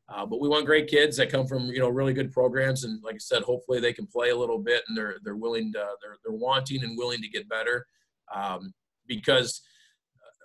Uh, 0.07 0.26
but 0.26 0.39
we 0.39 0.47
want 0.47 0.66
great 0.66 0.88
kids 0.88 1.18
that 1.18 1.32
come 1.32 1.47
from 1.47 1.66
you 1.66 1.80
know 1.80 1.89
really 1.89 2.13
good 2.13 2.32
programs, 2.32 2.84
and 2.84 3.01
like 3.03 3.16
I 3.16 3.20
said, 3.20 3.41
hopefully 3.41 3.80
they 3.80 3.91
can 3.91 4.05
play 4.05 4.30
a 4.30 4.38
little 4.38 4.59
bit, 4.59 4.84
and 4.88 4.95
they're 4.95 5.16
they're 5.24 5.36
willing 5.36 5.74
to 5.74 5.84
they're 5.99 6.18
they're 6.24 6.38
wanting 6.38 6.84
and 6.84 6.95
willing 6.95 7.22
to 7.24 7.28
get 7.28 7.49
better, 7.49 7.88
um, 8.34 8.72
because 9.07 9.63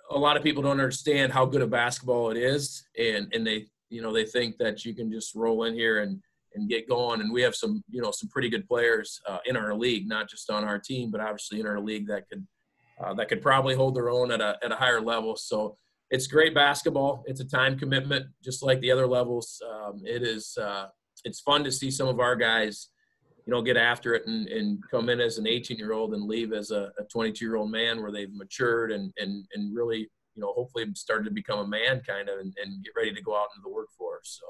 a 0.09 0.17
lot 0.17 0.35
of 0.35 0.41
people 0.41 0.63
don't 0.63 0.71
understand 0.71 1.31
how 1.31 1.45
good 1.45 1.61
a 1.61 1.67
basketball 1.67 2.31
it 2.31 2.37
is, 2.37 2.87
and 2.97 3.31
and 3.35 3.45
they 3.45 3.67
you 3.89 4.01
know 4.01 4.11
they 4.11 4.25
think 4.25 4.57
that 4.57 4.83
you 4.83 4.95
can 4.95 5.11
just 5.11 5.35
roll 5.35 5.65
in 5.65 5.75
here 5.75 5.99
and 5.99 6.23
and 6.55 6.69
get 6.69 6.89
going. 6.89 7.21
And 7.21 7.31
we 7.31 7.41
have 7.41 7.55
some 7.55 7.83
you 7.89 8.01
know 8.01 8.11
some 8.11 8.29
pretty 8.29 8.49
good 8.49 8.67
players 8.67 9.19
uh, 9.27 9.39
in 9.45 9.55
our 9.55 9.73
league, 9.73 10.07
not 10.07 10.29
just 10.29 10.49
on 10.49 10.63
our 10.63 10.79
team, 10.79 11.11
but 11.11 11.21
obviously 11.21 11.59
in 11.59 11.67
our 11.67 11.79
league 11.79 12.07
that 12.07 12.27
could 12.29 12.45
uh, 13.03 13.13
that 13.15 13.29
could 13.29 13.41
probably 13.41 13.75
hold 13.75 13.95
their 13.95 14.09
own 14.09 14.31
at 14.31 14.41
a 14.41 14.57
at 14.63 14.71
a 14.71 14.75
higher 14.75 15.01
level. 15.01 15.35
So 15.35 15.77
it's 16.09 16.27
great 16.27 16.53
basketball. 16.53 17.23
It's 17.25 17.39
a 17.39 17.45
time 17.45 17.79
commitment, 17.79 18.27
just 18.43 18.63
like 18.63 18.81
the 18.81 18.91
other 18.91 19.07
levels. 19.07 19.61
Um, 19.67 20.01
it 20.05 20.23
is. 20.23 20.57
Uh, 20.61 20.87
it's 21.23 21.39
fun 21.39 21.63
to 21.63 21.71
see 21.71 21.91
some 21.91 22.07
of 22.07 22.19
our 22.19 22.35
guys, 22.35 22.89
you 23.45 23.51
know, 23.51 23.61
get 23.61 23.77
after 23.77 24.15
it 24.15 24.25
and, 24.25 24.47
and 24.47 24.79
come 24.89 25.07
in 25.07 25.19
as 25.19 25.37
an 25.37 25.47
18 25.47 25.77
year 25.77 25.93
old 25.93 26.13
and 26.13 26.27
leave 26.27 26.51
as 26.51 26.71
a 26.71 26.91
22 27.11 27.45
year 27.45 27.55
old 27.55 27.71
man 27.71 28.01
where 28.01 28.11
they've 28.11 28.33
matured 28.33 28.91
and 28.91 29.13
and 29.17 29.45
and 29.53 29.75
really, 29.75 29.99
you 30.35 30.41
know, 30.41 30.53
hopefully 30.53 30.85
started 30.95 31.25
to 31.25 31.31
become 31.31 31.59
a 31.59 31.67
man 31.67 32.01
kind 32.05 32.27
of 32.27 32.39
and, 32.39 32.53
and 32.61 32.83
get 32.83 32.93
ready 32.95 33.13
to 33.13 33.21
go 33.21 33.35
out 33.35 33.49
into 33.55 33.63
the 33.63 33.73
workforce. 33.73 34.39
So 34.41 34.45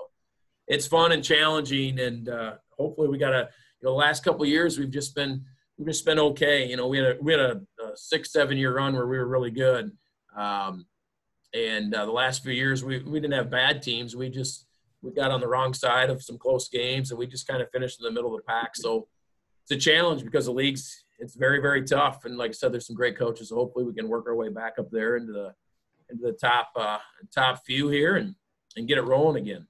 it's 0.71 0.87
fun 0.87 1.11
and 1.11 1.21
challenging, 1.21 1.99
and 1.99 2.29
uh, 2.29 2.53
hopefully 2.77 3.09
we 3.09 3.17
got 3.17 3.33
a. 3.33 3.49
You 3.81 3.87
know, 3.87 3.91
the 3.91 3.97
last 3.97 4.23
couple 4.23 4.45
years 4.45 4.79
we've 4.79 4.91
just 4.91 5.13
been 5.13 5.43
we've 5.77 5.87
just 5.87 6.05
been 6.05 6.19
okay. 6.19 6.67
You 6.67 6.77
know, 6.77 6.87
we 6.87 6.97
had 6.97 7.07
a 7.07 7.17
we 7.21 7.33
had 7.33 7.41
a, 7.41 7.61
a 7.83 7.95
six 7.95 8.31
seven 8.31 8.57
year 8.57 8.73
run 8.73 8.93
where 8.93 9.05
we 9.05 9.17
were 9.17 9.27
really 9.27 9.51
good. 9.51 9.91
Um, 10.35 10.85
and 11.53 11.93
uh, 11.93 12.05
the 12.05 12.11
last 12.11 12.41
few 12.43 12.53
years, 12.53 12.85
we, 12.85 12.99
we 12.99 13.19
didn't 13.19 13.33
have 13.33 13.49
bad 13.49 13.81
teams. 13.81 14.15
We 14.15 14.29
just 14.29 14.65
we 15.01 15.11
got 15.11 15.31
on 15.31 15.41
the 15.41 15.47
wrong 15.47 15.73
side 15.73 16.09
of 16.09 16.23
some 16.23 16.37
close 16.37 16.69
games, 16.69 17.11
and 17.11 17.19
we 17.19 17.27
just 17.27 17.47
kind 17.47 17.61
of 17.61 17.69
finished 17.71 17.99
in 17.99 18.05
the 18.05 18.11
middle 18.11 18.33
of 18.33 18.41
the 18.41 18.47
pack. 18.47 18.75
So 18.75 19.09
it's 19.63 19.71
a 19.71 19.89
challenge 19.89 20.23
because 20.23 20.45
the 20.45 20.53
league's 20.53 21.03
it's 21.19 21.35
very 21.35 21.59
very 21.59 21.83
tough. 21.83 22.23
And 22.23 22.37
like 22.37 22.51
I 22.51 22.53
said, 22.53 22.71
there's 22.71 22.87
some 22.87 22.95
great 22.95 23.17
coaches. 23.17 23.49
So 23.49 23.55
hopefully 23.55 23.83
we 23.83 23.93
can 23.93 24.07
work 24.07 24.25
our 24.25 24.35
way 24.35 24.47
back 24.47 24.75
up 24.79 24.89
there 24.89 25.17
into 25.17 25.33
the 25.33 25.53
into 26.09 26.23
the 26.23 26.33
top 26.33 26.69
uh, 26.77 26.99
top 27.35 27.65
few 27.65 27.89
here 27.89 28.15
and 28.15 28.35
and 28.77 28.87
get 28.87 28.97
it 28.97 29.03
rolling 29.03 29.41
again. 29.41 29.67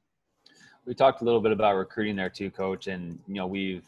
We 0.85 0.95
talked 0.95 1.21
a 1.21 1.25
little 1.25 1.41
bit 1.41 1.51
about 1.51 1.75
recruiting 1.75 2.15
there 2.15 2.29
too, 2.29 2.49
coach, 2.49 2.87
and 2.87 3.19
you 3.27 3.35
know 3.35 3.47
we've 3.47 3.85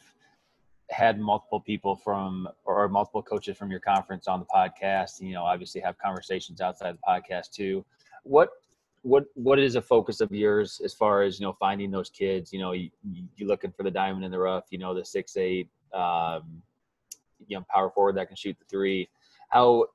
had 0.90 1.18
multiple 1.18 1.60
people 1.60 1.96
from 1.96 2.48
or 2.64 2.88
multiple 2.88 3.22
coaches 3.22 3.56
from 3.56 3.70
your 3.70 3.80
conference 3.80 4.28
on 4.28 4.38
the 4.38 4.46
podcast 4.46 5.20
you 5.20 5.32
know 5.32 5.42
obviously 5.42 5.80
have 5.80 5.96
conversations 5.98 6.60
outside 6.60 6.94
the 6.94 6.98
podcast 7.06 7.50
too. 7.50 7.84
What 8.22 8.50
what 9.02 9.24
what 9.34 9.58
is 9.58 9.74
a 9.74 9.82
focus 9.82 10.20
of 10.20 10.30
yours 10.32 10.80
as 10.84 10.94
far 10.94 11.22
as 11.22 11.40
you 11.40 11.46
know 11.46 11.56
finding 11.58 11.90
those 11.90 12.10
kids? 12.10 12.52
You 12.52 12.60
know 12.60 12.72
you, 12.72 12.90
you 13.36 13.46
looking 13.46 13.72
for 13.72 13.82
the 13.82 13.90
diamond 13.90 14.24
in 14.24 14.30
the 14.30 14.38
rough 14.38 14.64
you 14.70 14.78
know 14.78 14.94
the 14.94 15.04
six 15.04 15.36
eight 15.36 15.68
um, 15.92 16.62
you 17.46 17.56
know 17.56 17.64
power 17.68 17.90
forward 17.90 18.16
that 18.16 18.28
can 18.28 18.36
shoot 18.36 18.56
the 18.58 18.64
three. 18.66 19.08
How 19.48 19.86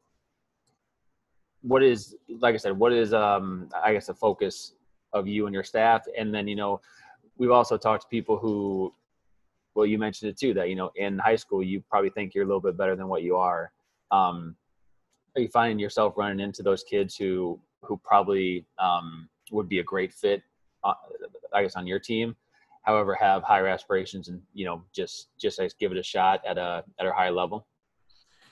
what 1.61 1.83
is 1.83 2.15
like 2.39 2.53
i 2.53 2.57
said 2.57 2.77
what 2.77 2.93
is 2.93 3.13
um 3.13 3.69
i 3.83 3.91
guess 3.91 4.07
a 4.09 4.13
focus 4.13 4.73
of 5.13 5.27
you 5.27 5.45
and 5.45 5.53
your 5.53 5.63
staff 5.63 6.05
and 6.17 6.33
then 6.33 6.47
you 6.47 6.55
know 6.55 6.79
we've 7.37 7.51
also 7.51 7.77
talked 7.77 8.03
to 8.03 8.09
people 8.09 8.37
who 8.37 8.93
well, 9.75 9.85
you 9.85 9.97
mentioned 9.97 10.29
it 10.29 10.37
too 10.37 10.53
that 10.55 10.69
you 10.69 10.75
know 10.75 10.91
in 10.95 11.17
high 11.17 11.35
school 11.35 11.63
you 11.63 11.81
probably 11.89 12.09
think 12.09 12.33
you're 12.33 12.43
a 12.43 12.47
little 12.47 12.61
bit 12.61 12.77
better 12.77 12.95
than 12.95 13.07
what 13.07 13.23
you 13.23 13.37
are. 13.37 13.71
Um, 14.11 14.55
are 15.35 15.41
you 15.41 15.47
finding 15.47 15.79
yourself 15.79 16.15
running 16.17 16.39
into 16.39 16.63
those 16.63 16.83
kids 16.83 17.15
who 17.15 17.59
who 17.81 17.97
probably 18.03 18.65
um, 18.77 19.29
would 19.51 19.69
be 19.69 19.79
a 19.79 19.83
great 19.83 20.13
fit, 20.13 20.43
uh, 20.83 20.93
I 21.53 21.61
guess, 21.63 21.75
on 21.75 21.87
your 21.87 21.99
team? 21.99 22.35
However, 22.81 23.15
have 23.15 23.43
higher 23.43 23.67
aspirations 23.67 24.27
and 24.27 24.41
you 24.53 24.65
know 24.65 24.83
just 24.93 25.27
just 25.39 25.59
like 25.59 25.71
give 25.79 25.91
it 25.91 25.97
a 25.97 26.03
shot 26.03 26.41
at 26.45 26.57
a 26.57 26.83
at 26.99 27.05
a 27.05 27.13
high 27.13 27.29
level. 27.29 27.65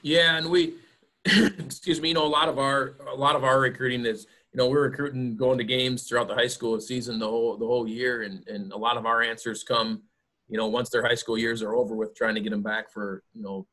Yeah, 0.03 0.37
and 0.37 0.49
we, 0.49 0.75
excuse 1.25 1.99
me, 1.99 2.09
you 2.09 2.13
know, 2.13 2.25
a 2.25 2.27
lot 2.27 2.47
of 2.47 2.59
our 2.59 2.95
a 3.07 3.15
lot 3.15 3.35
of 3.35 3.43
our 3.43 3.59
recruiting 3.59 4.05
is 4.05 4.27
you 4.57 4.63
know 4.63 4.69
we're 4.69 4.89
recruiting 4.89 5.35
going 5.35 5.59
to 5.59 5.63
games 5.63 6.03
throughout 6.03 6.27
the 6.27 6.33
high 6.33 6.47
school 6.47 6.79
season 6.81 7.19
the 7.19 7.27
whole 7.27 7.57
the 7.57 7.67
whole 7.67 7.87
year, 7.87 8.23
and 8.23 8.47
and 8.47 8.71
a 8.71 8.77
lot 8.77 8.97
of 8.97 9.05
our 9.05 9.21
answers 9.21 9.63
come 9.63 10.01
you 10.47 10.57
know, 10.57 10.67
once 10.67 10.89
their 10.89 11.05
high 11.05 11.15
school 11.15 11.37
years 11.37 11.61
are 11.61 11.75
over 11.75 11.95
with, 11.95 12.15
trying 12.15 12.35
to 12.35 12.41
get 12.41 12.51
them 12.51 12.63
back 12.63 12.91
for, 12.91 13.23
you 13.33 13.41
know, 13.41 13.67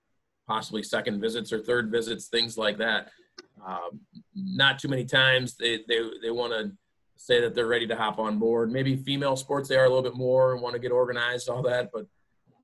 possibly 0.47 0.83
second 0.83 1.21
visits 1.21 1.53
or 1.53 1.61
third 1.61 1.91
visits, 1.91 2.29
things 2.29 2.59
like 2.59 2.79
that. 2.79 3.11
Um, 3.67 4.01
not 4.35 4.79
too 4.79 4.89
many 4.89 5.05
times 5.05 5.57
they 5.57 5.81
they 5.89 6.01
they 6.23 6.31
want 6.31 6.53
to 6.53 6.73
say 7.17 7.41
that 7.41 7.55
they're 7.55 7.69
ready 7.69 7.87
to 7.87 7.97
hop 7.97 8.19
on 8.19 8.39
board. 8.39 8.71
Maybe 8.71 8.97
female 8.97 9.37
sports 9.37 9.69
they 9.69 9.77
are 9.77 9.85
a 9.85 9.89
little 9.89 10.03
bit 10.03 10.17
more 10.17 10.53
and 10.53 10.61
want 10.61 10.75
to 10.75 10.81
get 10.81 10.93
organized, 10.93 11.49
all 11.49 11.63
that, 11.63 11.91
but 11.93 12.07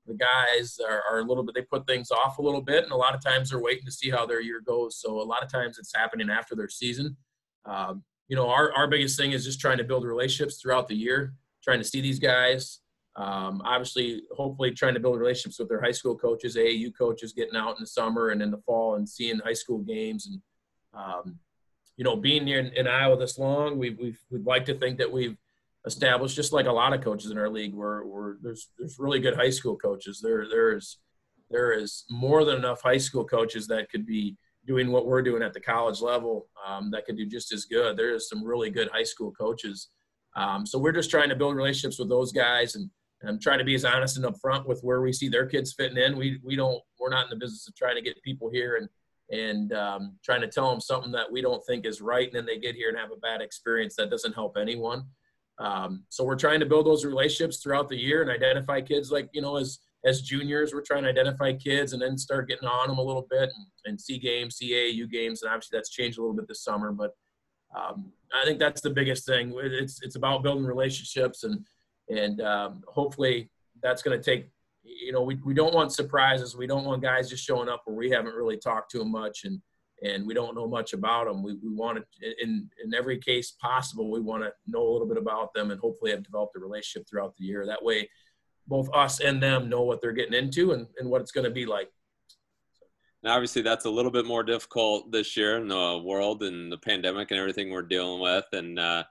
the 0.05 0.13
guys 0.15 0.77
are, 0.87 1.01
are, 1.09 1.19
a 1.19 1.23
little 1.23 1.43
bit 1.43 1.55
they 1.55 1.61
put 1.61 1.87
things 1.87 2.11
off 2.11 2.39
a 2.39 2.41
little 2.41 2.61
bit 2.61 2.83
and 2.83 2.91
a 2.91 2.95
lot 2.95 3.13
of 3.13 3.23
times 3.23 3.49
they're 3.51 3.61
waiting 3.61 3.85
to 3.85 3.91
see 3.91 4.09
how 4.09 4.25
their 4.25 4.41
year 4.41 4.59
goes 4.59 4.99
so 4.99 5.21
a 5.21 5.23
lot 5.23 5.43
of 5.43 5.49
times 5.49 5.77
it's 5.77 5.95
happening 5.95 6.27
after 6.27 6.55
their 6.55 6.67
season 6.67 7.15
um, 7.65 8.03
you 8.31 8.37
know 8.37 8.49
our, 8.49 8.71
our 8.73 8.87
biggest 8.87 9.19
thing 9.19 9.33
is 9.33 9.43
just 9.45 9.59
trying 9.59 9.77
to 9.77 9.83
build 9.83 10.05
relationships 10.05 10.59
throughout 10.59 10.87
the 10.87 10.95
year 10.95 11.33
trying 11.61 11.79
to 11.79 11.85
see 11.85 12.01
these 12.01 12.17
guys 12.17 12.81
um, 13.15 13.61
obviously, 13.65 14.21
hopefully, 14.35 14.71
trying 14.71 14.93
to 14.93 14.99
build 14.99 15.19
relationships 15.19 15.59
with 15.59 15.67
their 15.67 15.81
high 15.81 15.91
school 15.91 16.17
coaches, 16.17 16.55
AAU 16.55 16.95
coaches, 16.97 17.33
getting 17.33 17.57
out 17.57 17.75
in 17.77 17.81
the 17.81 17.87
summer 17.87 18.29
and 18.29 18.41
in 18.41 18.51
the 18.51 18.61
fall 18.65 18.95
and 18.95 19.07
seeing 19.07 19.39
high 19.39 19.53
school 19.53 19.79
games. 19.79 20.27
And 20.27 20.41
um, 20.93 21.39
you 21.97 22.05
know, 22.05 22.15
being 22.15 22.47
here 22.47 22.59
in, 22.59 22.67
in, 22.67 22.87
Iowa 22.87 23.17
this 23.17 23.37
long, 23.37 23.77
we've, 23.77 23.97
we've 23.99 24.19
we'd 24.29 24.45
like 24.45 24.65
to 24.65 24.75
think 24.75 24.97
that 24.99 25.11
we've 25.11 25.37
established, 25.85 26.37
just 26.37 26.53
like 26.53 26.67
a 26.67 26.71
lot 26.71 26.93
of 26.93 27.03
coaches 27.03 27.31
in 27.31 27.37
our 27.37 27.49
league, 27.49 27.75
where, 27.75 28.03
where 28.03 28.37
there's 28.41 28.69
there's 28.79 28.97
really 28.97 29.19
good 29.19 29.35
high 29.35 29.49
school 29.49 29.75
coaches. 29.75 30.21
There 30.21 30.47
there 30.47 30.75
is 30.77 30.97
there 31.49 31.73
is 31.73 32.05
more 32.09 32.45
than 32.45 32.55
enough 32.55 32.81
high 32.81 32.97
school 32.97 33.25
coaches 33.25 33.67
that 33.67 33.89
could 33.89 34.05
be 34.05 34.37
doing 34.65 34.91
what 34.91 35.07
we're 35.07 35.21
doing 35.21 35.41
at 35.41 35.53
the 35.53 35.59
college 35.59 36.01
level 36.01 36.47
um, 36.65 36.91
that 36.91 37.05
could 37.05 37.17
do 37.17 37.25
just 37.25 37.51
as 37.51 37.65
good. 37.65 37.97
There 37.97 38.13
is 38.13 38.29
some 38.29 38.43
really 38.43 38.69
good 38.69 38.89
high 38.91 39.03
school 39.03 39.31
coaches. 39.31 39.89
Um, 40.35 40.65
so 40.65 40.77
we're 40.79 40.91
just 40.91 41.09
trying 41.09 41.29
to 41.29 41.35
build 41.35 41.55
relationships 41.55 41.99
with 41.99 42.09
those 42.09 42.31
guys 42.31 42.75
and 42.75 42.89
I'm 43.27 43.39
trying 43.39 43.59
to 43.59 43.65
be 43.65 43.75
as 43.75 43.85
honest 43.85 44.17
and 44.17 44.25
upfront 44.25 44.65
with 44.65 44.81
where 44.81 45.01
we 45.01 45.13
see 45.13 45.29
their 45.29 45.45
kids 45.45 45.73
fitting 45.73 45.97
in. 45.97 46.17
We 46.17 46.39
we 46.43 46.55
don't 46.55 46.81
we're 46.99 47.09
not 47.09 47.25
in 47.25 47.29
the 47.29 47.43
business 47.43 47.67
of 47.67 47.75
trying 47.75 47.95
to 47.95 48.01
get 48.01 48.21
people 48.23 48.49
here 48.49 48.77
and 48.77 48.89
and 49.29 49.73
um, 49.73 50.17
trying 50.23 50.41
to 50.41 50.47
tell 50.47 50.69
them 50.69 50.81
something 50.81 51.11
that 51.13 51.31
we 51.31 51.41
don't 51.41 51.63
think 51.65 51.85
is 51.85 52.01
right, 52.01 52.27
and 52.27 52.35
then 52.35 52.45
they 52.45 52.57
get 52.57 52.75
here 52.75 52.89
and 52.89 52.97
have 52.97 53.11
a 53.11 53.17
bad 53.17 53.41
experience. 53.41 53.95
That 53.95 54.09
doesn't 54.09 54.33
help 54.33 54.57
anyone. 54.57 55.03
Um, 55.59 56.03
so 56.09 56.23
we're 56.23 56.35
trying 56.35 56.59
to 56.61 56.65
build 56.65 56.85
those 56.85 57.05
relationships 57.05 57.57
throughout 57.57 57.87
the 57.87 57.97
year 57.97 58.21
and 58.21 58.31
identify 58.31 58.81
kids 58.81 59.11
like 59.11 59.29
you 59.33 59.41
know 59.41 59.57
as 59.57 59.79
as 60.03 60.21
juniors 60.21 60.73
we're 60.73 60.81
trying 60.81 61.03
to 61.03 61.09
identify 61.09 61.53
kids 61.53 61.93
and 61.93 62.01
then 62.01 62.17
start 62.17 62.47
getting 62.47 62.67
on 62.67 62.87
them 62.87 62.97
a 62.97 63.03
little 63.03 63.27
bit 63.29 63.49
and, 63.55 63.65
and 63.85 64.01
see 64.01 64.17
games, 64.17 64.57
AAU 64.61 65.09
games, 65.09 65.41
and 65.41 65.51
obviously 65.51 65.77
that's 65.77 65.89
changed 65.89 66.17
a 66.17 66.21
little 66.21 66.35
bit 66.35 66.47
this 66.47 66.63
summer. 66.63 66.91
But 66.91 67.11
um, 67.77 68.11
I 68.33 68.45
think 68.45 68.59
that's 68.59 68.81
the 68.81 68.89
biggest 68.89 69.25
thing. 69.25 69.53
It's 69.57 70.01
it's 70.01 70.15
about 70.15 70.43
building 70.43 70.65
relationships 70.65 71.43
and 71.43 71.65
and 72.09 72.41
um, 72.41 72.83
hopefully 72.87 73.49
that's 73.81 74.01
going 74.01 74.19
to 74.19 74.23
take 74.23 74.49
you 74.83 75.11
know 75.11 75.21
we, 75.21 75.35
we 75.45 75.53
don't 75.53 75.73
want 75.73 75.93
surprises 75.93 76.55
we 76.55 76.67
don't 76.67 76.85
want 76.85 77.01
guys 77.01 77.29
just 77.29 77.45
showing 77.45 77.69
up 77.69 77.81
where 77.85 77.95
we 77.95 78.09
haven't 78.09 78.33
really 78.33 78.57
talked 78.57 78.91
to 78.91 78.99
them 78.99 79.11
much 79.11 79.43
and 79.43 79.61
and 80.03 80.25
we 80.25 80.33
don't 80.33 80.55
know 80.55 80.67
much 80.67 80.93
about 80.93 81.27
them 81.27 81.43
we, 81.43 81.53
we 81.55 81.69
want 81.69 81.97
to 81.97 82.43
in 82.43 82.67
in 82.83 82.93
every 82.93 83.17
case 83.17 83.51
possible 83.61 84.09
we 84.09 84.19
want 84.19 84.43
to 84.43 84.51
know 84.67 84.81
a 84.81 84.91
little 84.91 85.07
bit 85.07 85.17
about 85.17 85.53
them 85.53 85.71
and 85.71 85.79
hopefully 85.79 86.11
have 86.11 86.23
developed 86.23 86.55
a 86.55 86.59
relationship 86.59 87.07
throughout 87.07 87.35
the 87.37 87.45
year 87.45 87.65
that 87.65 87.83
way 87.83 88.09
both 88.71 88.89
us 88.93 89.19
and 89.19 89.43
them 89.43 89.69
know 89.69 89.81
what 89.81 90.01
they're 90.01 90.11
getting 90.13 90.33
into 90.33 90.71
and, 90.71 90.87
and 90.97 91.09
what 91.09 91.21
it's 91.21 91.31
going 91.31 91.45
to 91.45 91.51
be 91.51 91.65
like 91.65 91.89
now, 93.23 93.35
obviously, 93.35 93.61
that's 93.61 93.85
a 93.85 93.89
little 93.89 94.09
bit 94.09 94.25
more 94.25 94.43
difficult 94.43 95.11
this 95.11 95.37
year 95.37 95.57
in 95.57 95.67
the 95.67 96.01
world 96.03 96.41
and 96.41 96.71
the 96.71 96.77
pandemic 96.77 97.29
and 97.29 97.39
everything 97.39 97.69
we're 97.69 97.83
dealing 97.83 98.19
with. 98.19 98.45
And 98.51 98.79
uh, 98.79 99.03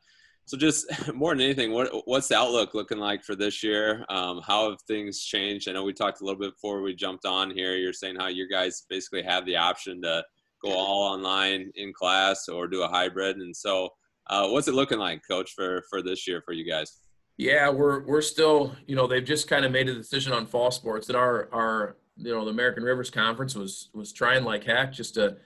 so, 0.46 0.56
just 0.56 0.86
more 1.14 1.32
than 1.32 1.42
anything, 1.42 1.72
what 1.72 1.90
what's 2.06 2.26
the 2.28 2.36
outlook 2.36 2.74
looking 2.74 2.98
like 2.98 3.22
for 3.22 3.36
this 3.36 3.62
year? 3.62 4.04
Um, 4.08 4.40
how 4.44 4.68
have 4.68 4.82
things 4.82 5.24
changed? 5.24 5.68
I 5.68 5.72
know 5.72 5.84
we 5.84 5.92
talked 5.92 6.22
a 6.22 6.24
little 6.24 6.40
bit 6.40 6.54
before 6.54 6.82
we 6.82 6.94
jumped 6.94 7.24
on 7.24 7.52
here. 7.52 7.76
You're 7.76 7.92
saying 7.92 8.16
how 8.16 8.26
you 8.26 8.48
guys 8.48 8.84
basically 8.90 9.22
have 9.22 9.46
the 9.46 9.56
option 9.56 10.02
to 10.02 10.24
go 10.64 10.72
all 10.72 11.04
online 11.04 11.70
in 11.76 11.92
class 11.92 12.48
or 12.48 12.66
do 12.66 12.82
a 12.82 12.88
hybrid, 12.88 13.36
and 13.36 13.54
so 13.54 13.90
uh, 14.28 14.48
what's 14.48 14.66
it 14.66 14.74
looking 14.74 14.98
like, 14.98 15.22
Coach, 15.28 15.52
for 15.54 15.84
for 15.88 16.02
this 16.02 16.26
year 16.26 16.42
for 16.44 16.52
you 16.52 16.68
guys? 16.68 16.98
Yeah, 17.41 17.70
we're 17.70 18.05
we're 18.05 18.20
still, 18.20 18.76
you 18.86 18.95
know, 18.95 19.07
they've 19.07 19.24
just 19.24 19.49
kind 19.49 19.64
of 19.64 19.72
made 19.72 19.88
a 19.88 19.95
decision 19.95 20.34
on 20.34 20.47
fall 20.47 20.70
sports. 20.70 21.07
That 21.07 21.16
our 21.16 21.49
our 21.55 21.97
you 22.18 22.34
know 22.34 22.45
the 22.45 22.51
American 22.51 22.82
Rivers 22.82 23.09
Conference 23.09 23.55
was 23.55 23.88
was 23.95 24.12
trying 24.12 24.45
like 24.45 24.62
heck 24.62 24.93
just 24.93 25.14
to 25.14 25.38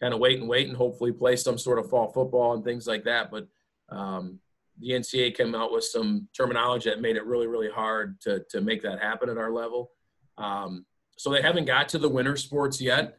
kind 0.00 0.14
of 0.14 0.20
wait 0.20 0.40
and 0.40 0.48
wait 0.48 0.68
and 0.68 0.76
hopefully 0.76 1.12
play 1.12 1.36
some 1.36 1.58
sort 1.58 1.78
of 1.78 1.90
fall 1.90 2.10
football 2.10 2.54
and 2.54 2.64
things 2.64 2.86
like 2.86 3.04
that. 3.04 3.30
But 3.30 3.46
um, 3.90 4.40
the 4.78 4.92
NCAA 4.92 5.36
came 5.36 5.54
out 5.54 5.70
with 5.70 5.84
some 5.84 6.28
terminology 6.34 6.88
that 6.88 7.02
made 7.02 7.16
it 7.16 7.26
really, 7.26 7.46
really 7.46 7.70
hard 7.70 8.18
to, 8.22 8.42
to 8.48 8.62
make 8.62 8.80
that 8.80 9.02
happen 9.02 9.28
at 9.28 9.36
our 9.36 9.52
level. 9.52 9.90
Um, 10.38 10.86
so 11.18 11.30
they 11.30 11.42
haven't 11.42 11.66
got 11.66 11.90
to 11.90 11.98
the 11.98 12.08
winter 12.08 12.36
sports 12.36 12.80
yet. 12.80 13.18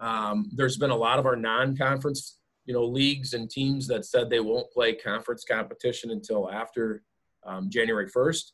Um, 0.00 0.48
there's 0.54 0.76
been 0.76 0.90
a 0.90 0.96
lot 0.96 1.18
of 1.18 1.26
our 1.26 1.36
non-conference, 1.36 2.38
you 2.66 2.72
know, 2.72 2.84
leagues 2.84 3.34
and 3.34 3.50
teams 3.50 3.88
that 3.88 4.04
said 4.04 4.30
they 4.30 4.38
won't 4.38 4.70
play 4.70 4.94
conference 4.94 5.44
competition 5.44 6.12
until 6.12 6.48
after 6.48 7.02
um, 7.44 7.70
January 7.70 8.08
1st. 8.08 8.52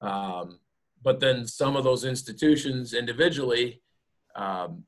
Um, 0.00 0.58
but 1.02 1.20
then 1.20 1.46
some 1.46 1.76
of 1.76 1.84
those 1.84 2.04
institutions 2.04 2.94
individually, 2.94 3.82
um, 4.34 4.84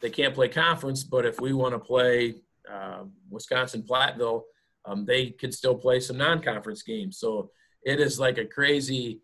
they 0.00 0.10
can't 0.10 0.34
play 0.34 0.48
conference. 0.48 1.04
But 1.04 1.24
if 1.24 1.40
we 1.40 1.52
want 1.52 1.74
to 1.74 1.78
play 1.78 2.34
uh, 2.70 3.04
Wisconsin 3.30 3.82
Platteville, 3.82 4.42
um, 4.84 5.04
they 5.04 5.30
could 5.30 5.54
still 5.54 5.74
play 5.74 6.00
some 6.00 6.16
non-conference 6.16 6.82
games. 6.82 7.18
So 7.18 7.50
it 7.82 8.00
is 8.00 8.18
like 8.18 8.38
a 8.38 8.44
crazy 8.44 9.20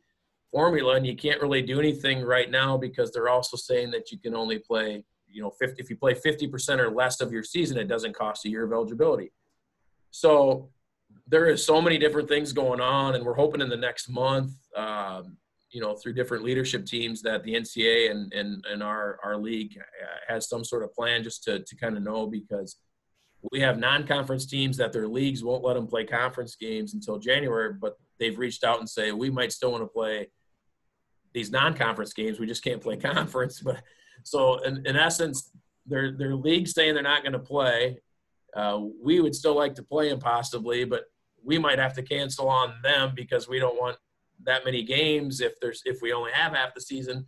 formula, 0.51 0.95
and 0.97 1.07
you 1.07 1.17
can't 1.17 1.41
really 1.41 1.63
do 1.63 1.81
anything 1.81 2.23
right 2.23 2.51
now 2.51 2.77
because 2.77 3.11
they're 3.11 3.29
also 3.29 3.57
saying 3.57 3.91
that 3.91 4.11
you 4.13 4.19
can 4.19 4.35
only 4.35 4.59
play, 4.59 5.05
you 5.29 5.43
know, 5.43 5.51
50, 5.51 5.83
if 5.83 5.91
you 5.91 5.97
play 5.97 6.15
50% 6.15 6.79
or 6.79 6.91
less 6.91 7.21
of 7.21 7.33
your 7.33 7.43
season, 7.43 7.79
it 7.79 7.89
doesn't 7.89 8.15
cost 8.15 8.45
a 8.45 8.49
year 8.49 8.65
of 8.65 8.73
eligibility. 8.73 9.33
So 10.11 10.71
there 11.27 11.47
is 11.47 11.65
so 11.65 11.81
many 11.81 11.99
different 11.99 12.29
things 12.29 12.53
going 12.53 12.81
on, 12.81 13.15
and 13.15 13.25
we're 13.25 13.35
hoping 13.35 13.61
in 13.61 13.69
the 13.69 13.77
next 13.77 14.09
month, 14.09 14.53
um, 14.77 15.37
you 15.71 15.81
know, 15.81 15.95
through 15.95 16.15
different 16.15 16.45
leadership 16.45 16.87
teams 16.87 17.21
that 17.23 17.43
the 17.43 17.55
NCAA 17.55 18.11
and 18.11 18.33
and, 18.33 18.65
and 18.71 18.83
our 18.83 19.19
our 19.25 19.37
league 19.37 19.79
has 20.29 20.49
some 20.49 20.65
sort 20.65 20.83
of 20.83 20.95
plan 20.95 21.23
just 21.23 21.43
to 21.45 21.61
to 21.61 21.77
kind 21.77 21.97
of 21.97 22.03
know 22.03 22.27
because 22.27 22.77
we 23.53 23.61
have 23.61 23.79
non-conference 23.79 24.47
teams 24.47 24.77
that 24.77 24.93
their 24.93 25.07
leagues 25.07 25.45
won't 25.45 25.63
let 25.65 25.75
them 25.75 25.87
play 25.87 26.05
conference 26.05 26.57
games 26.57 26.95
until 26.95 27.19
January, 27.19 27.73
but 27.73 27.97
they've 28.19 28.39
reached 28.39 28.65
out 28.65 28.81
and 28.81 28.89
say 28.89 29.13
we 29.13 29.31
might 29.31 29.53
still 29.53 29.73
want 29.73 29.83
to 29.83 29.89
play 29.89 30.29
these 31.33 31.51
non-conference 31.51 32.13
games. 32.13 32.41
We 32.41 32.47
just 32.47 32.65
can't 32.65 32.81
play 32.81 32.97
conference. 32.97 33.61
But 33.65 33.83
so 34.23 34.63
in, 34.65 34.87
in 34.87 34.97
essence, 34.97 35.51
their 35.87 36.13
their 36.13 36.35
league 36.35 36.69
saying 36.69 36.95
they're 36.95 37.03
not 37.03 37.23
going 37.23 37.33
to 37.33 37.39
play. 37.39 38.01
Uh, 38.57 38.81
we 39.03 39.21
would 39.21 39.35
still 39.35 39.55
like 39.55 39.75
to 39.75 39.83
play 39.83 40.09
them 40.09 40.19
possibly, 40.19 40.85
but 40.85 41.05
we 41.47 41.59
might 41.59 41.79
have 41.79 41.95
to 41.95 42.03
cancel 42.03 42.49
on 42.49 42.75
them 42.83 43.13
because 43.15 43.49
we 43.49 43.59
don't 43.59 43.81
want 43.81 43.97
that 44.45 44.65
many 44.65 44.83
games 44.83 45.41
if 45.41 45.59
there's 45.61 45.81
if 45.87 46.03
we 46.03 46.13
only 46.13 46.33
have 46.33 46.53
half 46.53 46.75
the 46.75 46.81
season. 46.81 47.27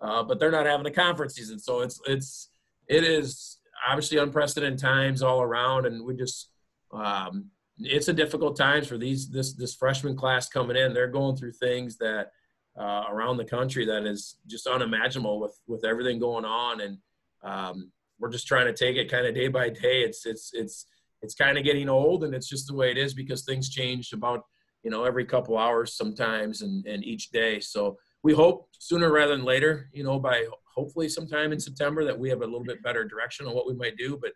Uh, 0.00 0.22
but 0.22 0.38
they're 0.38 0.52
not 0.52 0.64
having 0.64 0.86
a 0.86 0.90
conference 0.90 1.34
season, 1.34 1.58
so 1.58 1.80
it's 1.80 2.00
it's 2.06 2.50
it 2.86 3.02
is 3.02 3.58
obviously 3.86 4.18
unprecedented 4.18 4.78
times 4.78 5.22
all 5.22 5.42
around, 5.42 5.86
and 5.86 6.04
we 6.04 6.14
just 6.14 6.50
um, 6.92 7.50
it's 7.80 8.06
a 8.08 8.12
difficult 8.12 8.56
times 8.56 8.86
for 8.86 8.96
these 8.96 9.28
this 9.28 9.54
this 9.54 9.74
freshman 9.74 10.16
class 10.16 10.48
coming 10.48 10.76
in. 10.76 10.94
They're 10.94 11.08
going 11.08 11.36
through 11.36 11.52
things 11.52 11.96
that 11.98 12.30
uh, 12.78 13.04
around 13.10 13.38
the 13.38 13.44
country 13.44 13.84
that 13.86 14.06
is 14.06 14.36
just 14.46 14.68
unimaginable 14.68 15.40
with 15.40 15.58
with 15.66 15.84
everything 15.84 16.20
going 16.20 16.44
on, 16.44 16.80
and 16.80 16.98
um, 17.42 17.90
we're 18.20 18.30
just 18.30 18.46
trying 18.46 18.66
to 18.66 18.72
take 18.72 18.96
it 18.96 19.10
kind 19.10 19.26
of 19.26 19.34
day 19.34 19.48
by 19.48 19.68
day. 19.68 20.02
It's 20.02 20.26
it's 20.26 20.52
it's 20.54 20.86
it's 21.22 21.34
kind 21.34 21.58
of 21.58 21.64
getting 21.64 21.88
old, 21.88 22.24
and 22.24 22.34
it's 22.34 22.48
just 22.48 22.66
the 22.66 22.74
way 22.74 22.90
it 22.90 22.98
is 22.98 23.14
because 23.14 23.42
things 23.42 23.68
change 23.68 24.12
about 24.12 24.42
you 24.82 24.90
know 24.90 25.04
every 25.04 25.24
couple 25.24 25.58
hours 25.58 25.96
sometimes, 25.96 26.62
and 26.62 26.86
and 26.86 27.04
each 27.04 27.30
day. 27.30 27.60
So 27.60 27.96
we 28.22 28.34
hope 28.34 28.68
sooner 28.78 29.12
rather 29.12 29.36
than 29.36 29.44
later, 29.44 29.88
you 29.92 30.04
know, 30.04 30.18
by 30.18 30.46
hopefully 30.74 31.08
sometime 31.08 31.52
in 31.52 31.60
September 31.60 32.04
that 32.04 32.18
we 32.18 32.28
have 32.28 32.42
a 32.42 32.44
little 32.46 32.64
bit 32.64 32.82
better 32.82 33.04
direction 33.04 33.46
on 33.46 33.54
what 33.54 33.66
we 33.66 33.74
might 33.74 33.96
do. 33.96 34.18
But 34.20 34.32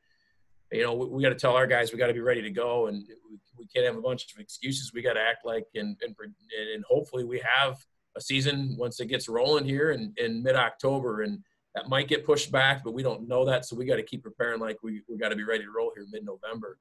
you 0.72 0.82
know, 0.82 0.94
we, 0.94 1.06
we 1.06 1.22
got 1.22 1.30
to 1.30 1.34
tell 1.34 1.56
our 1.56 1.66
guys 1.66 1.92
we 1.92 1.98
got 1.98 2.06
to 2.06 2.14
be 2.14 2.20
ready 2.20 2.42
to 2.42 2.50
go, 2.50 2.86
and 2.86 3.06
we, 3.30 3.38
we 3.58 3.66
can't 3.66 3.86
have 3.86 3.96
a 3.96 4.02
bunch 4.02 4.32
of 4.32 4.40
excuses. 4.40 4.92
We 4.92 5.02
got 5.02 5.14
to 5.14 5.20
act 5.20 5.44
like 5.44 5.66
and, 5.74 5.96
and 6.02 6.14
and 6.18 6.84
hopefully 6.88 7.24
we 7.24 7.42
have 7.56 7.76
a 8.16 8.20
season 8.20 8.76
once 8.78 9.00
it 9.00 9.06
gets 9.06 9.28
rolling 9.28 9.64
here 9.64 9.92
in, 9.92 10.12
in 10.16 10.42
mid 10.42 10.56
October, 10.56 11.22
and 11.22 11.38
that 11.74 11.88
might 11.88 12.08
get 12.08 12.26
pushed 12.26 12.52
back, 12.52 12.84
but 12.84 12.92
we 12.92 13.02
don't 13.02 13.28
know 13.28 13.44
that, 13.46 13.64
so 13.64 13.76
we 13.76 13.86
got 13.86 13.96
to 13.96 14.02
keep 14.02 14.22
preparing 14.22 14.60
like 14.60 14.78
we 14.82 15.02
we 15.08 15.16
got 15.16 15.30
to 15.30 15.36
be 15.36 15.44
ready 15.44 15.64
to 15.64 15.70
roll 15.70 15.92
here 15.94 16.06
mid 16.10 16.24
November. 16.24 16.78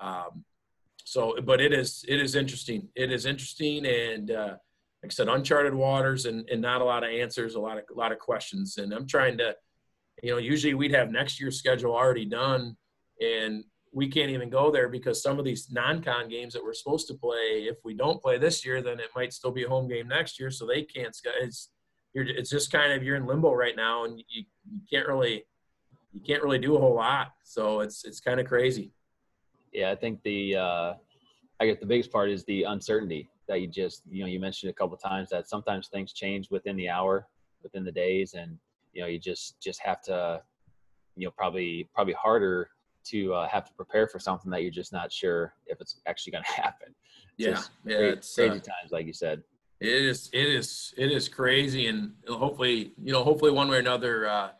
Um, 0.00 0.44
so, 1.04 1.36
but 1.42 1.60
it 1.60 1.72
is 1.72 2.04
it 2.08 2.20
is 2.20 2.34
interesting. 2.34 2.88
It 2.94 3.10
is 3.10 3.26
interesting, 3.26 3.86
and 3.86 4.30
uh, 4.30 4.56
like 5.02 5.10
I 5.12 5.14
said, 5.14 5.28
uncharted 5.28 5.74
waters 5.74 6.26
and, 6.26 6.48
and 6.50 6.60
not 6.60 6.80
a 6.80 6.84
lot 6.84 7.04
of 7.04 7.10
answers, 7.10 7.54
a 7.54 7.60
lot 7.60 7.78
of 7.78 7.84
a 7.94 7.98
lot 7.98 8.12
of 8.12 8.18
questions. 8.18 8.78
And 8.78 8.92
I'm 8.92 9.06
trying 9.06 9.38
to, 9.38 9.54
you 10.22 10.30
know, 10.32 10.38
usually 10.38 10.74
we'd 10.74 10.94
have 10.94 11.10
next 11.10 11.40
year's 11.40 11.58
schedule 11.58 11.94
already 11.94 12.24
done, 12.24 12.76
and 13.20 13.64
we 13.92 14.08
can't 14.08 14.30
even 14.30 14.50
go 14.50 14.70
there 14.70 14.88
because 14.88 15.22
some 15.22 15.38
of 15.38 15.44
these 15.44 15.70
non-con 15.70 16.28
games 16.28 16.52
that 16.52 16.64
we're 16.64 16.74
supposed 16.74 17.06
to 17.06 17.14
play, 17.14 17.66
if 17.68 17.76
we 17.84 17.94
don't 17.94 18.20
play 18.20 18.38
this 18.38 18.64
year, 18.64 18.82
then 18.82 18.98
it 18.98 19.10
might 19.14 19.32
still 19.32 19.52
be 19.52 19.64
a 19.64 19.68
home 19.68 19.88
game 19.88 20.08
next 20.08 20.40
year. 20.40 20.50
So 20.50 20.66
they 20.66 20.82
can't. 20.82 21.16
It's 21.40 21.70
you're, 22.14 22.26
it's 22.26 22.50
just 22.50 22.72
kind 22.72 22.92
of 22.92 23.02
you're 23.02 23.16
in 23.16 23.26
limbo 23.26 23.52
right 23.52 23.76
now, 23.76 24.04
and 24.04 24.18
you, 24.18 24.44
you 24.70 24.80
can't 24.90 25.06
really 25.06 25.44
you 26.12 26.20
can't 26.20 26.42
really 26.42 26.58
do 26.58 26.76
a 26.76 26.78
whole 26.78 26.94
lot. 26.94 27.32
So 27.42 27.80
it's 27.80 28.04
it's 28.04 28.20
kind 28.20 28.40
of 28.40 28.46
crazy. 28.46 28.92
Yeah, 29.72 29.90
I 29.90 29.96
think 29.96 30.22
the 30.22 30.56
uh, 30.56 30.94
I 31.60 31.66
guess 31.66 31.78
the 31.80 31.86
biggest 31.86 32.12
part 32.12 32.30
is 32.30 32.44
the 32.44 32.62
uncertainty 32.62 33.28
that 33.48 33.60
you 33.60 33.66
just 33.66 34.02
you 34.08 34.22
know 34.22 34.28
you 34.28 34.40
mentioned 34.40 34.70
a 34.70 34.74
couple 34.74 34.96
times 34.96 35.28
that 35.30 35.48
sometimes 35.48 35.88
things 35.88 36.12
change 36.12 36.50
within 36.50 36.76
the 36.76 36.88
hour 36.88 37.26
within 37.62 37.84
the 37.84 37.92
days 37.92 38.34
and 38.34 38.58
you 38.92 39.02
know 39.02 39.08
you 39.08 39.18
just 39.18 39.60
just 39.60 39.80
have 39.80 40.00
to 40.02 40.40
you 41.16 41.26
know 41.26 41.30
probably 41.30 41.88
probably 41.94 42.14
harder 42.14 42.70
to 43.04 43.34
uh, 43.34 43.48
have 43.48 43.64
to 43.66 43.72
prepare 43.74 44.08
for 44.08 44.18
something 44.18 44.50
that 44.50 44.62
you're 44.62 44.70
just 44.70 44.92
not 44.92 45.12
sure 45.12 45.54
if 45.66 45.80
it's 45.80 46.00
actually 46.06 46.32
going 46.32 46.44
to 46.56 46.62
happen 46.62 46.94
yeah 47.36 47.60
yeah 47.84 47.96
crazy, 47.96 48.12
it's 48.16 48.34
crazy 48.34 48.50
uh, 48.50 48.54
times 48.54 48.92
like 48.92 49.06
you 49.06 49.12
said 49.12 49.42
it 49.80 49.88
is 49.88 50.30
it 50.32 50.48
is 50.48 50.94
it 50.96 51.10
is 51.10 51.28
crazy 51.28 51.86
and 51.86 52.12
hopefully 52.28 52.92
you 53.02 53.12
know 53.12 53.22
hopefully 53.22 53.50
one 53.50 53.68
way 53.68 53.76
or 53.76 53.80
another 53.80 54.28
uh, 54.28 54.50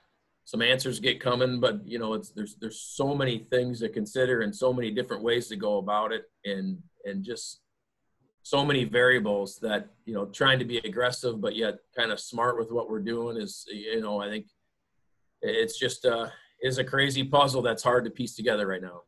some 0.45 0.62
answers 0.62 1.01
get 1.01 1.21
coming 1.21 1.61
but 1.61 1.87
you 1.87 1.99
know 1.99 2.15
it's 2.15 2.31
there's 2.31 2.57
there's 2.57 2.81
so 2.81 3.15
many 3.15 3.47
things 3.51 3.81
to 3.81 3.89
consider 3.89 4.43
and 4.43 4.55
so 4.55 4.73
many 4.73 4.91
different 4.91 5.23
ways 5.23 5.49
to 5.49 5.57
go 5.57 5.79
about 5.79 6.12
it 6.12 6.25
and 6.45 6.79
and 7.05 7.25
just 7.25 7.61
so 8.43 8.65
many 8.65 8.85
variables 8.85 9.59
that 9.59 9.89
you 10.05 10.15
know 10.15 10.27
trying 10.27 10.59
to 10.59 10.65
be 10.65 10.79
aggressive 10.79 11.41
but 11.41 11.57
yet 11.57 11.79
kind 11.97 12.11
of 12.11 12.21
smart 12.21 12.59
with 12.59 12.71
what 12.71 12.91
we're 12.91 13.01
doing 13.01 13.37
is 13.37 13.65
you 13.71 14.01
know 14.01 14.21
i 14.21 14.29
think 14.29 14.47
it's 15.41 15.79
just 15.79 16.05
uh 16.05 16.27
is 16.65 16.79
a 16.79 16.85
crazy 16.85 17.23
puzzle 17.23 17.62
that's 17.62 17.83
hard 17.83 18.05
to 18.05 18.11
piece 18.11 18.35
together 18.35 18.67
right 18.67 18.81
now. 18.83 19.03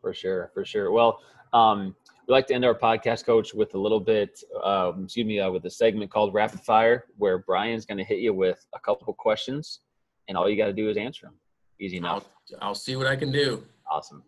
For 0.00 0.14
sure 0.14 0.50
for 0.54 0.64
sure. 0.64 0.90
Well 0.90 1.20
um 1.52 1.94
we 2.28 2.32
like 2.32 2.46
to 2.46 2.54
end 2.54 2.64
our 2.64 2.74
podcast 2.74 3.24
coach 3.24 3.54
with 3.54 3.74
a 3.74 3.78
little 3.78 4.00
bit 4.00 4.38
um, 4.62 5.04
excuse 5.04 5.26
me 5.26 5.40
uh, 5.40 5.50
with 5.50 5.64
a 5.64 5.70
segment 5.70 6.10
called 6.10 6.34
rapid 6.34 6.60
fire 6.60 7.06
where 7.16 7.38
brian's 7.38 7.86
going 7.86 7.98
to 7.98 8.04
hit 8.04 8.18
you 8.18 8.34
with 8.34 8.64
a 8.74 8.78
couple 8.80 9.12
questions 9.14 9.80
and 10.28 10.36
all 10.36 10.48
you 10.48 10.56
got 10.56 10.66
to 10.66 10.72
do 10.72 10.88
is 10.88 10.96
answer 10.96 11.26
them 11.26 11.34
easy 11.80 11.96
enough 11.96 12.26
I'll, 12.52 12.68
I'll 12.68 12.74
see 12.74 12.96
what 12.96 13.06
i 13.06 13.16
can 13.16 13.32
do 13.32 13.64
awesome 13.90 14.22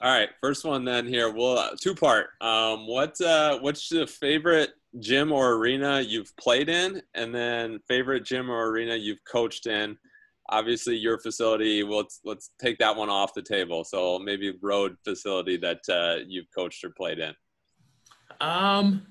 All 0.00 0.12
right, 0.12 0.28
first 0.42 0.64
one 0.64 0.84
then 0.84 1.06
here. 1.06 1.32
Well, 1.32 1.56
uh, 1.56 1.70
two 1.80 1.94
part. 1.94 2.26
Um, 2.42 2.86
what 2.86 3.18
uh, 3.20 3.58
what's 3.60 3.88
the 3.88 4.06
favorite 4.06 4.72
gym 5.00 5.32
or 5.32 5.54
arena 5.54 6.02
you've 6.02 6.36
played 6.36 6.68
in, 6.68 7.00
and 7.14 7.34
then 7.34 7.80
favorite 7.88 8.22
gym 8.24 8.50
or 8.50 8.68
arena 8.68 8.94
you've 8.94 9.24
coached 9.24 9.66
in? 9.66 9.96
Obviously, 10.50 10.96
your 10.96 11.18
facility. 11.18 11.82
Well, 11.82 11.98
let's 11.98 12.20
let's 12.24 12.50
take 12.60 12.78
that 12.78 12.94
one 12.94 13.10
off 13.10 13.34
the 13.34 13.42
table. 13.42 13.84
So 13.84 14.18
maybe 14.18 14.54
road 14.62 14.96
facility 15.04 15.56
that 15.58 15.80
uh, 15.88 16.24
you've 16.26 16.46
coached 16.56 16.84
or 16.84 16.90
played 16.90 17.18
in. 17.18 17.34
um 18.40 19.06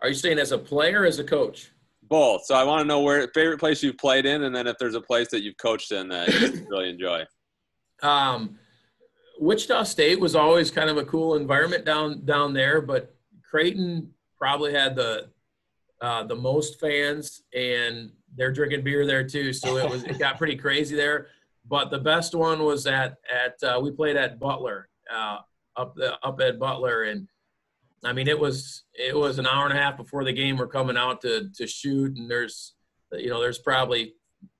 are 0.00 0.08
you 0.08 0.14
saying 0.14 0.38
as 0.38 0.52
a 0.52 0.58
player 0.58 1.04
as 1.04 1.18
a 1.18 1.24
coach 1.24 1.70
Both. 2.02 2.44
So 2.46 2.54
I 2.54 2.64
want 2.64 2.80
to 2.80 2.86
know 2.86 3.00
where 3.00 3.28
favorite 3.34 3.58
place 3.58 3.82
you've 3.82 3.98
played 3.98 4.26
in, 4.26 4.44
and 4.44 4.54
then 4.54 4.66
if 4.66 4.76
there's 4.78 4.94
a 4.94 5.00
place 5.00 5.28
that 5.30 5.42
you've 5.42 5.58
coached 5.58 5.92
in 5.92 6.08
that 6.08 6.28
you 6.28 6.66
really 6.70 6.90
enjoy. 6.90 7.24
um 8.02 8.58
Wichita 9.40 9.84
State 9.84 10.18
was 10.18 10.34
always 10.34 10.70
kind 10.70 10.90
of 10.90 10.96
a 10.96 11.04
cool 11.04 11.36
environment 11.36 11.84
down 11.84 12.24
down 12.24 12.52
there, 12.52 12.80
but 12.80 13.14
Creighton 13.48 14.12
probably 14.38 14.72
had 14.72 14.96
the 14.96 15.30
uh, 16.00 16.22
the 16.24 16.34
most 16.34 16.78
fans, 16.80 17.42
and 17.54 18.10
they're 18.36 18.52
drinking 18.52 18.82
beer 18.82 19.06
there 19.06 19.24
too. 19.24 19.52
So 19.52 19.76
it 19.76 19.88
was 19.88 20.04
it 20.04 20.18
got 20.18 20.38
pretty 20.38 20.56
crazy 20.56 20.96
there. 20.96 21.28
But 21.66 21.90
the 21.90 21.98
best 21.98 22.34
one 22.34 22.64
was 22.64 22.86
at 22.86 23.16
at 23.32 23.62
uh, 23.62 23.80
we 23.80 23.90
played 23.90 24.16
at 24.16 24.38
Butler 24.38 24.88
uh, 25.12 25.38
up 25.76 25.94
the, 25.94 26.18
up 26.22 26.40
at 26.40 26.58
Butler, 26.58 27.04
and 27.04 27.28
I 28.04 28.12
mean 28.12 28.28
it 28.28 28.38
was 28.38 28.84
it 28.94 29.16
was 29.16 29.38
an 29.38 29.46
hour 29.46 29.66
and 29.66 29.76
a 29.76 29.80
half 29.80 29.96
before 29.96 30.24
the 30.24 30.32
game. 30.32 30.56
We're 30.56 30.66
coming 30.66 30.96
out 30.96 31.20
to 31.22 31.50
to 31.56 31.66
shoot, 31.66 32.16
and 32.16 32.30
there's 32.30 32.74
you 33.12 33.28
know 33.28 33.40
there's 33.40 33.58
probably 33.58 34.14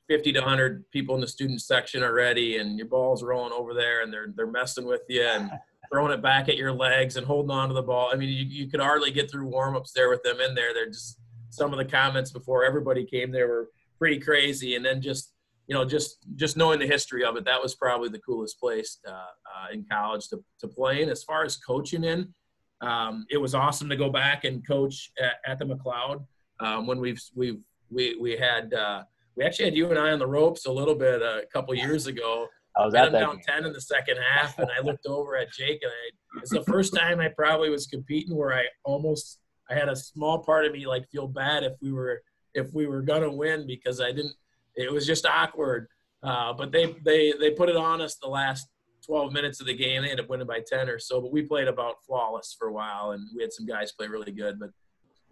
50 0.09 0.33
to 0.33 0.41
100 0.41 0.91
people 0.91 1.15
in 1.15 1.21
the 1.21 1.29
student 1.29 1.61
section 1.61 2.03
already 2.03 2.57
and 2.57 2.79
your 2.79 2.87
ball's 2.87 3.23
rolling 3.23 3.53
over 3.53 3.75
there 3.75 4.03
and 4.03 4.11
they're 4.11 4.33
they're 4.35 4.47
messing 4.47 4.87
with 4.87 5.03
you 5.07 5.23
and 5.23 5.51
throwing 5.91 6.13
it 6.13 6.23
back 6.23 6.49
at 6.49 6.57
your 6.57 6.73
legs 6.73 7.17
and 7.17 7.27
holding 7.27 7.51
on 7.51 7.69
to 7.69 7.75
the 7.75 7.83
ball. 7.83 8.11
I 8.13 8.17
mean, 8.17 8.29
you, 8.29 8.45
you 8.45 8.71
could 8.71 8.81
hardly 8.81 9.11
get 9.11 9.31
through 9.31 9.47
warm-ups 9.47 9.93
there 9.93 10.09
with 10.09 10.23
them 10.23 10.41
in 10.41 10.55
there. 10.55 10.75
They're 10.75 10.91
just 10.91 11.19
some 11.51 11.73
of 11.73 11.79
the 11.79 11.85
comments 11.85 12.31
before 12.31 12.65
everybody 12.65 13.05
came 13.05 13.31
there 13.31 13.49
were 13.49 13.69
pretty 13.99 14.19
crazy 14.19 14.77
and 14.77 14.85
then 14.85 15.01
just 15.01 15.35
you 15.67 15.75
know 15.75 15.85
just 15.85 16.19
just 16.37 16.57
knowing 16.57 16.79
the 16.79 16.87
history 16.87 17.25
of 17.25 17.37
it 17.37 17.45
that 17.45 17.61
was 17.61 17.75
probably 17.75 18.09
the 18.09 18.21
coolest 18.21 18.59
place 18.61 18.99
uh, 19.07 19.11
uh, 19.11 19.73
in 19.73 19.85
college 19.91 20.29
to, 20.29 20.43
to 20.61 20.69
play 20.69 21.03
in 21.03 21.09
as 21.09 21.23
far 21.25 21.45
as 21.45 21.57
coaching 21.57 22.05
in 22.05 22.33
um, 22.81 23.27
it 23.31 23.39
was 23.39 23.55
awesome 23.55 23.89
to 23.89 23.97
go 23.97 24.09
back 24.09 24.45
and 24.45 24.67
coach 24.67 25.11
at, 25.21 25.35
at 25.47 25.59
the 25.59 25.65
McLeod 25.65 26.25
um, 26.61 26.87
when 26.87 27.01
we've 27.01 27.21
we've 27.35 27.61
we, 27.91 28.17
we 28.21 28.37
had 28.37 28.73
uh, 28.75 29.03
we 29.37 29.45
actually 29.45 29.67
had 29.67 29.75
you 29.75 29.89
and 29.91 29.99
I 29.99 30.11
on 30.11 30.19
the 30.19 30.27
ropes 30.27 30.67
a 30.67 30.73
little 30.73 30.95
bit 30.95 31.23
a 31.23 31.43
couple 31.53 31.75
years 31.75 32.07
ago. 32.07 32.47
I 32.77 32.85
was 32.85 32.95
at 32.95 33.13
that 33.13 33.19
down 33.19 33.37
game. 33.37 33.45
ten 33.47 33.65
in 33.65 33.73
the 33.73 33.81
second 33.81 34.19
half, 34.19 34.59
and 34.59 34.69
I 34.77 34.81
looked 34.83 35.07
over 35.09 35.37
at 35.37 35.51
Jake, 35.53 35.81
and 35.83 35.91
I, 35.91 36.41
it's 36.41 36.51
the 36.51 36.63
first 36.65 36.95
time 36.95 37.19
I 37.19 37.29
probably 37.29 37.71
was 37.71 37.87
competing 37.87 38.37
where 38.37 38.53
I 38.53 38.65
almost 38.85 39.41
I 39.71 39.75
had 39.75 39.89
a 39.89 39.97
small 39.97 40.39
part 40.39 40.65
of 40.65 40.73
me 40.73 40.87
like 40.87 41.09
feel 41.11 41.29
bad 41.29 41.63
if 41.63 41.75
we 41.81 41.93
were 41.93 42.23
if 42.55 42.73
we 42.73 42.87
were 42.87 43.03
gonna 43.03 43.31
win 43.31 43.67
because 43.67 44.01
I 44.01 44.13
didn't. 44.13 44.35
It 44.77 44.93
was 44.93 45.07
just 45.07 45.27
awkward. 45.27 45.89
Uh, 46.23 46.53
but 46.53 46.73
they 46.73 46.97
they 47.05 47.33
they 47.39 47.51
put 47.51 47.69
it 47.69 47.77
on 47.77 48.01
us 48.01 48.17
the 48.17 48.29
last 48.29 48.69
12 49.07 49.33
minutes 49.33 49.61
of 49.61 49.67
the 49.67 49.75
game. 49.75 50.03
They 50.03 50.11
ended 50.11 50.25
up 50.25 50.31
winning 50.31 50.47
by 50.47 50.61
10 50.61 50.89
or 50.89 50.99
so, 50.99 51.21
but 51.21 51.33
we 51.33 51.43
played 51.43 51.69
about 51.69 52.05
flawless 52.07 52.55
for 52.59 52.69
a 52.69 52.73
while, 52.73 53.13
and 53.13 53.27
we 53.35 53.43
had 53.43 53.53
some 53.53 53.67
guys 53.67 53.93
play 53.93 54.07
really 54.07 54.33
good. 54.33 54.59
But 54.59 54.71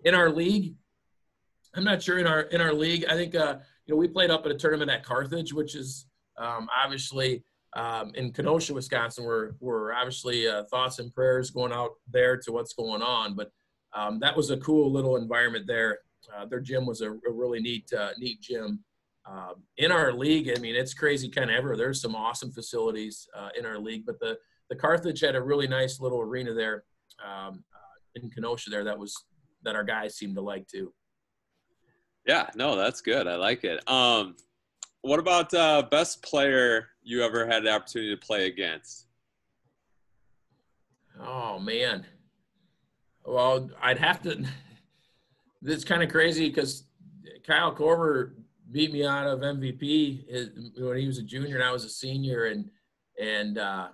in 0.05 0.15
our 0.15 0.31
league, 0.31 0.75
I'm 1.75 1.85
not 1.85 2.03
sure 2.03 2.19
in 2.19 2.27
our 2.27 2.43
in 2.43 2.61
our 2.61 2.73
league. 2.73 3.05
I 3.09 3.15
think 3.15 3.35
uh, 3.35 3.57
you 3.87 3.95
know 3.95 3.99
we 3.99 4.09
played 4.09 4.31
up 4.31 4.47
at 4.47 4.53
a 4.53 4.57
tournament 4.57 4.91
at 4.91 5.05
Carthage, 5.05 5.53
which 5.53 5.75
is 5.75 6.07
um, 6.39 6.69
obviously 6.83 7.45
um, 7.75 8.13
in 8.15 8.33
Kenosha, 8.33 8.73
Wisconsin. 8.73 9.25
We're 9.25 9.53
we're 9.61 9.93
obviously 9.93 10.49
uh, 10.49 10.65
thoughts 10.71 10.99
and 10.99 11.13
prayers 11.13 11.51
going 11.51 11.73
out 11.73 11.93
there 12.11 12.37
to 12.39 12.53
what's 12.53 12.73
going 12.73 13.03
on, 13.03 13.35
but 13.35 13.51
um, 13.97 14.19
that 14.21 14.37
was 14.37 14.51
a 14.51 14.59
cool 14.59 14.93
little 14.93 15.17
environment 15.17 15.67
there. 15.67 16.01
Uh, 16.35 16.45
their 16.45 16.61
gym 16.61 16.87
was 16.87 17.01
a, 17.01 17.11
a 17.11 17.33
really 17.33 17.61
neat 17.61 17.91
uh, 17.93 18.11
neat 18.19 18.41
gym. 18.41 18.81
Um, 19.29 19.55
in 19.79 19.91
our 19.91 20.13
league, 20.13 20.53
I 20.55 20.61
mean, 20.61 20.77
it's 20.77 20.95
crazy 20.95 21.29
kind 21.29 21.51
of 21.51 21.57
ever. 21.57 21.77
There's 21.77 22.01
some 22.01 22.15
awesome 22.15 22.53
facilities 22.53 23.27
uh, 23.37 23.49
in 23.59 23.65
our 23.65 23.79
league, 23.79 24.05
but 24.05 24.21
the 24.21 24.39
the 24.69 24.77
Carthage 24.77 25.21
had 25.21 25.35
a 25.35 25.43
really 25.43 25.67
nice 25.67 26.01
little 26.01 26.21
arena 26.21 26.53
there 26.53 26.85
um, 27.25 27.65
uh, 27.75 28.21
in 28.23 28.31
Kenosha 28.31 28.71
there 28.71 28.85
that 28.85 28.99
was 28.99 29.17
that 29.63 29.77
our 29.77 29.85
guys 29.85 30.17
seemed 30.17 30.35
to 30.37 30.43
like 30.43 30.67
too. 30.69 30.93
Yeah, 32.27 32.51
no, 32.55 32.77
that's 32.77 33.01
good. 33.01 33.27
I 33.27 33.37
like 33.37 33.65
it. 33.65 33.89
Um, 33.89 34.37
what 35.03 35.21
about 35.21 35.55
uh, 35.55 35.83
best 35.91 36.23
player 36.23 36.89
you 37.03 37.23
ever 37.23 37.47
had 37.47 37.63
the 37.63 37.71
opportunity 37.71 38.15
to 38.15 38.27
play 38.27 38.47
against? 38.47 39.07
Oh 41.21 41.59
man. 41.59 42.05
Well, 43.27 43.71
I'd 43.83 43.99
have 43.99 44.23
to. 44.23 44.45
It's 45.63 45.85
kind 45.85 46.03
of 46.03 46.11
crazy 46.11 46.49
because 46.49 46.85
Kyle 47.45 47.75
Korver 47.75 48.35
beat 48.71 48.93
me 48.93 49.05
out 49.05 49.27
of 49.27 49.41
MVP 49.41 50.77
when 50.79 50.99
he 50.99 51.07
was 51.09 51.19
a 51.19 51.23
junior 51.23 51.57
and 51.57 51.65
I 51.65 51.73
was 51.73 51.83
a 51.83 51.89
senior, 51.89 52.45
and 52.45 52.71
and 53.19 53.59
uh, 53.59 53.89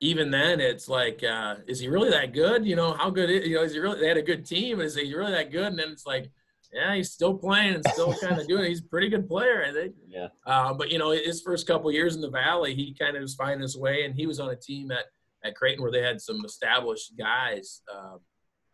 even 0.00 0.30
then, 0.30 0.60
it's 0.60 0.88
like, 0.88 1.22
uh, 1.24 1.56
is 1.66 1.80
he 1.80 1.88
really 1.88 2.10
that 2.10 2.32
good? 2.32 2.64
You 2.64 2.76
know, 2.76 2.92
how 2.92 3.10
good? 3.10 3.28
Is, 3.30 3.48
you 3.48 3.56
know, 3.56 3.62
is 3.62 3.72
he 3.72 3.78
really? 3.80 4.00
They 4.00 4.08
had 4.08 4.16
a 4.16 4.22
good 4.22 4.46
team. 4.46 4.80
Is 4.80 4.94
he 4.94 5.12
really 5.14 5.32
that 5.32 5.50
good? 5.50 5.66
And 5.66 5.78
then 5.78 5.90
it's 5.90 6.06
like, 6.06 6.30
yeah, 6.72 6.94
he's 6.94 7.10
still 7.10 7.34
playing 7.34 7.74
and 7.74 7.84
still 7.88 8.14
kind 8.20 8.40
of 8.40 8.46
doing. 8.46 8.64
It. 8.64 8.68
He's 8.68 8.80
a 8.80 8.88
pretty 8.88 9.08
good 9.08 9.28
player, 9.28 9.64
I 9.68 9.72
think. 9.72 9.94
Yeah. 10.06 10.28
Uh, 10.46 10.72
but 10.72 10.90
you 10.90 10.98
know, 10.98 11.10
his 11.10 11.42
first 11.42 11.66
couple 11.66 11.90
years 11.90 12.14
in 12.14 12.20
the 12.20 12.30
Valley, 12.30 12.74
he 12.74 12.94
kind 12.94 13.16
of 13.16 13.22
was 13.22 13.34
finding 13.34 13.60
his 13.60 13.76
way, 13.76 14.04
and 14.04 14.14
he 14.14 14.26
was 14.26 14.38
on 14.38 14.50
a 14.50 14.56
team 14.56 14.92
at 14.92 15.06
at 15.44 15.54
Creighton 15.54 15.82
where 15.82 15.92
they 15.92 16.02
had 16.02 16.20
some 16.20 16.44
established 16.44 17.12
guys. 17.18 17.82
Uh, 17.92 18.16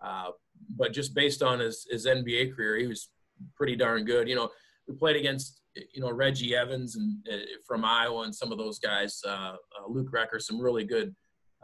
uh, 0.05 0.31
but 0.77 0.93
just 0.93 1.15
based 1.15 1.43
on 1.43 1.61
his 1.61 1.87
his 1.91 2.07
NBA 2.07 2.55
career, 2.55 2.77
he 2.77 2.87
was 2.87 3.11
pretty 3.57 3.77
darn 3.77 4.05
good. 4.05 4.29
You 4.29 4.37
know, 4.37 4.51
we 4.87 4.95
played 4.95 5.17
against 5.17 5.61
you 5.75 6.01
know 6.01 6.11
Reggie 6.11 6.55
Evans 6.55 6.97
and 6.97 7.17
uh, 7.33 7.45
from 7.67 7.85
Iowa 7.85 8.23
and 8.23 8.35
some 8.35 8.53
of 8.53 8.59
those 8.59 8.79
guys, 8.79 9.21
uh, 9.27 9.57
uh, 9.57 9.89
Luke 9.89 10.12
Recker, 10.12 10.41
some 10.41 10.61
really 10.61 10.85
good, 10.85 11.15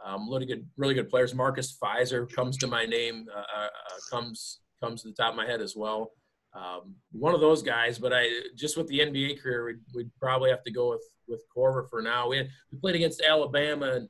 um, 0.03 0.29
really 0.29 0.45
good, 0.45 0.67
really 0.77 0.93
good 0.93 1.09
players. 1.09 1.33
Marcus 1.33 1.77
Fizer 1.81 2.31
comes 2.31 2.57
to 2.57 2.67
my 2.67 2.85
name, 2.85 3.25
uh, 3.33 3.63
uh, 3.63 3.67
comes 4.09 4.59
comes 4.81 5.03
to 5.03 5.09
the 5.09 5.13
top 5.13 5.31
of 5.31 5.37
my 5.37 5.45
head 5.45 5.61
as 5.61 5.75
well. 5.75 6.11
Um, 6.53 6.95
one 7.11 7.33
of 7.33 7.39
those 7.39 7.63
guys, 7.63 7.97
but 7.97 8.11
I 8.13 8.27
just 8.57 8.77
with 8.77 8.87
the 8.87 8.99
NBA 8.99 9.41
career, 9.41 9.65
we'd, 9.65 9.79
we'd 9.95 10.11
probably 10.19 10.49
have 10.49 10.63
to 10.63 10.71
go 10.71 10.89
with 10.89 11.05
with 11.27 11.43
Korver 11.55 11.89
for 11.89 12.01
now. 12.01 12.27
We 12.27 12.37
had, 12.37 12.49
we 12.71 12.79
played 12.79 12.95
against 12.95 13.21
Alabama 13.21 13.93
and 13.93 14.09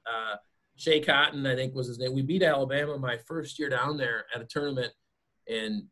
Schea 0.81 1.05
Cotton, 1.05 1.45
I 1.45 1.55
think 1.55 1.75
was 1.75 1.87
his 1.87 1.99
name. 1.99 2.13
We 2.13 2.23
beat 2.23 2.41
Alabama 2.41 2.97
my 2.97 3.17
first 3.17 3.59
year 3.59 3.69
down 3.69 3.97
there 3.97 4.25
at 4.33 4.41
a 4.41 4.45
tournament, 4.45 4.91
and 5.47 5.83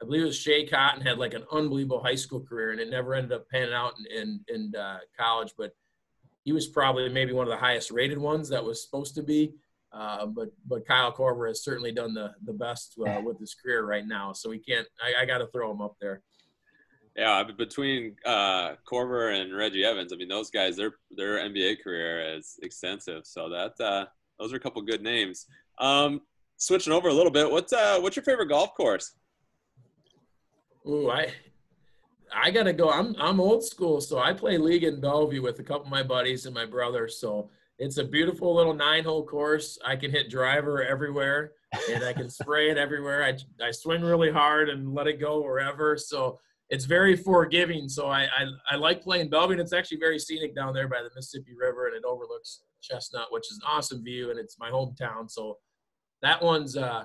I 0.00 0.06
believe 0.06 0.22
it 0.22 0.26
was 0.26 0.38
Schea 0.38 0.68
Cotton 0.70 1.02
had 1.02 1.18
like 1.18 1.34
an 1.34 1.44
unbelievable 1.52 2.02
high 2.02 2.14
school 2.14 2.40
career, 2.40 2.70
and 2.70 2.80
it 2.80 2.88
never 2.88 3.14
ended 3.14 3.32
up 3.32 3.48
panning 3.50 3.74
out 3.74 3.94
in 3.98 4.40
in, 4.48 4.72
in 4.74 4.74
uh, 4.80 5.00
college. 5.18 5.52
But 5.58 5.72
he 6.44 6.52
was 6.52 6.66
probably 6.66 7.08
maybe 7.10 7.32
one 7.32 7.46
of 7.46 7.50
the 7.50 7.58
highest 7.58 7.90
rated 7.90 8.18
ones 8.18 8.48
that 8.48 8.64
was 8.64 8.82
supposed 8.82 9.14
to 9.16 9.22
be. 9.22 9.54
Uh, 9.92 10.24
but 10.26 10.48
but 10.66 10.86
Kyle 10.86 11.12
Korver 11.12 11.48
has 11.48 11.62
certainly 11.62 11.92
done 11.92 12.14
the 12.14 12.32
the 12.44 12.52
best 12.52 12.94
uh, 13.06 13.20
with 13.22 13.38
his 13.38 13.54
career 13.54 13.84
right 13.84 14.06
now. 14.06 14.32
So 14.32 14.48
we 14.48 14.58
can't. 14.58 14.86
I, 15.02 15.22
I 15.22 15.24
got 15.26 15.38
to 15.38 15.48
throw 15.48 15.70
him 15.70 15.82
up 15.82 15.96
there. 16.00 16.22
Yeah, 17.16 17.42
between 17.56 18.16
uh, 18.24 18.74
Korver 18.90 19.40
and 19.40 19.54
Reggie 19.56 19.84
Evans, 19.84 20.12
I 20.12 20.16
mean 20.16 20.28
those 20.28 20.50
guys, 20.50 20.76
their 20.76 20.92
their 21.10 21.38
NBA 21.38 21.82
career 21.82 22.36
is 22.36 22.58
extensive. 22.62 23.26
So 23.26 23.48
that 23.48 23.80
uh, 23.84 24.06
those 24.38 24.52
are 24.52 24.56
a 24.56 24.60
couple 24.60 24.80
good 24.82 25.02
names. 25.02 25.46
Um, 25.78 26.22
switching 26.56 26.92
over 26.92 27.08
a 27.08 27.12
little 27.12 27.32
bit, 27.32 27.50
what's 27.50 27.72
uh, 27.72 27.98
what's 28.00 28.16
your 28.16 28.24
favorite 28.24 28.48
golf 28.48 28.74
course? 28.74 29.14
Ooh, 30.86 31.10
I 31.10 31.32
I 32.32 32.50
gotta 32.50 32.72
go. 32.72 32.90
I'm 32.90 33.14
I'm 33.18 33.40
old 33.40 33.64
school, 33.64 34.00
so 34.00 34.18
I 34.18 34.32
play 34.32 34.56
league 34.56 34.84
in 34.84 35.00
Bellevue 35.00 35.42
with 35.42 35.58
a 35.58 35.64
couple 35.64 35.86
of 35.86 35.90
my 35.90 36.02
buddies 36.02 36.46
and 36.46 36.54
my 36.54 36.64
brother. 36.64 37.08
So 37.08 37.50
it's 37.78 37.98
a 37.98 38.04
beautiful 38.04 38.54
little 38.54 38.74
nine 38.74 39.04
hole 39.04 39.26
course. 39.26 39.78
I 39.84 39.96
can 39.96 40.10
hit 40.10 40.30
driver 40.30 40.82
everywhere 40.82 41.52
and 41.90 42.04
I 42.04 42.12
can 42.12 42.28
spray 42.30 42.70
it 42.70 42.78
everywhere. 42.78 43.24
I 43.24 43.36
I 43.64 43.70
swing 43.72 44.02
really 44.02 44.30
hard 44.30 44.68
and 44.68 44.94
let 44.94 45.06
it 45.06 45.20
go 45.20 45.42
wherever. 45.42 45.96
So 45.96 46.38
it's 46.70 46.84
very 46.84 47.16
forgiving. 47.16 47.88
So 47.88 48.08
I 48.08 48.22
I, 48.22 48.46
I 48.70 48.76
like 48.76 49.02
playing 49.02 49.28
Bellevue. 49.28 49.60
It's 49.60 49.72
actually 49.72 49.98
very 49.98 50.18
scenic 50.18 50.54
down 50.54 50.72
there 50.72 50.88
by 50.88 51.02
the 51.02 51.10
Mississippi 51.14 51.54
River, 51.58 51.86
and 51.86 51.96
it 51.96 52.04
overlooks 52.04 52.62
Chestnut, 52.80 53.26
which 53.30 53.50
is 53.50 53.58
an 53.58 53.68
awesome 53.68 54.02
view, 54.02 54.30
and 54.30 54.38
it's 54.38 54.58
my 54.58 54.70
hometown. 54.70 55.30
So 55.30 55.58
that 56.22 56.42
one's 56.42 56.76
uh 56.76 57.04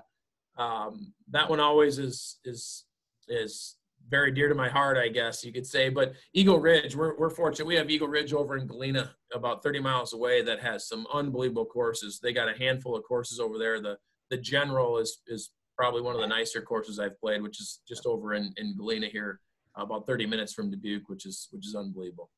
um 0.57 1.13
that 1.31 1.49
one 1.49 1.59
always 1.59 1.99
is 1.99 2.39
is 2.45 2.85
is 3.27 3.75
very 4.07 4.31
dear 4.31 4.47
to 4.47 4.55
my 4.55 4.69
heart, 4.69 4.97
I 4.97 5.07
guess 5.07 5.43
you 5.43 5.51
could 5.51 5.65
say. 5.65 5.89
But 5.89 6.13
Eagle 6.33 6.59
Ridge, 6.59 6.95
we're, 6.95 7.17
we're 7.17 7.31
fortunate. 7.31 7.65
We 7.65 7.75
have 7.75 7.89
Eagle 7.89 8.07
Ridge 8.07 8.33
over 8.33 8.55
in 8.55 8.67
Galena, 8.67 9.15
about 9.33 9.63
30 9.63 9.79
miles 9.79 10.13
away, 10.13 10.43
that 10.43 10.59
has 10.59 10.87
some 10.87 11.07
unbelievable 11.11 11.65
courses. 11.65 12.19
They 12.21 12.31
got 12.31 12.47
a 12.47 12.55
handful 12.55 12.95
of 12.95 13.03
courses 13.03 13.39
over 13.39 13.57
there. 13.57 13.81
The 13.81 13.97
the 14.29 14.37
General 14.37 14.97
is 14.97 15.21
is 15.27 15.51
probably 15.77 16.01
one 16.01 16.15
of 16.15 16.21
the 16.21 16.27
nicer 16.27 16.61
courses 16.61 16.99
I've 16.99 17.19
played, 17.19 17.41
which 17.41 17.59
is 17.59 17.81
just 17.87 18.05
over 18.05 18.33
in, 18.33 18.53
in 18.57 18.77
Galena 18.77 19.07
here, 19.07 19.41
about 19.77 20.07
30 20.07 20.25
minutes 20.25 20.53
from 20.53 20.69
Dubuque, 20.69 21.07
which 21.07 21.25
is 21.25 21.47
which 21.51 21.65
is 21.65 21.75
unbelievable. 21.75 22.29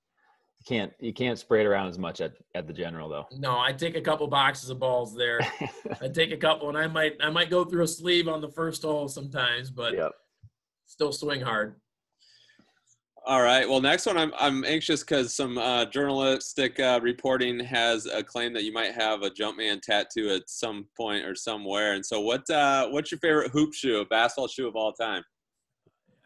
You 0.59 0.65
can't 0.67 0.93
you 0.99 1.13
can't 1.13 1.37
spray 1.37 1.61
it 1.61 1.67
around 1.67 1.87
as 1.87 1.99
much 1.99 2.21
at, 2.21 2.33
at 2.55 2.67
the 2.67 2.73
General 2.73 3.09
though. 3.09 3.25
No, 3.37 3.59
I 3.59 3.73
take 3.73 3.95
a 3.95 4.01
couple 4.01 4.27
boxes 4.27 4.69
of 4.69 4.79
balls 4.79 5.15
there. 5.15 5.39
I 6.01 6.07
take 6.07 6.31
a 6.31 6.37
couple, 6.37 6.69
and 6.69 6.77
I 6.77 6.87
might 6.87 7.13
I 7.21 7.29
might 7.29 7.49
go 7.49 7.63
through 7.63 7.83
a 7.83 7.87
sleeve 7.87 8.27
on 8.27 8.41
the 8.41 8.49
first 8.49 8.83
hole 8.83 9.07
sometimes, 9.07 9.69
but. 9.69 9.93
Yep 9.93 10.11
still 10.87 11.11
swing 11.11 11.41
hard. 11.41 11.75
All 13.25 13.41
right. 13.41 13.67
Well, 13.67 13.81
next 13.81 14.05
one, 14.05 14.17
I'm 14.17 14.31
I'm 14.39 14.63
anxious 14.63 15.01
because 15.01 15.35
some 15.35 15.57
uh, 15.57 15.85
journalistic 15.85 16.79
uh, 16.79 17.01
reporting 17.03 17.59
has 17.59 18.05
a 18.05 18.23
claim 18.23 18.53
that 18.53 18.63
you 18.63 18.71
might 18.71 18.93
have 18.93 19.21
a 19.21 19.29
Jumpman 19.29 19.81
tattoo 19.81 20.29
at 20.29 20.49
some 20.49 20.87
point 20.95 21.25
or 21.25 21.35
somewhere. 21.35 21.93
And 21.93 22.05
so, 22.05 22.21
what 22.21 22.49
uh, 22.49 22.87
what's 22.87 23.11
your 23.11 23.19
favorite 23.19 23.51
hoop 23.51 23.73
shoe, 23.73 24.05
basketball 24.09 24.47
shoe 24.47 24.67
of 24.67 24.77
all 24.77 24.93
time? 24.93 25.23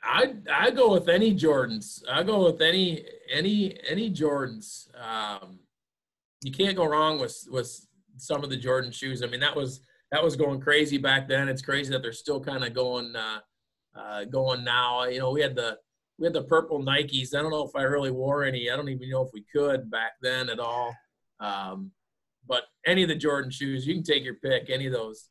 I 0.03 0.33
I 0.51 0.71
go 0.71 0.91
with 0.91 1.09
any 1.09 1.33
Jordans. 1.35 2.03
I 2.09 2.23
go 2.23 2.45
with 2.45 2.61
any 2.61 3.05
any 3.31 3.77
any 3.87 4.11
Jordans. 4.11 4.87
Um, 4.99 5.59
you 6.43 6.51
can't 6.51 6.75
go 6.75 6.85
wrong 6.85 7.19
with 7.19 7.47
with 7.49 7.85
some 8.17 8.43
of 8.43 8.49
the 8.49 8.57
Jordan 8.57 8.91
shoes. 8.91 9.23
I 9.23 9.27
mean, 9.27 9.39
that 9.39 9.55
was 9.55 9.81
that 10.11 10.23
was 10.23 10.35
going 10.35 10.59
crazy 10.59 10.97
back 10.97 11.27
then. 11.27 11.47
It's 11.47 11.61
crazy 11.61 11.91
that 11.91 12.01
they're 12.01 12.11
still 12.13 12.39
kind 12.39 12.63
of 12.63 12.73
going 12.73 13.15
uh, 13.15 13.39
uh, 13.95 14.25
going 14.25 14.63
now. 14.63 15.03
You 15.03 15.19
know, 15.19 15.31
we 15.31 15.41
had 15.41 15.55
the 15.55 15.77
we 16.17 16.25
had 16.25 16.33
the 16.33 16.43
purple 16.43 16.83
Nikes. 16.83 17.35
I 17.35 17.41
don't 17.41 17.51
know 17.51 17.65
if 17.65 17.75
I 17.75 17.83
really 17.83 18.11
wore 18.11 18.43
any. 18.43 18.69
I 18.69 18.75
don't 18.75 18.89
even 18.89 19.09
know 19.09 19.23
if 19.23 19.29
we 19.33 19.45
could 19.53 19.89
back 19.89 20.13
then 20.21 20.49
at 20.49 20.59
all. 20.59 20.95
Um, 21.39 21.91
but 22.47 22.63
any 22.85 23.03
of 23.03 23.09
the 23.09 23.15
Jordan 23.15 23.51
shoes, 23.51 23.87
you 23.87 23.93
can 23.93 24.03
take 24.03 24.23
your 24.23 24.35
pick. 24.35 24.69
Any 24.69 24.87
of 24.87 24.93
those. 24.93 25.29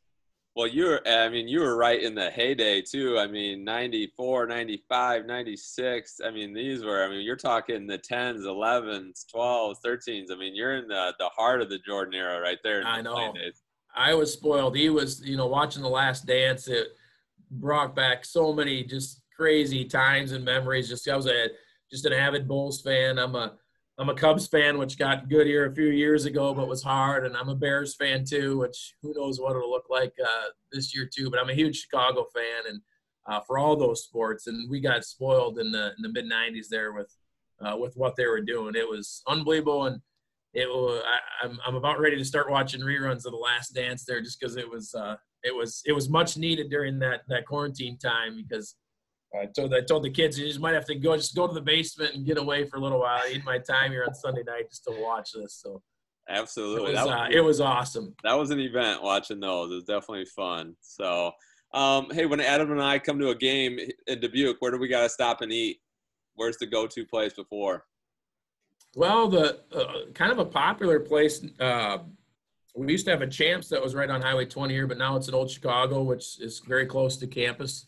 Well, 0.55 0.67
you 0.67 0.85
were, 0.85 1.07
I 1.07 1.29
mean, 1.29 1.47
you 1.47 1.61
were 1.61 1.77
right 1.77 2.01
in 2.01 2.13
the 2.13 2.29
heyday 2.29 2.81
too. 2.81 3.17
I 3.17 3.25
mean, 3.25 3.63
94, 3.63 4.47
95, 4.47 5.25
96. 5.25 6.19
I 6.25 6.31
mean, 6.31 6.53
these 6.53 6.83
were, 6.83 7.05
I 7.05 7.09
mean, 7.09 7.21
you're 7.21 7.37
talking 7.37 7.87
the 7.87 7.97
10s, 7.97 8.41
11s, 8.41 9.25
12s, 9.33 9.75
13s. 9.85 10.25
I 10.29 10.35
mean, 10.35 10.53
you're 10.53 10.75
in 10.75 10.89
the, 10.89 11.13
the 11.19 11.29
heart 11.29 11.61
of 11.61 11.69
the 11.69 11.79
Jordan 11.79 12.15
era 12.15 12.41
right 12.41 12.59
there. 12.63 12.83
I 12.85 13.01
know. 13.01 13.33
I 13.95 14.13
was 14.13 14.33
spoiled. 14.33 14.75
He 14.75 14.89
was, 14.89 15.21
you 15.25 15.37
know, 15.37 15.47
watching 15.47 15.81
The 15.81 15.89
Last 15.89 16.25
Dance. 16.25 16.67
It, 16.67 16.89
brought 17.51 17.95
back 17.95 18.23
so 18.23 18.53
many 18.53 18.83
just 18.83 19.21
crazy 19.35 19.85
times 19.85 20.31
and 20.31 20.45
memories. 20.45 20.89
Just 20.89 21.07
I 21.09 21.15
was 21.15 21.27
a 21.27 21.49
just 21.91 22.05
an 22.05 22.13
avid 22.13 22.47
Bulls 22.47 22.81
fan. 22.81 23.19
I'm 23.19 23.35
a 23.35 23.53
I'm 24.01 24.09
a 24.09 24.15
Cubs 24.15 24.47
fan, 24.47 24.79
which 24.79 24.97
got 24.97 25.29
good 25.29 25.45
here 25.45 25.67
a 25.67 25.75
few 25.75 25.89
years 25.89 26.25
ago, 26.25 26.55
but 26.55 26.67
was 26.67 26.81
hard. 26.81 27.23
And 27.23 27.37
I'm 27.37 27.49
a 27.49 27.55
Bears 27.55 27.93
fan 27.93 28.25
too, 28.25 28.57
which 28.57 28.95
who 29.03 29.13
knows 29.15 29.39
what 29.39 29.55
it'll 29.55 29.69
look 29.69 29.91
like 29.91 30.11
uh, 30.19 30.49
this 30.71 30.95
year 30.95 31.07
too. 31.07 31.29
But 31.29 31.39
I'm 31.39 31.51
a 31.51 31.53
huge 31.53 31.81
Chicago 31.81 32.25
fan, 32.33 32.63
and 32.67 32.81
uh, 33.27 33.41
for 33.41 33.59
all 33.59 33.75
those 33.75 34.03
sports. 34.03 34.47
And 34.47 34.67
we 34.71 34.79
got 34.79 35.05
spoiled 35.05 35.59
in 35.59 35.71
the 35.71 35.91
in 35.95 36.01
the 36.01 36.09
mid 36.09 36.25
'90s 36.25 36.67
there 36.67 36.93
with 36.93 37.15
uh, 37.63 37.77
with 37.77 37.93
what 37.95 38.15
they 38.15 38.25
were 38.25 38.41
doing. 38.41 38.73
It 38.75 38.89
was 38.89 39.21
unbelievable, 39.27 39.85
and 39.85 40.01
it. 40.55 40.67
I, 40.67 41.45
am 41.45 41.51
I'm, 41.51 41.59
I'm 41.67 41.75
about 41.75 41.99
ready 41.99 42.17
to 42.17 42.25
start 42.25 42.49
watching 42.49 42.81
reruns 42.81 43.27
of 43.27 43.33
The 43.33 43.37
Last 43.37 43.75
Dance 43.75 44.03
there, 44.03 44.19
just 44.19 44.39
because 44.39 44.57
it 44.57 44.67
was 44.67 44.95
uh, 44.95 45.17
it 45.43 45.55
was 45.55 45.83
it 45.85 45.93
was 45.93 46.09
much 46.09 46.37
needed 46.37 46.71
during 46.71 46.97
that 46.99 47.21
that 47.27 47.45
quarantine 47.45 47.99
time 47.99 48.35
because 48.35 48.77
I 49.39 49.45
told 49.45 49.73
I 49.73 49.81
told 49.81 50.03
the 50.03 50.09
kids 50.09 50.37
you 50.37 50.45
just 50.45 50.59
might 50.59 50.73
have 50.73 50.85
to 50.85 50.95
go 50.95 51.15
just 51.15 51.35
go 51.35 51.47
to 51.47 51.53
the 51.53 51.61
basement 51.61 52.15
and 52.15 52.25
get 52.25 52.37
away 52.37 52.65
for 52.65 52.77
a 52.77 52.79
little 52.79 52.99
while. 52.99 53.21
I 53.23 53.31
need 53.31 53.45
my 53.45 53.59
time 53.59 53.91
here 53.91 54.03
on 54.05 54.13
Sunday 54.13 54.43
night 54.45 54.69
just 54.69 54.83
to 54.85 54.93
watch 54.97 55.31
this. 55.33 55.59
So 55.61 55.81
absolutely, 56.29 56.91
it 56.91 56.95
was, 56.95 57.07
uh, 57.07 57.27
it 57.31 57.41
was 57.41 57.61
awesome. 57.61 58.13
That 58.23 58.37
was 58.37 58.51
an 58.51 58.59
event 58.59 59.01
watching 59.01 59.39
those. 59.39 59.71
It 59.71 59.75
was 59.75 59.83
definitely 59.85 60.25
fun. 60.25 60.75
So, 60.81 61.31
um, 61.73 62.07
hey, 62.11 62.25
when 62.25 62.41
Adam 62.41 62.71
and 62.71 62.81
I 62.81 62.99
come 62.99 63.19
to 63.19 63.29
a 63.29 63.35
game 63.35 63.79
in 64.07 64.19
Dubuque, 64.19 64.57
where 64.59 64.71
do 64.71 64.77
we 64.77 64.89
got 64.89 65.03
to 65.03 65.09
stop 65.09 65.41
and 65.41 65.51
eat? 65.51 65.77
Where's 66.35 66.57
the 66.57 66.65
go-to 66.65 67.05
place 67.05 67.33
before? 67.33 67.85
Well, 68.95 69.29
the 69.29 69.61
uh, 69.73 70.11
kind 70.13 70.31
of 70.31 70.39
a 70.39 70.45
popular 70.45 70.99
place. 70.99 71.45
Uh, 71.59 71.99
we 72.75 72.91
used 72.91 73.05
to 73.05 73.11
have 73.11 73.21
a 73.21 73.27
Champs 73.27 73.69
that 73.69 73.81
was 73.81 73.95
right 73.95 74.09
on 74.09 74.21
Highway 74.21 74.45
20 74.45 74.73
here, 74.73 74.87
but 74.87 74.97
now 74.97 75.15
it's 75.15 75.27
in 75.27 75.33
Old 75.33 75.49
Chicago, 75.49 76.03
which 76.03 76.39
is 76.41 76.59
very 76.59 76.85
close 76.85 77.17
to 77.17 77.27
campus. 77.27 77.85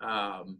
Um, 0.00 0.58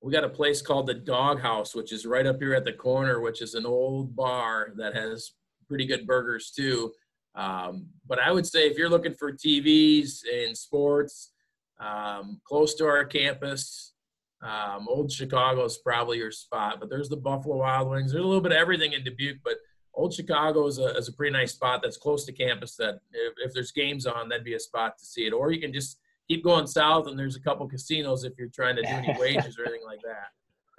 we 0.00 0.12
got 0.12 0.24
a 0.24 0.28
place 0.28 0.62
called 0.62 0.86
the 0.86 0.94
Dog 0.94 1.40
House, 1.40 1.74
which 1.74 1.92
is 1.92 2.06
right 2.06 2.26
up 2.26 2.40
here 2.40 2.54
at 2.54 2.64
the 2.64 2.72
corner, 2.72 3.20
which 3.20 3.42
is 3.42 3.54
an 3.54 3.66
old 3.66 4.14
bar 4.14 4.72
that 4.76 4.94
has 4.94 5.32
pretty 5.66 5.86
good 5.86 6.06
burgers 6.06 6.50
too. 6.50 6.92
Um, 7.34 7.86
but 8.06 8.18
I 8.18 8.32
would 8.32 8.46
say 8.46 8.66
if 8.66 8.76
you're 8.76 8.88
looking 8.88 9.14
for 9.14 9.32
TVs 9.32 10.20
and 10.32 10.56
sports 10.56 11.32
um, 11.80 12.40
close 12.44 12.74
to 12.76 12.86
our 12.86 13.04
campus, 13.04 13.92
um, 14.40 14.86
Old 14.88 15.10
Chicago 15.10 15.64
is 15.64 15.78
probably 15.78 16.18
your 16.18 16.30
spot. 16.30 16.78
But 16.80 16.90
there's 16.90 17.08
the 17.08 17.16
Buffalo 17.16 17.58
Wild 17.58 17.90
Wings. 17.90 18.12
There's 18.12 18.24
a 18.24 18.26
little 18.26 18.42
bit 18.42 18.52
of 18.52 18.58
everything 18.58 18.92
in 18.92 19.04
Dubuque, 19.04 19.38
but 19.44 19.54
Old 19.94 20.14
Chicago 20.14 20.66
is 20.66 20.78
a, 20.78 20.96
is 20.96 21.08
a 21.08 21.12
pretty 21.12 21.32
nice 21.32 21.52
spot 21.52 21.80
that's 21.82 21.96
close 21.96 22.24
to 22.26 22.32
campus. 22.32 22.76
That 22.76 23.00
if, 23.12 23.34
if 23.38 23.52
there's 23.52 23.72
games 23.72 24.06
on, 24.06 24.28
that'd 24.28 24.44
be 24.44 24.54
a 24.54 24.60
spot 24.60 24.96
to 24.98 25.04
see 25.04 25.26
it. 25.26 25.32
Or 25.32 25.50
you 25.50 25.60
can 25.60 25.72
just 25.72 25.98
keep 26.28 26.44
going 26.44 26.66
south, 26.66 27.06
and 27.06 27.18
there's 27.18 27.36
a 27.36 27.40
couple 27.40 27.66
casinos 27.68 28.24
if 28.24 28.34
you're 28.38 28.48
trying 28.48 28.76
to 28.76 28.82
do 28.82 28.88
any 28.88 29.14
wages 29.18 29.58
or 29.58 29.64
anything 29.64 29.86
like 29.86 30.00
that. 30.02 30.28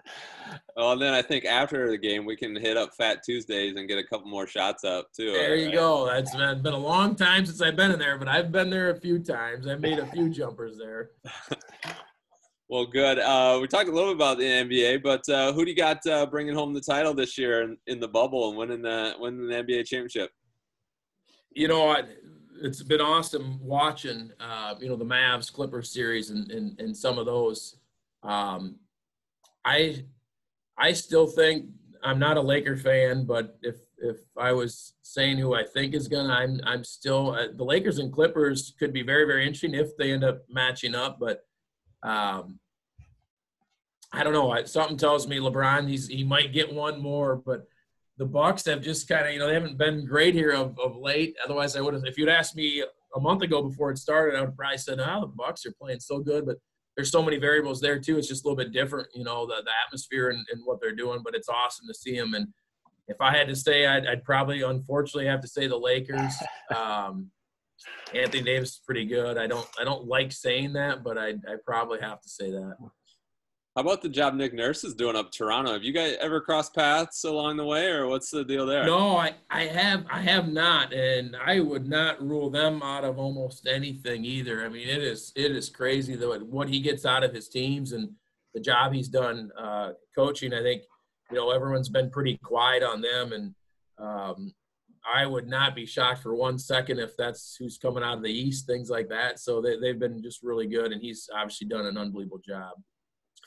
Well, 0.76 0.98
then 0.98 1.14
I 1.14 1.22
think 1.22 1.46
after 1.46 1.90
the 1.90 1.98
game 1.98 2.26
we 2.26 2.36
can 2.36 2.56
hit 2.56 2.78
up 2.78 2.96
Fat 2.96 3.22
Tuesdays 3.24 3.76
and 3.76 3.88
get 3.88 4.00
a 4.00 4.04
couple 4.04 4.28
more 4.28 4.48
shots 4.48 4.84
up 4.84 5.12
too. 5.14 5.32
There 5.32 5.56
you 5.56 5.72
go. 5.72 6.08
That's 6.08 6.36
been, 6.36 6.62
been 6.62 6.74
a 6.74 6.78
long 6.78 7.16
time 7.16 7.46
since 7.46 7.62
I've 7.62 7.76
been 7.76 7.92
in 7.92 8.00
there, 8.00 8.18
but 8.18 8.28
I've 8.28 8.52
been 8.52 8.70
there 8.70 8.90
a 8.90 9.00
few 9.00 9.20
times. 9.20 9.68
I 9.68 9.76
made 9.76 10.00
a 10.00 10.08
few 10.08 10.30
jumpers 10.32 10.78
there. 10.78 11.12
well, 12.70 12.86
good. 12.86 13.20
Uh, 13.20 13.60
we 13.62 13.68
talked 13.68 13.90
a 13.90 13.92
little 13.92 14.10
bit 14.10 14.16
about 14.16 14.38
the 14.40 14.46
NBA, 14.46 15.04
but 15.04 15.28
uh, 15.30 15.54
who 15.54 15.66
do 15.66 15.70
you 15.70 15.78
got 15.78 16.06
uh, 16.08 16.26
bringing 16.26 16.56
home 16.56 16.74
the 16.74 16.82
title 16.82 17.14
this 17.14 17.38
year 17.38 17.62
in, 17.62 17.78
in 17.88 18.00
the 18.00 18.08
bubble 18.08 18.50
and 18.50 18.58
winning 18.58 18.82
the 18.82 19.14
winning 19.20 19.48
the 19.48 19.54
NBA 19.54 19.86
championship? 19.86 20.32
You 21.52 21.68
know, 21.68 21.96
it's 22.62 22.84
been 22.84 23.02
awesome 23.02 23.60
watching, 23.62 24.32
uh, 24.40 24.76
you 24.80 24.90
know, 24.90 24.96
the 24.96 25.06
Mavs 25.06 25.52
Clippers 25.52 25.92
series 25.92 26.30
and, 26.30 26.52
and, 26.52 26.80
and 26.80 26.96
some 26.96 27.18
of 27.18 27.26
those. 27.26 27.78
Um, 28.24 28.78
I, 29.66 30.04
I 30.78 30.94
still 30.94 31.28
think 31.28 31.66
I'm 32.04 32.20
not 32.20 32.38
a 32.38 32.42
Laker 32.42 32.78
fan, 32.78 33.26
but 33.26 33.58
if, 33.62 33.76
if 33.98 34.18
I 34.38 34.52
was 34.52 34.94
saying 35.02 35.38
who 35.38 35.54
I 35.54 35.64
think 35.64 35.94
is 35.94 36.08
gonna, 36.08 36.34
I'm, 36.34 36.62
I'm 36.64 36.84
still 36.84 37.32
uh, 37.32 37.48
the 37.54 37.64
Lakers 37.64 38.00
and 38.00 38.14
Clippers 38.14 38.74
could 38.80 38.94
be 38.94 39.04
very, 39.04 39.26
very 39.26 39.42
interesting 39.46 39.74
if 39.74 39.96
they 39.98 40.12
end 40.12 40.24
up 40.24 40.44
matching 40.50 40.96
up. 40.96 41.20
But 41.20 41.44
um, 42.04 42.60
I 44.12 44.24
don't 44.24 44.34
know. 44.34 44.64
Something 44.66 44.98
tells 44.98 45.28
me 45.28 45.38
LeBron 45.38 45.90
he's 45.90 46.08
he 46.08 46.24
might 46.24 46.54
get 46.54 46.74
one 46.74 47.02
more, 47.02 47.36
but 47.36 47.68
the 48.20 48.26
Bucks 48.26 48.66
have 48.66 48.82
just 48.82 49.08
kind 49.08 49.26
of, 49.26 49.34
you 49.34 49.40
know, 49.40 49.48
they 49.48 49.54
haven't 49.54 49.78
been 49.78 50.06
great 50.06 50.36
here 50.36 50.52
of, 50.52 50.78
of 50.78 50.98
late. 50.98 51.36
Otherwise, 51.44 51.78
I 51.78 51.82
would 51.82 51.94
have. 51.94 52.04
If 52.06 52.18
you'd 52.18 52.30
asked 52.30 52.56
me 52.56 52.84
a 53.16 53.20
month 53.20 53.42
ago 53.42 53.64
before 53.64 53.92
it 53.92 53.98
started, 53.98 54.38
I 54.38 54.42
would 54.42 54.58
probably 54.58 54.78
said, 54.78 55.00
"Oh, 55.00 55.22
the 55.22 55.28
Bucks 55.28 55.66
are 55.66 55.74
playing 55.82 56.02
so 56.02 56.20
good," 56.20 56.46
but 56.46 56.58
there's 56.98 57.12
so 57.12 57.24
many 57.24 57.38
variables 57.38 57.80
there 57.80 57.98
too. 57.98 58.18
It's 58.18 58.28
just 58.28 58.44
a 58.44 58.48
little 58.48 58.62
bit 58.62 58.74
different, 58.74 59.08
you 59.16 59.24
know, 59.24 59.48
the, 59.48 59.64
the 59.64 59.72
atmosphere 59.88 60.32
and, 60.32 60.46
and 60.52 60.62
what 60.66 60.82
they're 60.82 60.94
doing. 60.94 61.22
But 61.24 61.34
it's 61.34 61.48
awesome 61.48 61.88
to 61.88 61.94
see 61.94 62.18
them. 62.18 62.34
And 62.34 62.50
if 63.08 63.16
I 63.22 63.36
had 63.36 63.48
to 63.48 63.56
say, 63.56 63.88
I'd, 63.88 64.06
I'd 64.06 64.26
probably, 64.26 64.64
unfortunately, 64.64 65.28
have 65.28 65.42
to 65.42 65.48
say 65.48 65.68
the 65.68 65.78
Lakers. 65.78 66.34
Um, 66.76 67.32
Anthony 68.14 68.44
Davis 68.44 68.74
is 68.74 68.82
pretty 68.86 69.06
good. 69.06 69.40
I 69.40 69.48
don't, 69.48 69.68
I 69.80 69.84
don't 69.84 70.06
like 70.06 70.32
saying 70.32 70.74
that, 70.74 71.04
but 71.04 71.18
I, 71.18 71.30
I 71.30 71.56
probably 71.66 72.00
have 72.00 72.22
to 72.22 72.30
say 72.30 72.52
that. 72.52 72.76
How 73.80 73.84
about 73.84 74.02
the 74.02 74.10
job 74.10 74.34
Nick 74.34 74.54
Nurse 74.54 74.84
is 74.84 74.94
doing 74.94 75.16
up 75.16 75.32
Toronto? 75.32 75.72
Have 75.72 75.86
you 75.86 75.94
guys 75.94 76.18
ever 76.20 76.42
crossed 76.42 76.76
paths 76.76 77.24
along 77.24 77.56
the 77.56 77.64
way, 77.64 77.88
or 77.88 78.08
what's 78.08 78.30
the 78.30 78.44
deal 78.44 78.66
there? 78.66 78.84
No, 78.84 79.16
I, 79.16 79.36
I 79.50 79.68
have 79.68 80.06
I 80.12 80.20
have 80.20 80.50
not, 80.50 80.92
and 80.92 81.34
I 81.42 81.62
would 81.62 81.88
not 81.88 82.22
rule 82.22 82.50
them 82.50 82.84
out 82.84 83.06
of 83.06 83.18
almost 83.18 83.68
anything 83.68 84.26
either. 84.26 84.66
I 84.66 84.68
mean, 84.68 84.90
it 84.90 85.02
is 85.02 85.32
it 85.34 85.54
is 85.54 85.70
crazy 85.70 86.18
though 86.18 86.38
what 86.40 86.68
he 86.68 86.82
gets 86.82 87.06
out 87.06 87.24
of 87.24 87.34
his 87.34 87.48
teams 87.48 87.94
and 87.94 88.10
the 88.54 88.60
job 88.60 88.92
he's 88.92 89.08
done 89.08 89.50
uh, 89.58 89.92
coaching. 90.14 90.54
I 90.54 90.62
think 90.62 90.82
you 91.32 91.38
know 91.38 91.52
everyone's 91.52 91.88
been 91.88 92.10
pretty 92.10 92.38
quiet 92.44 92.84
on 92.84 93.00
them, 93.00 93.32
and 93.32 93.56
um, 93.98 94.54
I 95.10 95.26
would 95.26 95.48
not 95.48 95.74
be 95.74 95.86
shocked 95.86 96.22
for 96.22 96.36
one 96.36 96.60
second 96.60 97.00
if 97.00 97.16
that's 97.16 97.56
who's 97.58 97.78
coming 97.78 98.04
out 98.04 98.18
of 98.18 98.24
the 98.24 98.30
East, 98.30 98.68
things 98.68 98.90
like 98.90 99.08
that. 99.08 99.40
So 99.40 99.62
they, 99.62 99.80
they've 99.80 99.98
been 99.98 100.22
just 100.22 100.44
really 100.44 100.68
good, 100.68 100.92
and 100.92 101.02
he's 101.02 101.30
obviously 101.34 101.68
done 101.68 101.86
an 101.86 101.98
unbelievable 101.98 102.42
job 102.46 102.74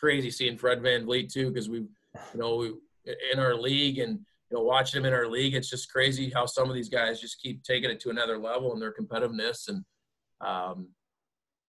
crazy 0.03 0.31
seeing 0.31 0.59
Fred 0.59 0.83
Van 0.83 1.07
VanVleet 1.07 1.33
too 1.33 1.51
because 1.51 1.69
we, 1.69 1.79
you 1.79 1.89
know, 2.35 2.57
we, 2.57 2.75
in 3.33 3.39
our 3.39 3.55
league 3.55 3.99
and 3.99 4.19
you 4.51 4.57
know 4.57 4.63
watching 4.63 5.01
him 5.01 5.07
in 5.07 5.15
our 5.15 5.29
league, 5.29 5.55
it's 5.55 5.71
just 5.71 5.93
crazy 5.93 6.31
how 6.31 6.47
some 6.47 6.69
of 6.69 6.75
these 6.75 6.89
guys 6.89 7.21
just 7.21 7.41
keep 7.41 7.63
taking 7.63 7.91
it 7.91 8.01
to 8.01 8.11
another 8.11 8.39
level 8.39 8.73
in 8.73 8.81
their 8.81 8.93
competitiveness 8.93 9.69
and 9.69 9.85
um, 10.41 10.89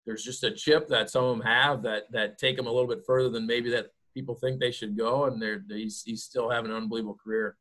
there's 0.06 0.24
just 0.24 0.44
a 0.44 0.52
chip 0.52 0.88
that 0.88 1.10
some 1.10 1.24
of 1.24 1.38
them 1.38 1.46
have 1.46 1.82
that 1.84 2.12
that 2.12 2.38
take 2.38 2.58
them 2.58 2.68
a 2.68 2.72
little 2.72 2.88
bit 2.88 3.06
further 3.06 3.30
than 3.30 3.48
maybe 3.48 3.70
that 3.70 3.88
people 4.14 4.36
think 4.36 4.60
they 4.60 4.72
should 4.72 4.98
go, 4.98 5.26
and 5.26 5.42
they're 5.42 5.64
he's 5.70 6.04
he's 6.06 6.24
still 6.24 6.50
having 6.50 6.72
an 6.72 6.78
unbelievable 6.78 7.18
career. 7.24 7.58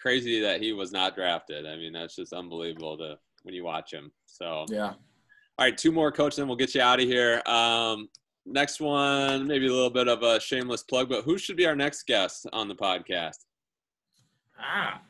Crazy 0.00 0.40
that 0.40 0.62
he 0.62 0.72
was 0.72 0.92
not 0.92 1.14
drafted. 1.14 1.66
I 1.66 1.76
mean, 1.76 1.92
that's 1.92 2.16
just 2.16 2.32
unbelievable 2.32 2.96
to 2.98 3.18
when 3.42 3.54
you 3.54 3.64
watch 3.64 3.92
him. 3.92 4.10
So 4.26 4.64
yeah. 4.68 4.94
All 5.58 5.66
right, 5.66 5.76
two 5.76 5.90
more, 5.90 6.12
coach. 6.12 6.36
Then 6.36 6.46
we'll 6.46 6.56
get 6.56 6.74
you 6.74 6.80
out 6.80 7.00
of 7.00 7.06
here. 7.06 7.42
Um, 7.44 8.08
next 8.48 8.80
one, 8.80 9.46
maybe 9.46 9.66
a 9.66 9.72
little 9.72 9.90
bit 9.90 10.08
of 10.08 10.22
a 10.22 10.40
shameless 10.40 10.82
plug, 10.82 11.08
but 11.08 11.24
who 11.24 11.38
should 11.38 11.56
be 11.56 11.66
our 11.66 11.76
next 11.76 12.06
guest 12.06 12.46
on 12.52 12.68
the 12.68 12.74
podcast? 12.74 13.44
Ah. 14.58 15.02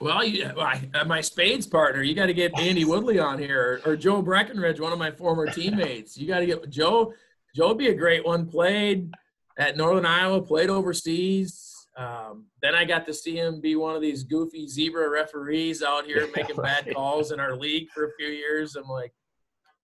Well, 0.00 0.24
you, 0.24 0.44
uh, 0.44 1.04
my 1.06 1.20
spades 1.20 1.66
partner, 1.66 2.02
you 2.02 2.14
got 2.14 2.26
to 2.26 2.34
get 2.34 2.56
Andy 2.58 2.84
Woodley 2.84 3.18
on 3.18 3.38
here, 3.38 3.80
or, 3.84 3.92
or, 3.92 3.96
Joe 3.96 4.22
Breckenridge, 4.22 4.78
one 4.78 4.92
of 4.92 4.98
my 4.98 5.10
former 5.10 5.46
teammates. 5.46 6.16
You 6.16 6.28
got 6.28 6.40
to 6.40 6.46
get 6.46 6.70
Joe. 6.70 7.12
Joe 7.56 7.68
would 7.68 7.78
be 7.78 7.88
a 7.88 7.94
great 7.94 8.24
one. 8.24 8.46
Played 8.46 9.12
at 9.58 9.76
Northern 9.76 10.06
Iowa, 10.06 10.40
played 10.40 10.70
overseas. 10.70 11.74
Um, 11.96 12.46
then 12.62 12.76
I 12.76 12.84
got 12.84 13.06
to 13.06 13.14
see 13.14 13.36
him 13.36 13.60
be 13.60 13.74
one 13.74 13.96
of 13.96 14.02
these 14.02 14.22
goofy 14.22 14.68
zebra 14.68 15.10
referees 15.10 15.82
out 15.82 16.04
here 16.04 16.28
making 16.36 16.56
bad 16.56 16.94
calls 16.94 17.32
in 17.32 17.40
our 17.40 17.56
league 17.56 17.88
for 17.92 18.04
a 18.04 18.12
few 18.16 18.28
years. 18.28 18.76
I'm 18.76 18.86
like, 18.86 19.12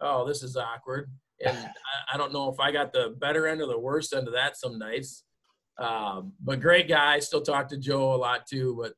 oh, 0.00 0.24
this 0.24 0.44
is 0.44 0.56
awkward 0.56 1.10
and 1.44 1.56
I, 1.56 2.14
I, 2.14 2.16
don't 2.16 2.32
know 2.32 2.50
if 2.50 2.60
I 2.60 2.70
got 2.70 2.92
the 2.92 3.14
better 3.18 3.46
end 3.46 3.60
or 3.60 3.66
the 3.66 3.78
worst 3.78 4.12
end 4.14 4.26
of 4.26 4.34
that 4.34 4.56
some 4.56 4.78
nights. 4.78 5.24
Um, 5.78 6.32
but 6.40 6.60
great 6.60 6.88
guy. 6.88 7.18
Still 7.18 7.42
talk 7.42 7.68
to 7.68 7.76
Joe 7.76 8.14
a 8.14 8.16
lot 8.16 8.46
too. 8.46 8.78
But 8.80 8.92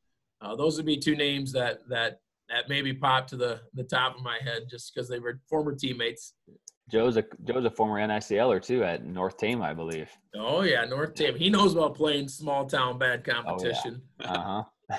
uh, 0.47 0.57
those 0.57 0.77
would 0.77 0.87
be 0.87 0.99
two 0.99 1.17
names 1.17 1.53
that 1.53 1.81
that 1.89 2.21
that 2.49 2.69
maybe 2.69 2.93
popped 2.93 3.31
to 3.31 3.37
the 3.37 3.61
the 3.75 3.85
top 3.85 4.17
of 4.17 4.23
my 4.23 4.39
head 4.43 4.65
just 4.71 4.95
because 4.95 5.09
they 5.09 5.19
were 5.19 5.41
former 5.49 5.75
teammates. 5.75 6.35
Joe's 6.91 7.17
a 7.17 7.25
Joe's 7.45 7.65
a 7.65 7.71
former 7.71 7.99
NICLer 7.99 8.63
too 8.63 8.85
at 8.85 9.05
North 9.05 9.39
Tama, 9.39 9.65
I 9.65 9.75
believe. 9.75 10.11
Oh 10.37 10.63
yeah, 10.63 10.85
North 10.85 11.15
Tama. 11.15 11.39
He 11.39 11.51
knows 11.51 11.75
about 11.75 11.97
playing 11.97 12.29
small 12.29 12.67
town 12.67 12.99
bad 12.99 13.25
competition. 13.25 14.03
Oh, 14.21 14.25
yeah. 14.25 14.33
Uh 14.33 14.63
huh. 14.89 14.97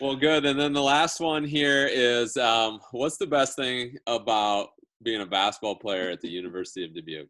well, 0.00 0.16
good. 0.16 0.44
And 0.44 0.58
then 0.58 0.72
the 0.72 0.82
last 0.82 1.20
one 1.20 1.44
here 1.44 1.88
is, 1.90 2.36
um, 2.36 2.78
what's 2.92 3.16
the 3.16 3.26
best 3.26 3.56
thing 3.56 3.96
about 4.06 4.68
being 5.04 5.20
a 5.20 5.26
basketball 5.26 5.76
player 5.76 6.10
at 6.10 6.20
the 6.20 6.28
University 6.28 6.84
of 6.84 6.94
Dubuque? 6.94 7.28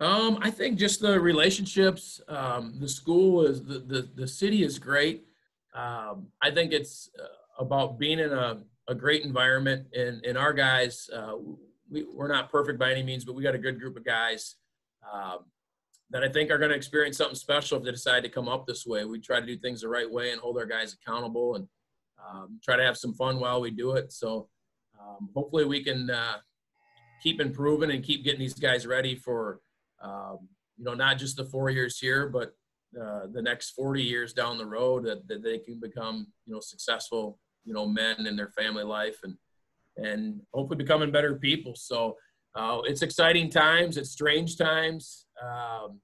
Um, 0.00 0.38
I 0.40 0.50
think 0.50 0.78
just 0.78 1.00
the 1.00 1.20
relationships. 1.20 2.20
Um, 2.28 2.76
the 2.80 2.88
school 2.88 3.46
is 3.46 3.62
the, 3.62 3.80
the 3.80 4.08
the 4.14 4.26
city 4.26 4.62
is 4.62 4.78
great. 4.78 5.26
Um, 5.74 6.28
I 6.42 6.50
think 6.50 6.72
it's 6.72 7.10
uh, 7.22 7.62
about 7.62 7.98
being 7.98 8.18
in 8.18 8.32
a, 8.32 8.62
a 8.88 8.94
great 8.94 9.24
environment. 9.24 9.86
And 9.94 10.24
and 10.24 10.38
our 10.38 10.54
guys, 10.54 11.08
uh, 11.14 11.34
we 11.90 12.04
we're 12.04 12.28
not 12.28 12.50
perfect 12.50 12.78
by 12.78 12.90
any 12.90 13.02
means, 13.02 13.24
but 13.26 13.34
we 13.34 13.42
got 13.42 13.54
a 13.54 13.58
good 13.58 13.78
group 13.78 13.96
of 13.98 14.04
guys 14.04 14.56
um, 15.12 15.40
that 16.08 16.24
I 16.24 16.28
think 16.28 16.50
are 16.50 16.58
going 16.58 16.70
to 16.70 16.76
experience 16.76 17.18
something 17.18 17.36
special 17.36 17.78
if 17.78 17.84
they 17.84 17.90
decide 17.90 18.22
to 18.22 18.30
come 18.30 18.48
up 18.48 18.66
this 18.66 18.86
way. 18.86 19.04
We 19.04 19.20
try 19.20 19.38
to 19.38 19.46
do 19.46 19.58
things 19.58 19.82
the 19.82 19.88
right 19.88 20.10
way 20.10 20.32
and 20.32 20.40
hold 20.40 20.56
our 20.56 20.66
guys 20.66 20.94
accountable 20.94 21.56
and 21.56 21.68
um, 22.26 22.58
try 22.64 22.76
to 22.76 22.82
have 22.82 22.96
some 22.96 23.14
fun 23.14 23.38
while 23.38 23.60
we 23.60 23.70
do 23.70 23.92
it. 23.92 24.12
So 24.12 24.48
um, 25.00 25.28
hopefully 25.34 25.64
we 25.64 25.82
can 25.82 26.10
uh, 26.10 26.36
keep 27.22 27.40
improving 27.40 27.90
and 27.90 28.04
keep 28.04 28.24
getting 28.24 28.40
these 28.40 28.54
guys 28.54 28.86
ready 28.86 29.14
for 29.16 29.60
um, 30.02 30.38
you 30.76 30.84
know 30.84 30.94
not 30.94 31.18
just 31.18 31.36
the 31.36 31.44
four 31.44 31.70
years 31.70 31.98
here 31.98 32.28
but 32.28 32.54
uh, 33.00 33.26
the 33.32 33.42
next 33.42 33.70
40 33.70 34.02
years 34.02 34.32
down 34.32 34.58
the 34.58 34.66
road 34.66 35.04
that, 35.04 35.26
that 35.28 35.42
they 35.42 35.58
can 35.58 35.78
become 35.78 36.26
you 36.46 36.52
know 36.52 36.60
successful 36.60 37.38
you 37.64 37.72
know 37.72 37.86
men 37.86 38.26
in 38.26 38.36
their 38.36 38.50
family 38.50 38.84
life 38.84 39.18
and 39.22 39.36
and 39.96 40.40
hopefully 40.52 40.76
becoming 40.78 41.10
better 41.10 41.34
people. 41.36 41.74
So 41.76 42.16
uh, 42.54 42.80
it's 42.84 43.02
exciting 43.02 43.50
times. 43.50 43.96
It's 43.96 44.10
strange 44.10 44.56
times. 44.56 45.26
Um, 45.42 46.00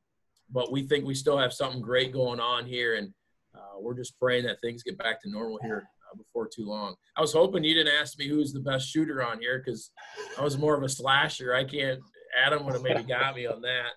but 0.50 0.70
we 0.70 0.86
think 0.86 1.04
we 1.04 1.14
still 1.14 1.38
have 1.38 1.52
something 1.52 1.80
great 1.80 2.12
going 2.12 2.40
on 2.40 2.66
here. 2.66 2.96
And 2.96 3.12
uh, 3.54 3.80
we're 3.80 3.96
just 3.96 4.18
praying 4.18 4.44
that 4.44 4.60
things 4.60 4.82
get 4.82 4.98
back 4.98 5.20
to 5.22 5.30
normal 5.30 5.58
here 5.62 5.88
before 6.16 6.48
too 6.48 6.66
long. 6.66 6.94
I 7.16 7.20
was 7.20 7.32
hoping 7.32 7.64
you 7.64 7.74
didn't 7.74 7.94
ask 8.00 8.18
me 8.18 8.28
who's 8.28 8.52
the 8.52 8.60
best 8.60 8.88
shooter 8.88 9.24
on 9.24 9.40
here 9.40 9.62
because 9.64 9.90
I 10.38 10.42
was 10.42 10.58
more 10.58 10.76
of 10.76 10.82
a 10.82 10.88
slasher. 10.88 11.54
I 11.54 11.64
can't. 11.64 12.00
Adam 12.44 12.64
would 12.64 12.74
have 12.74 12.82
maybe 12.82 13.02
got 13.02 13.34
me 13.34 13.46
on 13.46 13.60
that. 13.62 13.90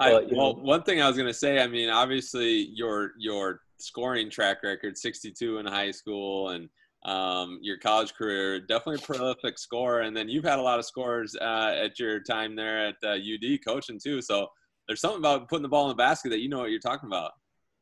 I, 0.00 0.26
well, 0.30 0.54
one 0.54 0.82
thing 0.84 1.02
I 1.02 1.08
was 1.08 1.16
going 1.16 1.28
to 1.28 1.34
say, 1.34 1.60
I 1.60 1.66
mean, 1.66 1.90
obviously 1.90 2.70
your 2.72 3.12
your 3.18 3.60
scoring 3.78 4.30
track 4.30 4.62
record, 4.62 4.96
62 4.96 5.58
in 5.58 5.66
high 5.66 5.90
school, 5.90 6.50
and 6.50 6.68
um, 7.04 7.58
your 7.62 7.78
college 7.78 8.14
career, 8.14 8.60
definitely 8.60 9.02
prolific 9.04 9.58
scorer. 9.58 10.00
And 10.00 10.16
then 10.16 10.28
you've 10.28 10.44
had 10.44 10.58
a 10.58 10.62
lot 10.62 10.78
of 10.78 10.84
scores 10.84 11.36
uh, 11.40 11.74
at 11.76 11.98
your 11.98 12.20
time 12.20 12.56
there 12.56 12.88
at 12.88 12.96
uh, 13.04 13.12
UD 13.12 13.58
coaching 13.66 13.98
too. 14.02 14.20
So 14.20 14.48
there's 14.86 15.00
something 15.00 15.18
about 15.18 15.48
putting 15.48 15.62
the 15.62 15.68
ball 15.68 15.84
in 15.84 15.90
the 15.90 15.94
basket 15.94 16.30
that 16.30 16.40
you 16.40 16.48
know 16.48 16.58
what 16.58 16.70
you're 16.70 16.80
talking 16.80 17.08
about. 17.08 17.32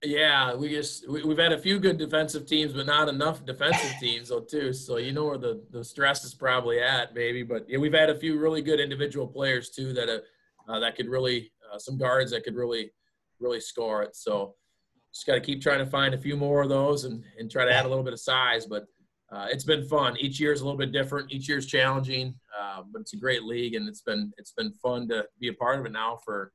Yeah, 0.07 0.55
we 0.55 0.69
just 0.69 1.09
we, 1.09 1.21
have 1.29 1.39
had 1.39 1.53
a 1.53 1.59
few 1.59 1.81
good 1.81 1.99
defensive 1.99 2.47
teams, 2.47 2.73
but 2.73 2.87
not 2.87 3.09
enough 3.09 3.45
defensive 3.45 3.93
teams 4.01 4.29
though 4.29 4.41
too. 4.41 4.73
So 4.73 4.99
you 4.99 5.13
know 5.13 5.25
where 5.25 5.39
the 5.39 5.63
the 5.71 5.85
stress 5.85 6.25
is 6.25 6.33
probably 6.33 6.81
at, 6.81 7.15
maybe. 7.15 7.43
But 7.43 7.69
yeah, 7.69 7.79
we've 7.79 7.93
had 7.93 8.11
a 8.11 8.19
few 8.19 8.39
really 8.39 8.63
good 8.63 8.79
individual 8.79 9.27
players 9.27 9.71
too 9.71 9.93
that 9.95 10.09
have, 10.09 10.21
uh, 10.69 10.79
that 10.79 10.95
could 10.95 11.09
really 11.09 11.51
uh, 11.73 11.79
some 11.79 11.99
guards 11.99 12.31
that 12.31 12.45
could 12.45 12.55
really 12.55 12.93
really 13.41 13.61
score 13.61 14.03
it. 14.03 14.15
So 14.15 14.55
just 15.13 15.27
got 15.27 15.35
to 15.35 15.41
keep 15.41 15.61
trying 15.61 15.81
to 15.81 15.87
find 15.87 16.15
a 16.15 16.19
few 16.19 16.37
more 16.37 16.63
of 16.63 16.69
those 16.69 17.05
and 17.05 17.25
and 17.39 17.51
try 17.51 17.65
to 17.65 17.73
add 17.73 17.85
a 17.85 17.89
little 17.89 18.05
bit 18.05 18.13
of 18.13 18.21
size. 18.21 18.67
But 18.67 18.87
uh, 19.33 19.49
it's 19.51 19.65
been 19.65 19.85
fun. 19.89 20.17
Each 20.19 20.39
year 20.39 20.53
is 20.53 20.61
a 20.61 20.65
little 20.65 20.79
bit 20.79 20.93
different. 20.93 21.33
Each 21.33 21.49
year 21.49 21.59
is 21.59 21.67
challenging, 21.67 22.35
uh, 22.57 22.83
but 22.93 23.01
it's 23.01 23.13
a 23.13 23.19
great 23.19 23.43
league, 23.43 23.75
and 23.75 23.89
it's 23.89 24.03
been 24.03 24.33
it's 24.39 24.53
been 24.53 24.73
fun 24.73 25.09
to 25.09 25.27
be 25.41 25.49
a 25.49 25.55
part 25.55 25.81
of 25.81 25.87
it 25.87 25.93
now 25.93 26.19
for 26.25 26.53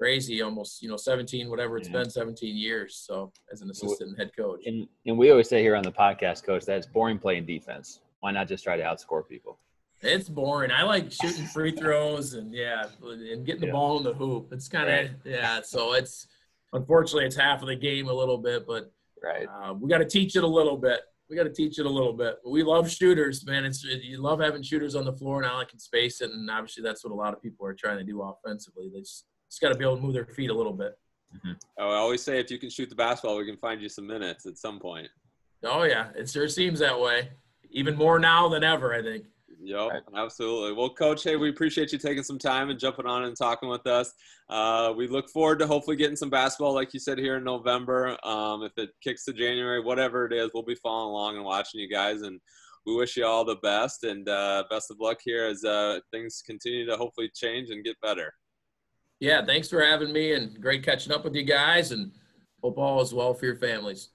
crazy 0.00 0.40
almost 0.40 0.82
you 0.82 0.88
know 0.88 0.96
17 0.96 1.50
whatever 1.50 1.76
it's 1.76 1.88
yeah. 1.88 1.98
been 1.98 2.08
17 2.08 2.56
years 2.56 3.04
so 3.06 3.30
as 3.52 3.60
an 3.60 3.68
assistant 3.68 4.18
head 4.18 4.30
coach 4.34 4.62
and, 4.64 4.88
and 5.04 5.18
we 5.18 5.30
always 5.30 5.46
say 5.46 5.60
here 5.60 5.76
on 5.76 5.82
the 5.82 5.92
podcast 5.92 6.42
coach 6.42 6.64
that 6.64 6.78
it's 6.78 6.86
boring 6.86 7.18
playing 7.18 7.44
defense 7.44 8.00
why 8.20 8.30
not 8.30 8.48
just 8.48 8.64
try 8.64 8.78
to 8.78 8.82
outscore 8.82 9.28
people 9.28 9.58
it's 10.00 10.26
boring 10.26 10.70
i 10.70 10.82
like 10.82 11.12
shooting 11.12 11.44
free 11.44 11.70
throws 11.72 12.32
and 12.32 12.54
yeah 12.54 12.84
and 13.02 13.44
getting 13.44 13.60
the 13.60 13.66
yeah. 13.66 13.72
ball 13.72 13.98
in 13.98 14.04
the 14.04 14.14
hoop 14.14 14.48
it's 14.52 14.68
kind 14.68 14.88
of 14.88 14.94
right. 14.94 15.10
yeah 15.26 15.60
so 15.60 15.92
it's 15.92 16.26
unfortunately 16.72 17.26
it's 17.26 17.36
half 17.36 17.60
of 17.60 17.68
the 17.68 17.76
game 17.76 18.08
a 18.08 18.12
little 18.12 18.38
bit 18.38 18.66
but 18.66 18.90
right 19.22 19.46
uh, 19.62 19.74
we 19.74 19.86
got 19.86 19.98
to 19.98 20.08
teach 20.08 20.34
it 20.34 20.44
a 20.44 20.48
little 20.48 20.78
bit 20.78 21.00
we 21.28 21.36
got 21.36 21.44
to 21.44 21.52
teach 21.52 21.78
it 21.78 21.86
a 21.86 21.88
little 21.88 22.12
bit. 22.12 22.38
But 22.42 22.50
we 22.50 22.64
love 22.64 22.90
shooters, 22.90 23.46
man. 23.46 23.64
It's 23.64 23.84
you 23.84 24.20
love 24.20 24.40
having 24.40 24.62
shooters 24.62 24.96
on 24.96 25.04
the 25.04 25.12
floor 25.12 25.40
now. 25.40 25.60
I 25.60 25.64
can 25.64 25.78
space 25.78 26.20
it, 26.20 26.32
and 26.32 26.50
obviously 26.50 26.82
that's 26.82 27.04
what 27.04 27.12
a 27.12 27.14
lot 27.14 27.32
of 27.32 27.40
people 27.40 27.64
are 27.66 27.72
trying 27.72 27.98
to 27.98 28.04
do 28.04 28.20
offensively. 28.20 28.90
They 28.92 28.98
just 28.98 29.26
just 29.50 29.60
got 29.60 29.70
to 29.70 29.74
be 29.74 29.84
able 29.84 29.96
to 29.96 30.02
move 30.02 30.14
their 30.14 30.26
feet 30.26 30.50
a 30.50 30.54
little 30.54 30.72
bit. 30.72 30.96
Mm-hmm. 31.36 31.52
Oh, 31.78 31.90
I 31.90 31.96
always 31.96 32.22
say 32.22 32.38
if 32.38 32.50
you 32.50 32.58
can 32.58 32.70
shoot 32.70 32.88
the 32.88 32.94
basketball, 32.94 33.36
we 33.36 33.46
can 33.46 33.56
find 33.56 33.80
you 33.80 33.88
some 33.88 34.06
minutes 34.06 34.46
at 34.46 34.58
some 34.58 34.78
point. 34.78 35.08
Oh 35.64 35.82
yeah, 35.82 36.08
it 36.16 36.28
sure 36.28 36.48
seems 36.48 36.78
that 36.80 36.98
way. 36.98 37.30
Even 37.70 37.96
more 37.96 38.18
now 38.18 38.48
than 38.48 38.64
ever, 38.64 38.94
I 38.94 39.02
think. 39.02 39.26
Yep, 39.62 39.90
right. 39.90 40.02
absolutely. 40.16 40.72
Well, 40.72 40.88
Coach, 40.88 41.22
hey, 41.22 41.36
we 41.36 41.50
appreciate 41.50 41.92
you 41.92 41.98
taking 41.98 42.22
some 42.22 42.38
time 42.38 42.70
and 42.70 42.80
jumping 42.80 43.06
on 43.06 43.24
and 43.24 43.36
talking 43.36 43.68
with 43.68 43.86
us. 43.86 44.12
Uh, 44.48 44.94
we 44.96 45.06
look 45.06 45.28
forward 45.28 45.58
to 45.58 45.66
hopefully 45.66 45.96
getting 45.96 46.16
some 46.16 46.30
basketball, 46.30 46.72
like 46.72 46.94
you 46.94 47.00
said, 47.00 47.18
here 47.18 47.36
in 47.36 47.44
November. 47.44 48.16
Um, 48.24 48.62
if 48.62 48.72
it 48.78 48.90
kicks 49.04 49.24
to 49.26 49.34
January, 49.34 49.82
whatever 49.82 50.24
it 50.24 50.32
is, 50.32 50.50
we'll 50.54 50.62
be 50.62 50.76
following 50.76 51.10
along 51.10 51.36
and 51.36 51.44
watching 51.44 51.78
you 51.78 51.90
guys. 51.90 52.22
And 52.22 52.40
we 52.86 52.96
wish 52.96 53.18
you 53.18 53.26
all 53.26 53.44
the 53.44 53.56
best 53.56 54.04
and 54.04 54.26
uh, 54.30 54.64
best 54.70 54.90
of 54.90 54.96
luck 54.98 55.18
here 55.22 55.44
as 55.44 55.62
uh, 55.62 56.00
things 56.10 56.42
continue 56.44 56.86
to 56.86 56.96
hopefully 56.96 57.30
change 57.34 57.68
and 57.68 57.84
get 57.84 58.00
better. 58.00 58.32
Yeah, 59.20 59.44
thanks 59.44 59.68
for 59.68 59.84
having 59.84 60.12
me 60.12 60.32
and 60.32 60.60
great 60.60 60.82
catching 60.82 61.12
up 61.12 61.24
with 61.24 61.34
you 61.34 61.44
guys 61.44 61.92
and 61.92 62.12
hope 62.62 62.78
all 62.78 63.02
is 63.02 63.12
well 63.12 63.34
for 63.34 63.44
your 63.44 63.56
families. 63.56 64.08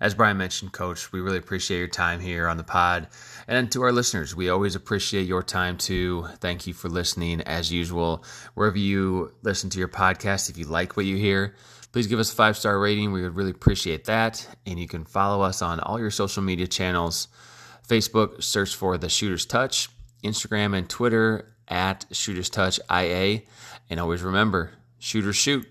As 0.00 0.14
Brian 0.14 0.36
mentioned, 0.36 0.72
Coach, 0.72 1.12
we 1.12 1.20
really 1.20 1.38
appreciate 1.38 1.78
your 1.78 1.86
time 1.86 2.18
here 2.18 2.48
on 2.48 2.56
the 2.56 2.64
pod. 2.64 3.06
And 3.46 3.70
to 3.70 3.82
our 3.82 3.92
listeners, 3.92 4.34
we 4.34 4.48
always 4.48 4.74
appreciate 4.74 5.28
your 5.28 5.42
time 5.42 5.78
too. 5.78 6.26
Thank 6.40 6.66
you 6.66 6.74
for 6.74 6.88
listening 6.88 7.40
as 7.42 7.72
usual. 7.72 8.24
Wherever 8.54 8.76
you 8.76 9.32
listen 9.42 9.70
to 9.70 9.78
your 9.78 9.88
podcast, 9.88 10.50
if 10.50 10.58
you 10.58 10.64
like 10.64 10.96
what 10.96 11.06
you 11.06 11.16
hear, 11.16 11.54
please 11.92 12.08
give 12.08 12.18
us 12.18 12.32
a 12.32 12.36
five 12.36 12.56
star 12.56 12.78
rating. 12.80 13.12
We 13.12 13.22
would 13.22 13.36
really 13.36 13.52
appreciate 13.52 14.04
that. 14.06 14.46
And 14.66 14.80
you 14.80 14.88
can 14.88 15.04
follow 15.04 15.42
us 15.42 15.62
on 15.62 15.78
all 15.78 16.00
your 16.00 16.10
social 16.10 16.42
media 16.42 16.66
channels 16.66 17.28
Facebook, 17.88 18.42
search 18.42 18.74
for 18.74 18.98
The 18.98 19.08
Shooter's 19.08 19.46
Touch, 19.46 19.88
Instagram 20.24 20.76
and 20.76 20.88
Twitter 20.88 21.54
at 21.68 22.04
Shooters 22.12 22.50
Touch 22.50 22.80
IA. 22.90 23.42
And 23.90 24.00
always 24.00 24.22
remember, 24.22 24.72
shooters 24.98 25.36
shoot. 25.36 25.66